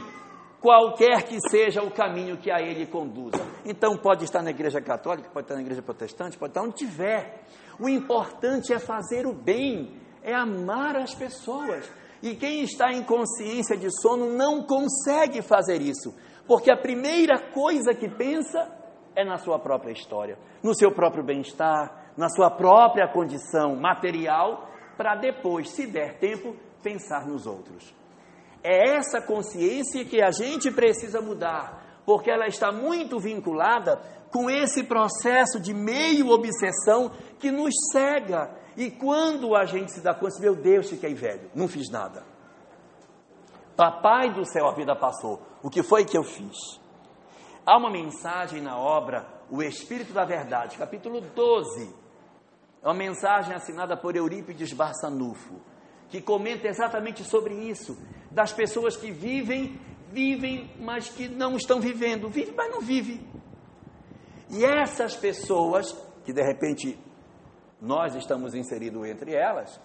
qualquer 0.59 1.27
que 1.27 1.39
seja 1.47 1.83
o 1.83 1.91
caminho 1.91 2.37
que 2.39 2.49
a 2.49 2.59
ele 2.59 2.87
conduza. 2.87 3.45
Então 3.63 3.95
pode 3.99 4.23
estar 4.23 4.41
na 4.41 4.49
igreja 4.49 4.81
católica, 4.81 5.29
pode 5.29 5.45
estar 5.45 5.53
na 5.53 5.61
igreja 5.61 5.83
protestante, 5.83 6.39
pode 6.39 6.49
estar 6.49 6.63
onde 6.63 6.73
tiver. 6.73 7.45
O 7.79 7.87
importante 7.87 8.73
é 8.73 8.79
fazer 8.79 9.27
o 9.27 9.33
bem, 9.33 10.01
é 10.23 10.33
amar 10.33 10.95
as 10.95 11.13
pessoas. 11.13 11.87
E 12.25 12.35
quem 12.35 12.63
está 12.63 12.91
em 12.91 13.03
consciência 13.03 13.77
de 13.77 13.87
sono 14.01 14.31
não 14.35 14.63
consegue 14.63 15.43
fazer 15.43 15.79
isso, 15.79 16.11
porque 16.47 16.71
a 16.71 16.75
primeira 16.75 17.51
coisa 17.53 17.93
que 17.93 18.09
pensa 18.09 18.67
é 19.15 19.23
na 19.23 19.37
sua 19.37 19.59
própria 19.59 19.91
história, 19.91 20.35
no 20.63 20.73
seu 20.73 20.91
próprio 20.91 21.23
bem-estar, 21.23 22.13
na 22.17 22.27
sua 22.27 22.49
própria 22.49 23.07
condição 23.07 23.75
material, 23.75 24.67
para 24.97 25.15
depois, 25.15 25.69
se 25.69 25.85
der 25.85 26.17
tempo, 26.17 26.55
pensar 26.81 27.27
nos 27.27 27.45
outros. 27.45 27.93
É 28.63 28.95
essa 28.95 29.21
consciência 29.21 30.03
que 30.03 30.19
a 30.19 30.31
gente 30.31 30.71
precisa 30.71 31.21
mudar, 31.21 32.01
porque 32.07 32.31
ela 32.31 32.47
está 32.47 32.71
muito 32.71 33.19
vinculada 33.19 34.01
com 34.31 34.49
esse 34.49 34.83
processo 34.83 35.59
de 35.59 35.75
meio 35.75 36.29
obsessão 36.29 37.11
que 37.37 37.51
nos 37.51 37.71
cega. 37.91 38.64
E 38.75 38.91
quando 38.91 39.55
a 39.55 39.65
gente 39.65 39.91
se 39.91 40.01
dá 40.01 40.13
conta, 40.13 40.39
meu 40.39 40.55
Deus, 40.55 40.89
fiquei 40.89 41.13
velho, 41.13 41.49
não 41.55 41.67
fiz 41.67 41.89
nada. 41.89 42.23
Papai 43.75 44.33
do 44.33 44.45
céu, 44.45 44.67
a 44.67 44.73
vida 44.73 44.95
passou. 44.95 45.41
O 45.61 45.69
que 45.69 45.83
foi 45.83 46.05
que 46.05 46.17
eu 46.17 46.23
fiz? 46.23 46.79
Há 47.65 47.77
uma 47.77 47.89
mensagem 47.89 48.61
na 48.61 48.77
obra 48.77 49.27
O 49.49 49.61
Espírito 49.61 50.13
da 50.13 50.25
Verdade, 50.25 50.77
capítulo 50.77 51.21
12. 51.21 51.93
É 52.83 52.87
uma 52.87 52.93
mensagem 52.93 53.53
assinada 53.53 53.97
por 53.97 54.15
Eurípides 54.15 54.73
Barçanufo 54.73 55.59
que 56.09 56.21
comenta 56.21 56.67
exatamente 56.67 57.23
sobre 57.23 57.53
isso, 57.53 57.97
das 58.31 58.53
pessoas 58.53 58.95
que 58.95 59.11
vivem, 59.11 59.79
vivem, 60.11 60.71
mas 60.79 61.09
que 61.09 61.27
não 61.27 61.55
estão 61.55 61.79
vivendo, 61.79 62.29
vive, 62.29 62.53
mas 62.55 62.71
não 62.71 62.81
vive. 62.81 63.25
E 64.49 64.63
essas 64.63 65.15
pessoas, 65.15 65.91
que 66.23 66.31
de 66.31 66.41
repente 66.41 66.97
nós 67.81 68.15
estamos 68.15 68.53
inseridos 68.53 69.05
entre 69.07 69.33
elas, 69.33 69.79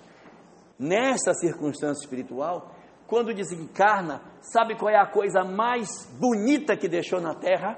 nessa 0.78 1.34
circunstância 1.34 2.02
espiritual, 2.02 2.74
quando 3.06 3.34
desencarna, 3.34 4.22
sabe 4.40 4.76
qual 4.76 4.90
é 4.90 4.96
a 4.96 5.06
coisa 5.06 5.44
mais 5.44 6.06
bonita 6.18 6.76
que 6.76 6.88
deixou 6.88 7.20
na 7.20 7.34
terra? 7.34 7.76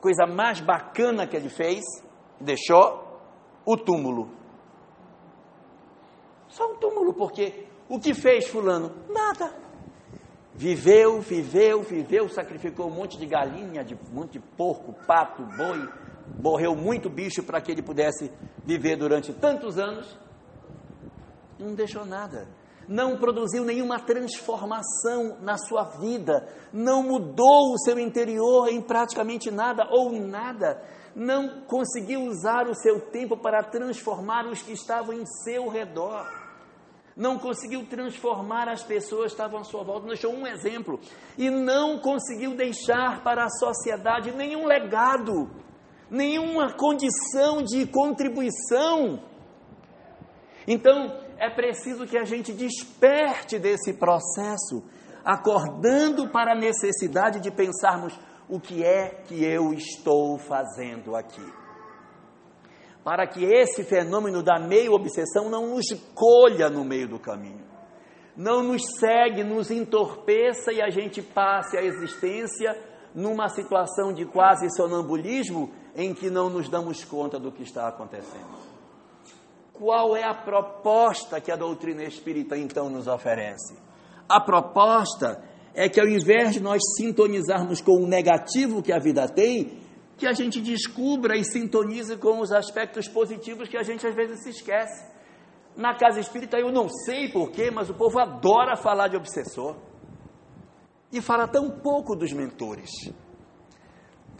Coisa 0.00 0.26
mais 0.26 0.60
bacana 0.60 1.26
que 1.26 1.36
ele 1.36 1.50
fez? 1.50 1.82
Deixou 2.40 3.20
o 3.64 3.76
túmulo. 3.76 4.30
Só 6.48 6.72
um 6.72 6.76
túmulo, 6.76 7.12
porque 7.12 7.66
o 7.88 7.98
que 7.98 8.14
fez 8.14 8.48
Fulano? 8.48 8.90
Nada. 9.08 9.52
Viveu, 10.54 11.20
viveu, 11.20 11.82
viveu, 11.82 12.28
sacrificou 12.28 12.86
um 12.86 12.94
monte 12.94 13.18
de 13.18 13.26
galinha, 13.26 13.84
de, 13.84 13.94
um 13.94 14.14
monte 14.14 14.38
de 14.38 14.40
porco, 14.40 14.94
pato, 15.04 15.42
boi, 15.42 15.88
morreu 16.40 16.74
muito 16.74 17.08
bicho 17.08 17.42
para 17.42 17.60
que 17.60 17.72
ele 17.72 17.82
pudesse 17.82 18.30
viver 18.64 18.96
durante 18.96 19.32
tantos 19.32 19.78
anos. 19.78 20.16
Não 21.58 21.74
deixou 21.74 22.04
nada. 22.04 22.48
Não 22.86 23.16
produziu 23.16 23.64
nenhuma 23.64 23.98
transformação 23.98 25.38
na 25.40 25.56
sua 25.56 25.84
vida. 25.84 26.46
Não 26.72 27.02
mudou 27.02 27.72
o 27.72 27.78
seu 27.78 27.98
interior 27.98 28.68
em 28.68 28.80
praticamente 28.82 29.50
nada 29.50 29.86
ou 29.90 30.12
nada 30.12 30.82
não 31.14 31.60
conseguiu 31.66 32.22
usar 32.22 32.66
o 32.66 32.74
seu 32.74 33.00
tempo 33.00 33.36
para 33.36 33.62
transformar 33.62 34.46
os 34.46 34.62
que 34.62 34.72
estavam 34.72 35.14
em 35.14 35.24
seu 35.44 35.68
redor. 35.68 36.26
Não 37.16 37.38
conseguiu 37.38 37.86
transformar 37.86 38.68
as 38.68 38.82
pessoas 38.82 39.26
que 39.26 39.34
estavam 39.34 39.60
à 39.60 39.64
sua 39.64 39.84
volta, 39.84 40.08
deixou 40.08 40.34
um 40.34 40.44
exemplo. 40.44 40.98
E 41.38 41.48
não 41.48 42.00
conseguiu 42.00 42.56
deixar 42.56 43.22
para 43.22 43.44
a 43.44 43.50
sociedade 43.50 44.32
nenhum 44.32 44.66
legado, 44.66 45.48
nenhuma 46.10 46.72
condição 46.72 47.62
de 47.62 47.86
contribuição. 47.86 49.20
Então, 50.66 51.20
é 51.38 51.50
preciso 51.50 52.06
que 52.06 52.16
a 52.16 52.24
gente 52.24 52.52
desperte 52.52 53.58
desse 53.58 53.94
processo, 53.94 54.82
acordando 55.24 56.28
para 56.28 56.52
a 56.52 56.58
necessidade 56.58 57.40
de 57.40 57.50
pensarmos 57.50 58.18
o 58.48 58.60
que 58.60 58.84
é 58.84 59.22
que 59.26 59.44
eu 59.44 59.72
estou 59.72 60.38
fazendo 60.38 61.16
aqui. 61.16 61.44
Para 63.02 63.26
que 63.26 63.44
esse 63.44 63.84
fenômeno 63.84 64.42
da 64.42 64.58
meio-obsessão 64.58 65.50
não 65.50 65.68
nos 65.68 65.86
colha 66.14 66.70
no 66.70 66.84
meio 66.84 67.08
do 67.08 67.18
caminho, 67.18 67.64
não 68.36 68.62
nos 68.62 68.82
segue, 68.98 69.44
nos 69.44 69.70
entorpeça 69.70 70.72
e 70.72 70.80
a 70.80 70.90
gente 70.90 71.22
passe 71.22 71.76
a 71.76 71.82
existência 71.82 72.74
numa 73.14 73.48
situação 73.48 74.12
de 74.12 74.24
quase 74.24 74.68
sonambulismo 74.74 75.70
em 75.94 76.12
que 76.12 76.30
não 76.30 76.50
nos 76.50 76.68
damos 76.68 77.04
conta 77.04 77.38
do 77.38 77.52
que 77.52 77.62
está 77.62 77.88
acontecendo. 77.88 78.74
Qual 79.72 80.16
é 80.16 80.22
a 80.22 80.34
proposta 80.34 81.40
que 81.40 81.50
a 81.50 81.56
doutrina 81.56 82.04
espírita 82.04 82.56
então 82.56 82.88
nos 82.88 83.06
oferece? 83.06 83.76
A 84.28 84.40
proposta 84.40 85.42
é 85.74 85.88
que 85.88 86.00
ao 86.00 86.06
invés 86.06 86.52
de 86.54 86.60
nós 86.60 86.80
sintonizarmos 86.96 87.80
com 87.80 88.02
o 88.02 88.06
negativo 88.06 88.82
que 88.82 88.92
a 88.92 88.98
vida 88.98 89.28
tem, 89.28 89.78
que 90.16 90.26
a 90.26 90.32
gente 90.32 90.60
descubra 90.60 91.36
e 91.36 91.44
sintonize 91.44 92.16
com 92.16 92.40
os 92.40 92.52
aspectos 92.52 93.08
positivos 93.08 93.68
que 93.68 93.76
a 93.76 93.82
gente 93.82 94.06
às 94.06 94.14
vezes 94.14 94.44
se 94.44 94.50
esquece. 94.50 95.04
Na 95.76 95.96
casa 95.96 96.20
espírita 96.20 96.56
eu 96.56 96.70
não 96.70 96.88
sei 96.88 97.28
porquê, 97.28 97.70
mas 97.70 97.90
o 97.90 97.94
povo 97.94 98.20
adora 98.20 98.76
falar 98.76 99.08
de 99.08 99.16
obsessor. 99.16 99.74
E 101.12 101.20
fala 101.20 101.48
tão 101.48 101.68
pouco 101.68 102.14
dos 102.14 102.32
mentores. 102.32 102.90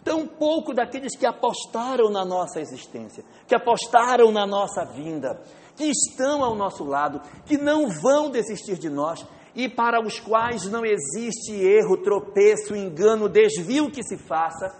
Tão 0.05 0.27
pouco 0.27 0.75
daqueles 0.75 1.17
que 1.17 1.25
apostaram 1.25 2.11
na 2.11 2.25
nossa 2.25 2.61
existência, 2.61 3.25
que 3.47 3.55
apostaram 3.55 4.31
na 4.31 4.47
nossa 4.47 4.85
vinda, 4.85 5.41
que 5.75 5.85
estão 5.85 6.45
ao 6.45 6.55
nosso 6.55 6.85
lado, 6.85 7.21
que 7.47 7.57
não 7.57 7.89
vão 7.89 8.31
desistir 8.31 8.79
de 8.79 8.91
nós, 8.91 9.27
e 9.55 9.69
para 9.69 10.05
os 10.05 10.21
quais 10.21 10.67
não 10.67 10.85
existe 10.85 11.53
erro, 11.53 11.97
tropeço, 11.97 12.77
engano, 12.77 13.29
desvio 13.29 13.91
que 13.91 14.03
se 14.03 14.19
faça, 14.19 14.77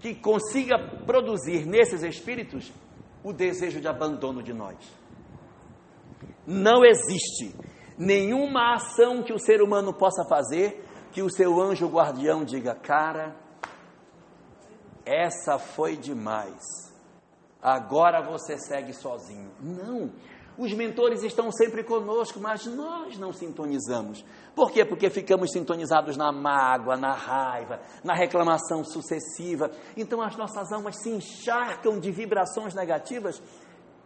que 0.00 0.14
consiga 0.14 0.78
produzir 1.06 1.66
nesses 1.66 2.02
espíritos 2.02 2.72
o 3.22 3.32
desejo 3.32 3.80
de 3.80 3.86
abandono 3.86 4.42
de 4.42 4.52
nós. 4.52 4.76
Não 6.46 6.84
existe 6.84 7.54
nenhuma 7.98 8.74
ação 8.74 9.22
que 9.22 9.32
o 9.32 9.38
ser 9.38 9.62
humano 9.62 9.92
possa 9.92 10.24
fazer 10.28 10.82
que 11.12 11.22
o 11.22 11.30
seu 11.30 11.60
anjo 11.60 11.86
guardião 11.86 12.44
diga: 12.44 12.74
Cara, 12.74 13.36
essa 15.04 15.58
foi 15.58 15.96
demais, 15.96 16.62
agora 17.62 18.22
você 18.22 18.58
segue 18.58 18.92
sozinho. 18.92 19.50
Não. 19.60 20.10
Os 20.58 20.74
mentores 20.74 21.22
estão 21.22 21.50
sempre 21.50 21.82
conosco, 21.82 22.38
mas 22.38 22.66
nós 22.66 23.16
não 23.18 23.32
sintonizamos. 23.32 24.22
Por 24.54 24.70
quê? 24.70 24.84
Porque 24.84 25.08
ficamos 25.08 25.52
sintonizados 25.52 26.18
na 26.18 26.30
mágoa, 26.30 26.96
na 26.98 27.14
raiva, 27.14 27.80
na 28.04 28.14
reclamação 28.14 28.84
sucessiva. 28.84 29.70
Então 29.96 30.20
as 30.20 30.36
nossas 30.36 30.70
almas 30.70 30.96
se 31.02 31.08
encharcam 31.08 31.98
de 31.98 32.10
vibrações 32.10 32.74
negativas 32.74 33.42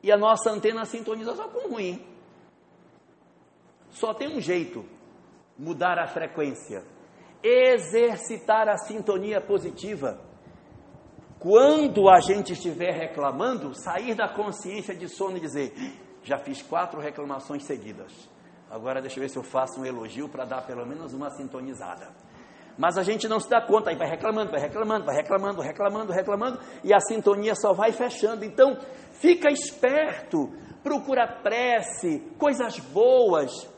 e 0.01 0.13
a 0.13 0.17
nossa 0.17 0.51
antena 0.51 0.85
sintoniza 0.85 1.35
só 1.35 1.49
com 1.49 1.71
ruim. 1.71 2.07
Só 3.91 4.13
tem 4.15 4.37
um 4.37 4.41
jeito: 4.41 4.85
mudar 5.59 5.99
a 5.99 6.07
frequência, 6.07 6.85
exercitar 7.43 8.69
a 8.69 8.77
sintonia 8.77 9.41
positiva. 9.41 10.21
Quando 11.45 12.09
a 12.09 12.21
gente 12.21 12.55
estiver 12.55 12.95
reclamando, 12.95 13.75
sair 13.75 14.15
da 14.15 14.27
consciência 14.27 14.97
de 14.97 15.07
sono 15.11 15.37
e 15.37 15.41
dizer: 15.41 15.75
já 16.23 16.39
fiz 16.39 16.63
quatro 16.63 16.99
reclamações 16.99 17.65
seguidas. 17.65 18.11
Agora 18.71 19.03
deixa 19.03 19.19
eu 19.19 19.23
ver 19.23 19.29
se 19.29 19.37
eu 19.37 19.43
faço 19.43 19.79
um 19.79 19.85
elogio 19.85 20.27
para 20.27 20.47
dar 20.47 20.63
pelo 20.63 20.87
menos 20.87 21.13
uma 21.13 21.29
sintonizada. 21.29 22.09
Mas 22.79 22.97
a 22.97 23.03
gente 23.03 23.29
não 23.29 23.39
se 23.39 23.51
dá 23.51 23.61
conta, 23.61 23.91
aí 23.91 23.97
vai 23.97 24.09
reclamando, 24.09 24.53
vai 24.53 24.61
reclamando, 24.63 25.05
vai 25.05 25.15
reclamando, 25.15 25.61
reclamando, 25.61 26.13
reclamando, 26.15 26.61
e 26.83 26.95
a 26.95 27.01
sintonia 27.01 27.55
só 27.55 27.75
vai 27.75 27.93
fechando. 27.93 28.43
Então, 28.43 28.79
fica 29.13 29.51
esperto, 29.51 30.51
procura 30.83 31.27
prece, 31.43 32.21
coisas 32.39 32.79
boas, 32.79 33.71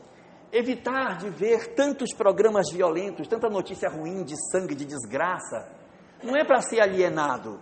evitar 0.53 1.17
de 1.17 1.29
ver 1.29 1.75
tantos 1.75 2.13
programas 2.13 2.71
violentos, 2.71 3.27
tanta 3.27 3.49
notícia 3.49 3.89
ruim 3.89 4.23
de 4.23 4.35
sangue, 4.51 4.73
de 4.73 4.85
desgraça. 4.85 5.76
Não 6.23 6.35
é 6.35 6.43
para 6.43 6.61
ser 6.61 6.81
alienado, 6.81 7.59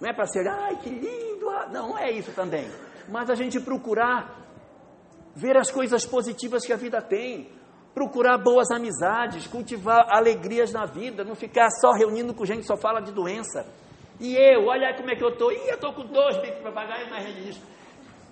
não 0.00 0.08
é 0.08 0.12
para 0.12 0.26
ser, 0.26 0.46
ai 0.46 0.76
que 0.76 0.90
lindo, 0.90 1.48
ah, 1.48 1.68
não, 1.72 1.88
não 1.90 1.98
é 1.98 2.10
isso 2.10 2.32
também. 2.32 2.68
Mas 3.08 3.30
a 3.30 3.34
gente 3.34 3.60
procurar 3.60 4.46
ver 5.34 5.56
as 5.56 5.70
coisas 5.70 6.04
positivas 6.04 6.64
que 6.64 6.72
a 6.72 6.76
vida 6.76 7.00
tem, 7.00 7.50
procurar 7.94 8.36
boas 8.38 8.70
amizades, 8.70 9.46
cultivar 9.46 10.06
alegrias 10.10 10.72
na 10.72 10.84
vida, 10.84 11.24
não 11.24 11.34
ficar 11.34 11.70
só 11.70 11.92
reunindo 11.92 12.34
com 12.34 12.44
gente 12.44 12.60
que 12.60 12.66
só 12.66 12.76
fala 12.76 13.00
de 13.00 13.12
doença. 13.12 13.66
E 14.20 14.34
eu, 14.34 14.66
olha 14.66 14.94
como 14.96 15.10
é 15.10 15.16
que 15.16 15.24
eu 15.24 15.30
estou, 15.30 15.52
e 15.52 15.68
eu 15.68 15.74
estou 15.74 15.92
com 15.92 16.04
dois 16.04 16.36
bicos 16.42 16.62
papagaio 16.62 17.08
na 17.10 17.18
rede 17.18 17.58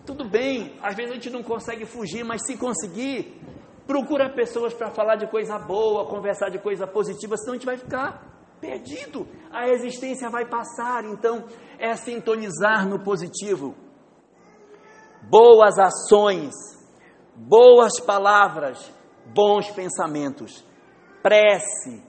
Tudo 0.07 0.29
bem, 0.29 0.79
às 0.83 0.95
vezes 0.95 1.13
a 1.13 1.15
gente 1.15 1.31
não 1.31 1.43
consegue 1.43 1.87
fugir, 1.87 2.25
mas 2.25 2.45
se 2.45 2.59
conseguir, 2.59 3.41
procura 3.87 4.31
pessoas 4.31 4.73
para 4.75 4.91
falar 4.91 5.17
de 5.17 5.27
coisa 5.27 5.59
boa, 5.59 6.07
conversar 6.07 6.51
de 6.51 6.59
coisa 6.59 6.87
positiva, 6.87 7.37
senão 7.37 7.53
a 7.53 7.57
gente 7.57 7.67
vai 7.67 7.77
ficar 7.77 8.23
perdido. 8.61 9.27
A 9.51 9.69
existência 9.69 10.31
vai 10.31 10.47
passar, 10.47 11.05
então 11.05 11.45
é 11.79 11.95
sintonizar 11.95 12.89
no 12.89 13.03
positivo 13.03 13.75
boas 15.29 15.79
ações, 15.79 16.53
boas 17.35 17.99
palavras, 18.01 18.93
bons 19.27 19.71
pensamentos, 19.71 20.65
prece, 21.23 22.03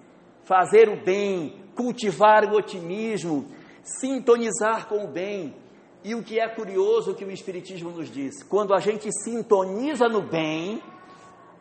fazer 0.44 0.90
o 0.90 1.04
bem, 1.04 1.64
cultivar 1.76 2.46
o 2.46 2.56
otimismo, 2.56 3.46
sintonizar 3.84 4.88
com 4.88 5.06
o 5.06 5.08
bem. 5.08 5.56
E 6.04 6.14
o 6.14 6.24
que 6.24 6.40
é 6.40 6.48
curioso 6.48 7.16
que 7.16 7.26
o 7.26 7.32
Espiritismo 7.32 7.90
nos 7.90 8.12
diz: 8.12 8.44
quando 8.44 8.74
a 8.74 8.80
gente 8.80 9.10
sintoniza 9.24 10.08
no 10.08 10.22
bem, 10.22 10.82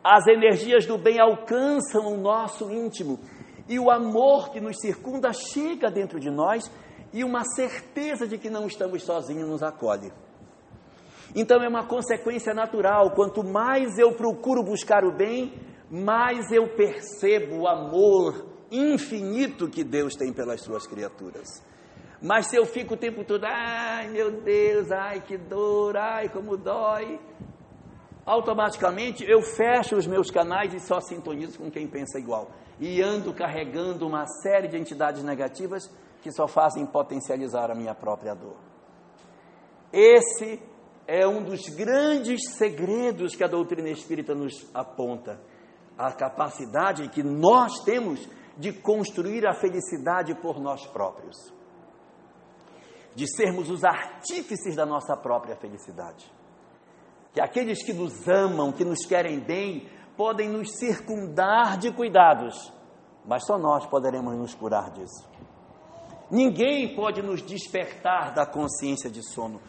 as 0.03 0.27
energias 0.27 0.85
do 0.85 0.97
bem 0.97 1.19
alcançam 1.19 2.13
o 2.13 2.17
nosso 2.17 2.69
íntimo 2.71 3.19
e 3.67 3.79
o 3.79 3.89
amor 3.89 4.51
que 4.51 4.61
nos 4.61 4.79
circunda 4.79 5.31
chega 5.33 5.89
dentro 5.89 6.19
de 6.19 6.29
nós 6.29 6.69
e 7.11 7.23
uma 7.23 7.43
certeza 7.43 8.27
de 8.27 8.37
que 8.37 8.49
não 8.49 8.67
estamos 8.67 9.03
sozinhos 9.03 9.47
nos 9.47 9.63
acolhe. 9.63 10.11
Então 11.35 11.61
é 11.61 11.67
uma 11.67 11.85
consequência 11.85 12.53
natural. 12.53 13.11
Quanto 13.11 13.43
mais 13.43 13.97
eu 13.97 14.13
procuro 14.13 14.63
buscar 14.63 15.03
o 15.03 15.11
bem, 15.11 15.53
mais 15.89 16.51
eu 16.51 16.67
percebo 16.75 17.61
o 17.61 17.67
amor 17.67 18.45
infinito 18.71 19.69
que 19.69 19.83
Deus 19.83 20.15
tem 20.15 20.31
pelas 20.33 20.61
suas 20.61 20.87
criaturas. 20.87 21.63
Mas 22.21 22.47
se 22.47 22.55
eu 22.55 22.65
fico 22.65 22.93
o 22.93 22.97
tempo 22.97 23.23
todo, 23.23 23.45
ai 23.45 24.07
meu 24.09 24.41
Deus, 24.41 24.91
ai 24.91 25.21
que 25.21 25.37
dor, 25.37 25.97
ai 25.97 26.29
como 26.29 26.57
dói, 26.57 27.19
automaticamente 28.25 29.23
eu 29.23 29.41
fecho 29.41 29.95
os 29.95 30.07
meus 30.07 30.31
canais 30.31 30.73
e 30.73 30.79
só 30.79 30.99
sintonizo 30.99 31.59
com 31.59 31.69
quem 31.69 31.87
pensa 31.87 32.17
igual. 32.17 32.49
E 32.79 33.01
ando 33.01 33.33
carregando 33.33 34.05
uma 34.05 34.25
série 34.25 34.67
de 34.67 34.77
entidades 34.77 35.23
negativas 35.23 35.89
que 36.21 36.31
só 36.31 36.47
fazem 36.47 36.85
potencializar 36.85 37.71
a 37.71 37.75
minha 37.75 37.93
própria 37.93 38.33
dor. 38.33 38.57
Esse 39.93 40.59
é 41.07 41.27
um 41.27 41.43
dos 41.43 41.69
grandes 41.69 42.41
segredos 42.57 43.35
que 43.35 43.43
a 43.43 43.47
doutrina 43.47 43.89
espírita 43.89 44.33
nos 44.33 44.53
aponta. 44.73 45.39
A 45.97 46.11
capacidade 46.11 47.07
que 47.09 47.23
nós 47.23 47.83
temos 47.83 48.27
de 48.57 48.73
construir 48.73 49.47
a 49.47 49.53
felicidade 49.53 50.35
por 50.35 50.59
nós 50.59 50.85
próprios. 50.87 51.37
De 53.15 53.25
sermos 53.35 53.69
os 53.69 53.83
artífices 53.83 54.75
da 54.75 54.85
nossa 54.85 55.15
própria 55.15 55.55
felicidade. 55.55 56.29
Que 57.33 57.39
aqueles 57.39 57.83
que 57.83 57.93
nos 57.93 58.27
amam, 58.27 58.71
que 58.71 58.83
nos 58.83 59.05
querem 59.05 59.39
bem, 59.39 59.87
podem 60.17 60.49
nos 60.49 60.71
circundar 60.77 61.77
de 61.77 61.91
cuidados, 61.91 62.71
mas 63.25 63.45
só 63.45 63.57
nós 63.57 63.85
poderemos 63.85 64.35
nos 64.35 64.53
curar 64.53 64.91
disso. 64.91 65.27
Ninguém 66.29 66.95
pode 66.95 67.21
nos 67.21 67.41
despertar 67.41 68.33
da 68.33 68.45
consciência 68.45 69.09
de 69.09 69.21
sono. 69.23 69.61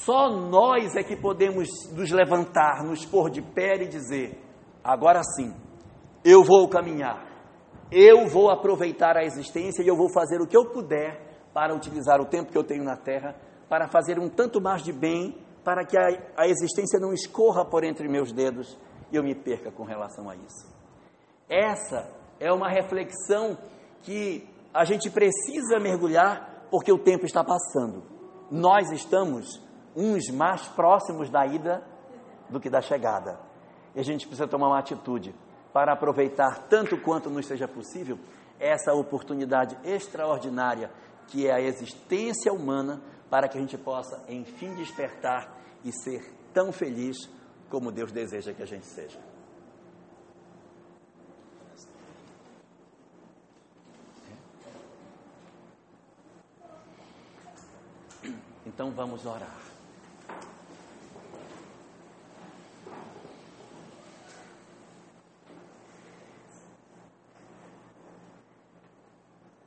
Só 0.00 0.30
nós 0.30 0.96
é 0.96 1.02
que 1.02 1.16
podemos 1.16 1.68
nos 1.92 2.10
levantar, 2.10 2.84
nos 2.84 3.04
pôr 3.04 3.30
de 3.30 3.42
pé 3.42 3.82
e 3.82 3.88
dizer: 3.88 4.40
agora 4.82 5.22
sim, 5.22 5.54
eu 6.24 6.42
vou 6.44 6.68
caminhar, 6.68 7.24
eu 7.90 8.28
vou 8.28 8.50
aproveitar 8.50 9.16
a 9.16 9.24
existência 9.24 9.82
e 9.82 9.88
eu 9.88 9.96
vou 9.96 10.08
fazer 10.12 10.40
o 10.40 10.46
que 10.46 10.56
eu 10.56 10.66
puder 10.66 11.30
para 11.52 11.74
utilizar 11.74 12.20
o 12.20 12.26
tempo 12.26 12.52
que 12.52 12.58
eu 12.58 12.64
tenho 12.64 12.84
na 12.84 12.96
terra 12.96 13.34
para 13.68 13.88
fazer 13.88 14.18
um 14.18 14.28
tanto 14.28 14.60
mais 14.60 14.82
de 14.82 14.92
bem, 14.92 15.36
para 15.62 15.84
que 15.84 15.96
a, 15.96 16.08
a 16.36 16.48
existência 16.48 16.98
não 16.98 17.12
escorra 17.12 17.64
por 17.64 17.84
entre 17.84 18.08
meus 18.08 18.32
dedos 18.32 18.76
e 19.10 19.16
eu 19.16 19.22
me 19.22 19.34
perca 19.34 19.70
com 19.70 19.84
relação 19.84 20.28
a 20.28 20.36
isso. 20.36 20.68
Essa 21.48 22.08
é 22.38 22.52
uma 22.52 22.68
reflexão 22.68 23.56
que 24.02 24.48
a 24.72 24.84
gente 24.84 25.10
precisa 25.10 25.78
mergulhar 25.80 26.66
porque 26.70 26.92
o 26.92 26.98
tempo 26.98 27.26
está 27.26 27.42
passando 27.42 28.20
nós 28.50 28.90
estamos 28.90 29.62
uns 29.94 30.28
mais 30.30 30.66
próximos 30.68 31.30
da 31.30 31.46
ida 31.46 31.84
do 32.48 32.58
que 32.58 32.68
da 32.68 32.80
chegada. 32.80 33.38
E 33.94 34.00
a 34.00 34.02
gente 34.02 34.26
precisa 34.26 34.48
tomar 34.48 34.68
uma 34.68 34.78
atitude 34.78 35.34
para 35.72 35.92
aproveitar 35.92 36.66
tanto 36.68 37.00
quanto 37.00 37.30
nos 37.30 37.46
seja 37.46 37.68
possível 37.68 38.18
essa 38.58 38.92
oportunidade 38.92 39.78
extraordinária 39.84 40.90
que 41.28 41.46
é 41.46 41.52
a 41.52 41.60
existência 41.60 42.52
humana 42.52 43.00
para 43.30 43.48
que 43.48 43.56
a 43.56 43.60
gente 43.60 43.78
possa 43.78 44.24
enfim 44.28 44.74
despertar 44.74 45.56
e 45.84 45.92
ser 45.92 46.34
tão 46.52 46.72
feliz 46.72 47.16
como 47.70 47.92
Deus 47.92 48.10
deseja 48.10 48.52
que 48.52 48.62
a 48.62 48.66
gente 48.66 48.84
seja. 48.84 49.18
Então 58.66 58.90
vamos 58.90 59.24
orar. 59.24 59.56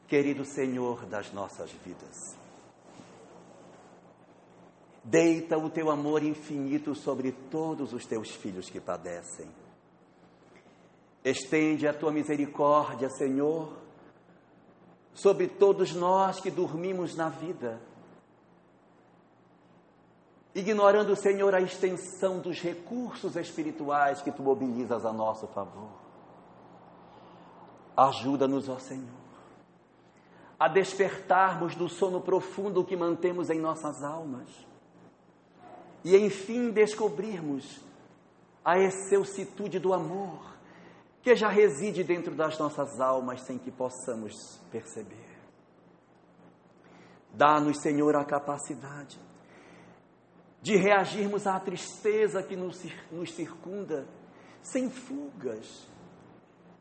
Querido 0.07 0.45
Senhor 0.45 1.05
das 1.07 1.33
nossas 1.33 1.71
vidas, 1.71 2.35
deita 5.13 5.59
o 5.59 5.69
teu 5.69 5.91
amor 5.91 6.23
infinito 6.23 6.95
sobre 6.95 7.31
todos 7.31 7.93
os 7.93 8.03
teus 8.03 8.31
filhos 8.31 8.67
que 8.67 8.79
padecem. 8.79 9.47
Estende 11.23 11.87
a 11.87 11.93
tua 11.93 12.11
misericórdia, 12.11 13.11
Senhor, 13.11 13.77
sobre 15.13 15.47
todos 15.47 15.93
nós 15.93 16.39
que 16.39 16.49
dormimos 16.49 17.15
na 17.15 17.29
vida 17.29 17.79
ignorando, 20.55 21.15
Senhor, 21.15 21.53
a 21.53 21.61
extensão 21.61 22.39
dos 22.39 22.59
recursos 22.59 23.35
espirituais 23.35 24.19
que 24.19 24.31
tu 24.31 24.41
mobilizas 24.41 25.05
a 25.05 25.13
nosso 25.13 25.45
favor. 25.47 25.89
Ajuda-nos, 27.95 28.67
ó 28.67 28.79
Senhor, 28.79 29.09
a 30.59 30.67
despertarmos 30.67 31.75
do 31.75 31.87
sono 31.87 32.19
profundo 32.19 32.83
que 32.83 32.95
mantemos 32.95 33.51
em 33.51 33.59
nossas 33.59 34.03
almas 34.03 34.72
e, 36.03 36.17
enfim, 36.17 36.71
descobrirmos 36.71 37.81
a 38.63 38.79
excelsitude 38.79 39.79
do 39.79 39.93
amor 39.93 40.53
que 41.21 41.35
já 41.35 41.47
reside 41.47 42.03
dentro 42.03 42.35
das 42.35 42.57
nossas 42.59 42.99
almas 42.99 43.41
sem 43.41 43.57
que 43.57 43.71
possamos 43.71 44.59
perceber. 44.69 45.33
Dá-nos, 47.33 47.79
Senhor, 47.79 48.15
a 48.15 48.25
capacidade 48.25 49.19
de 50.61 50.75
reagirmos 50.75 51.47
à 51.47 51.59
tristeza 51.59 52.43
que 52.43 52.55
nos, 52.55 52.81
nos 53.11 53.33
circunda, 53.33 54.07
sem 54.61 54.89
fugas, 54.89 55.87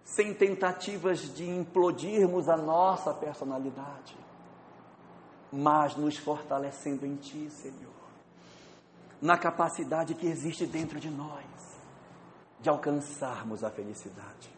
sem 0.04 0.34
tentativas 0.34 1.20
de 1.34 1.48
implodirmos 1.48 2.48
a 2.48 2.56
nossa 2.56 3.14
personalidade, 3.14 4.16
mas 5.52 5.96
nos 5.96 6.16
fortalecendo 6.16 7.06
em 7.06 7.16
Ti, 7.16 7.48
Senhor, 7.50 8.01
na 9.22 9.38
capacidade 9.38 10.14
que 10.14 10.26
existe 10.26 10.66
dentro 10.66 10.98
de 10.98 11.08
nós 11.08 11.44
de 12.60 12.68
alcançarmos 12.68 13.64
a 13.64 13.70
felicidade. 13.70 14.50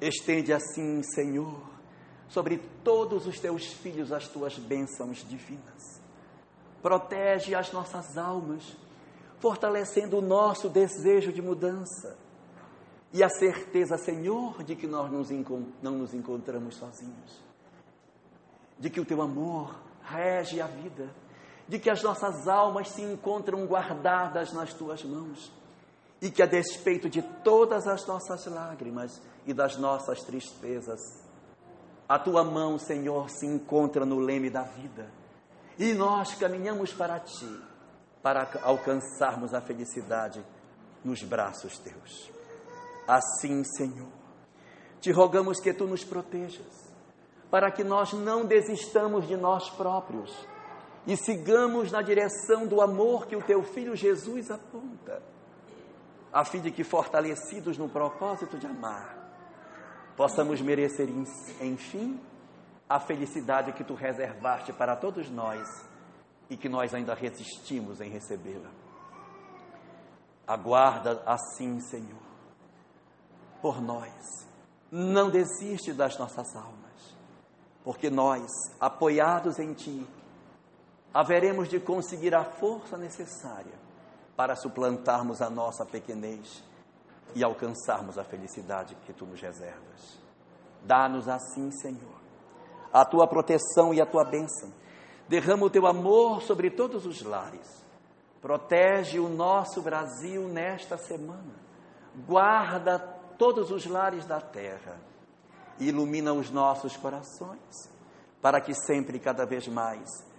Estende 0.00 0.52
assim, 0.52 1.02
Senhor, 1.02 1.60
sobre 2.28 2.58
todos 2.82 3.26
os 3.26 3.38
teus 3.38 3.66
filhos 3.66 4.10
as 4.10 4.26
tuas 4.26 4.58
bênçãos 4.58 5.18
divinas. 5.28 6.00
Protege 6.82 7.54
as 7.54 7.70
nossas 7.72 8.16
almas, 8.16 8.76
fortalecendo 9.38 10.18
o 10.18 10.22
nosso 10.22 10.68
desejo 10.68 11.32
de 11.32 11.42
mudança 11.42 12.16
e 13.12 13.22
a 13.22 13.28
certeza, 13.28 13.98
Senhor, 13.98 14.62
de 14.62 14.76
que 14.76 14.86
nós 14.86 15.10
não 15.82 15.92
nos 15.98 16.14
encontramos 16.14 16.76
sozinhos, 16.76 17.42
de 18.78 18.88
que 18.88 19.00
o 19.00 19.04
teu 19.04 19.20
amor 19.20 19.78
rege 20.02 20.60
a 20.60 20.66
vida, 20.66 21.10
de 21.70 21.78
que 21.78 21.88
as 21.88 22.02
nossas 22.02 22.48
almas 22.48 22.88
se 22.88 23.00
encontram 23.00 23.64
guardadas 23.64 24.52
nas 24.52 24.74
tuas 24.74 25.04
mãos 25.04 25.52
e 26.20 26.28
que, 26.28 26.42
a 26.42 26.46
despeito 26.46 27.08
de 27.08 27.22
todas 27.22 27.86
as 27.86 28.04
nossas 28.06 28.44
lágrimas 28.46 29.22
e 29.46 29.54
das 29.54 29.76
nossas 29.76 30.20
tristezas, 30.24 30.98
a 32.08 32.18
tua 32.18 32.42
mão, 32.42 32.76
Senhor, 32.76 33.30
se 33.30 33.46
encontra 33.46 34.04
no 34.04 34.18
leme 34.18 34.50
da 34.50 34.62
vida 34.62 35.08
e 35.78 35.94
nós 35.94 36.34
caminhamos 36.34 36.92
para 36.92 37.20
ti, 37.20 37.60
para 38.20 38.50
alcançarmos 38.64 39.54
a 39.54 39.60
felicidade 39.60 40.44
nos 41.04 41.22
braços 41.22 41.78
teus. 41.78 42.32
Assim, 43.06 43.62
Senhor, 43.62 44.08
te 45.00 45.12
rogamos 45.12 45.60
que 45.60 45.72
tu 45.72 45.86
nos 45.86 46.02
protejas, 46.02 46.92
para 47.48 47.70
que 47.70 47.84
nós 47.84 48.12
não 48.12 48.44
desistamos 48.44 49.28
de 49.28 49.36
nós 49.36 49.70
próprios 49.70 50.34
e 51.06 51.16
sigamos 51.16 51.90
na 51.90 52.02
direção 52.02 52.66
do 52.66 52.80
amor 52.80 53.26
que 53.26 53.36
o 53.36 53.42
teu 53.42 53.62
filho 53.62 53.96
Jesus 53.96 54.50
aponta 54.50 55.22
a 56.32 56.44
fim 56.44 56.60
de 56.60 56.70
que, 56.70 56.84
fortalecidos 56.84 57.76
no 57.76 57.88
propósito 57.88 58.56
de 58.56 58.66
amar, 58.66 59.16
possamos 60.16 60.60
merecer, 60.60 61.08
enfim, 61.60 62.20
a 62.88 63.00
felicidade 63.00 63.72
que 63.72 63.84
tu 63.84 63.94
reservaste 63.94 64.72
para 64.72 64.96
todos 64.96 65.28
nós 65.28 65.66
e 66.48 66.56
que 66.56 66.68
nós 66.68 66.94
ainda 66.94 67.14
resistimos 67.14 68.00
em 68.00 68.10
recebê-la. 68.10 68.70
Aguarda 70.46 71.22
assim, 71.26 71.80
Senhor, 71.80 72.22
por 73.60 73.80
nós. 73.80 74.48
Não 74.90 75.30
desiste 75.30 75.92
das 75.92 76.18
nossas 76.18 76.54
almas, 76.56 77.16
porque 77.84 78.10
nós, 78.10 78.50
apoiados 78.80 79.58
em 79.60 79.72
Ti, 79.72 80.06
haveremos 81.12 81.68
de 81.68 81.80
conseguir 81.80 82.34
a 82.34 82.44
força 82.44 82.96
necessária 82.96 83.74
para 84.36 84.56
suplantarmos 84.56 85.42
a 85.42 85.50
nossa 85.50 85.84
pequenez 85.84 86.62
e 87.34 87.44
alcançarmos 87.44 88.16
a 88.16 88.24
felicidade 88.24 88.96
que 89.06 89.12
tu 89.12 89.26
nos 89.26 89.40
reservas. 89.40 90.18
Dá-nos 90.82 91.28
assim, 91.28 91.70
Senhor, 91.70 92.20
a 92.92 93.04
tua 93.04 93.26
proteção 93.26 93.92
e 93.92 94.00
a 94.00 94.06
tua 94.06 94.24
bênção. 94.24 94.72
Derrama 95.28 95.66
o 95.66 95.70
teu 95.70 95.86
amor 95.86 96.42
sobre 96.42 96.70
todos 96.70 97.06
os 97.06 97.22
lares. 97.22 97.84
Protege 98.40 99.20
o 99.20 99.28
nosso 99.28 99.82
Brasil 99.82 100.48
nesta 100.48 100.96
semana. 100.96 101.54
Guarda 102.26 102.98
todos 103.38 103.70
os 103.70 103.86
lares 103.86 104.24
da 104.26 104.40
terra. 104.40 104.98
Ilumina 105.78 106.32
os 106.32 106.50
nossos 106.50 106.96
corações, 106.96 107.90
para 108.40 108.60
que 108.60 108.74
sempre 108.74 109.18
e 109.18 109.20
cada 109.20 109.46
vez 109.46 109.68
mais 109.68 110.29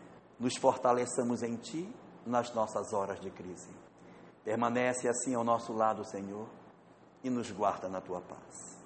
nos 0.41 0.57
fortaleçamos 0.57 1.43
em 1.43 1.55
Ti 1.55 1.87
nas 2.25 2.51
nossas 2.53 2.91
horas 2.93 3.19
de 3.21 3.29
crise. 3.29 3.69
Permanece 4.43 5.07
assim 5.07 5.35
ao 5.35 5.43
nosso 5.43 5.71
lado, 5.71 6.03
Senhor, 6.03 6.47
e 7.23 7.29
nos 7.29 7.51
guarda 7.51 7.87
na 7.87 8.01
tua 8.01 8.19
paz. 8.19 8.80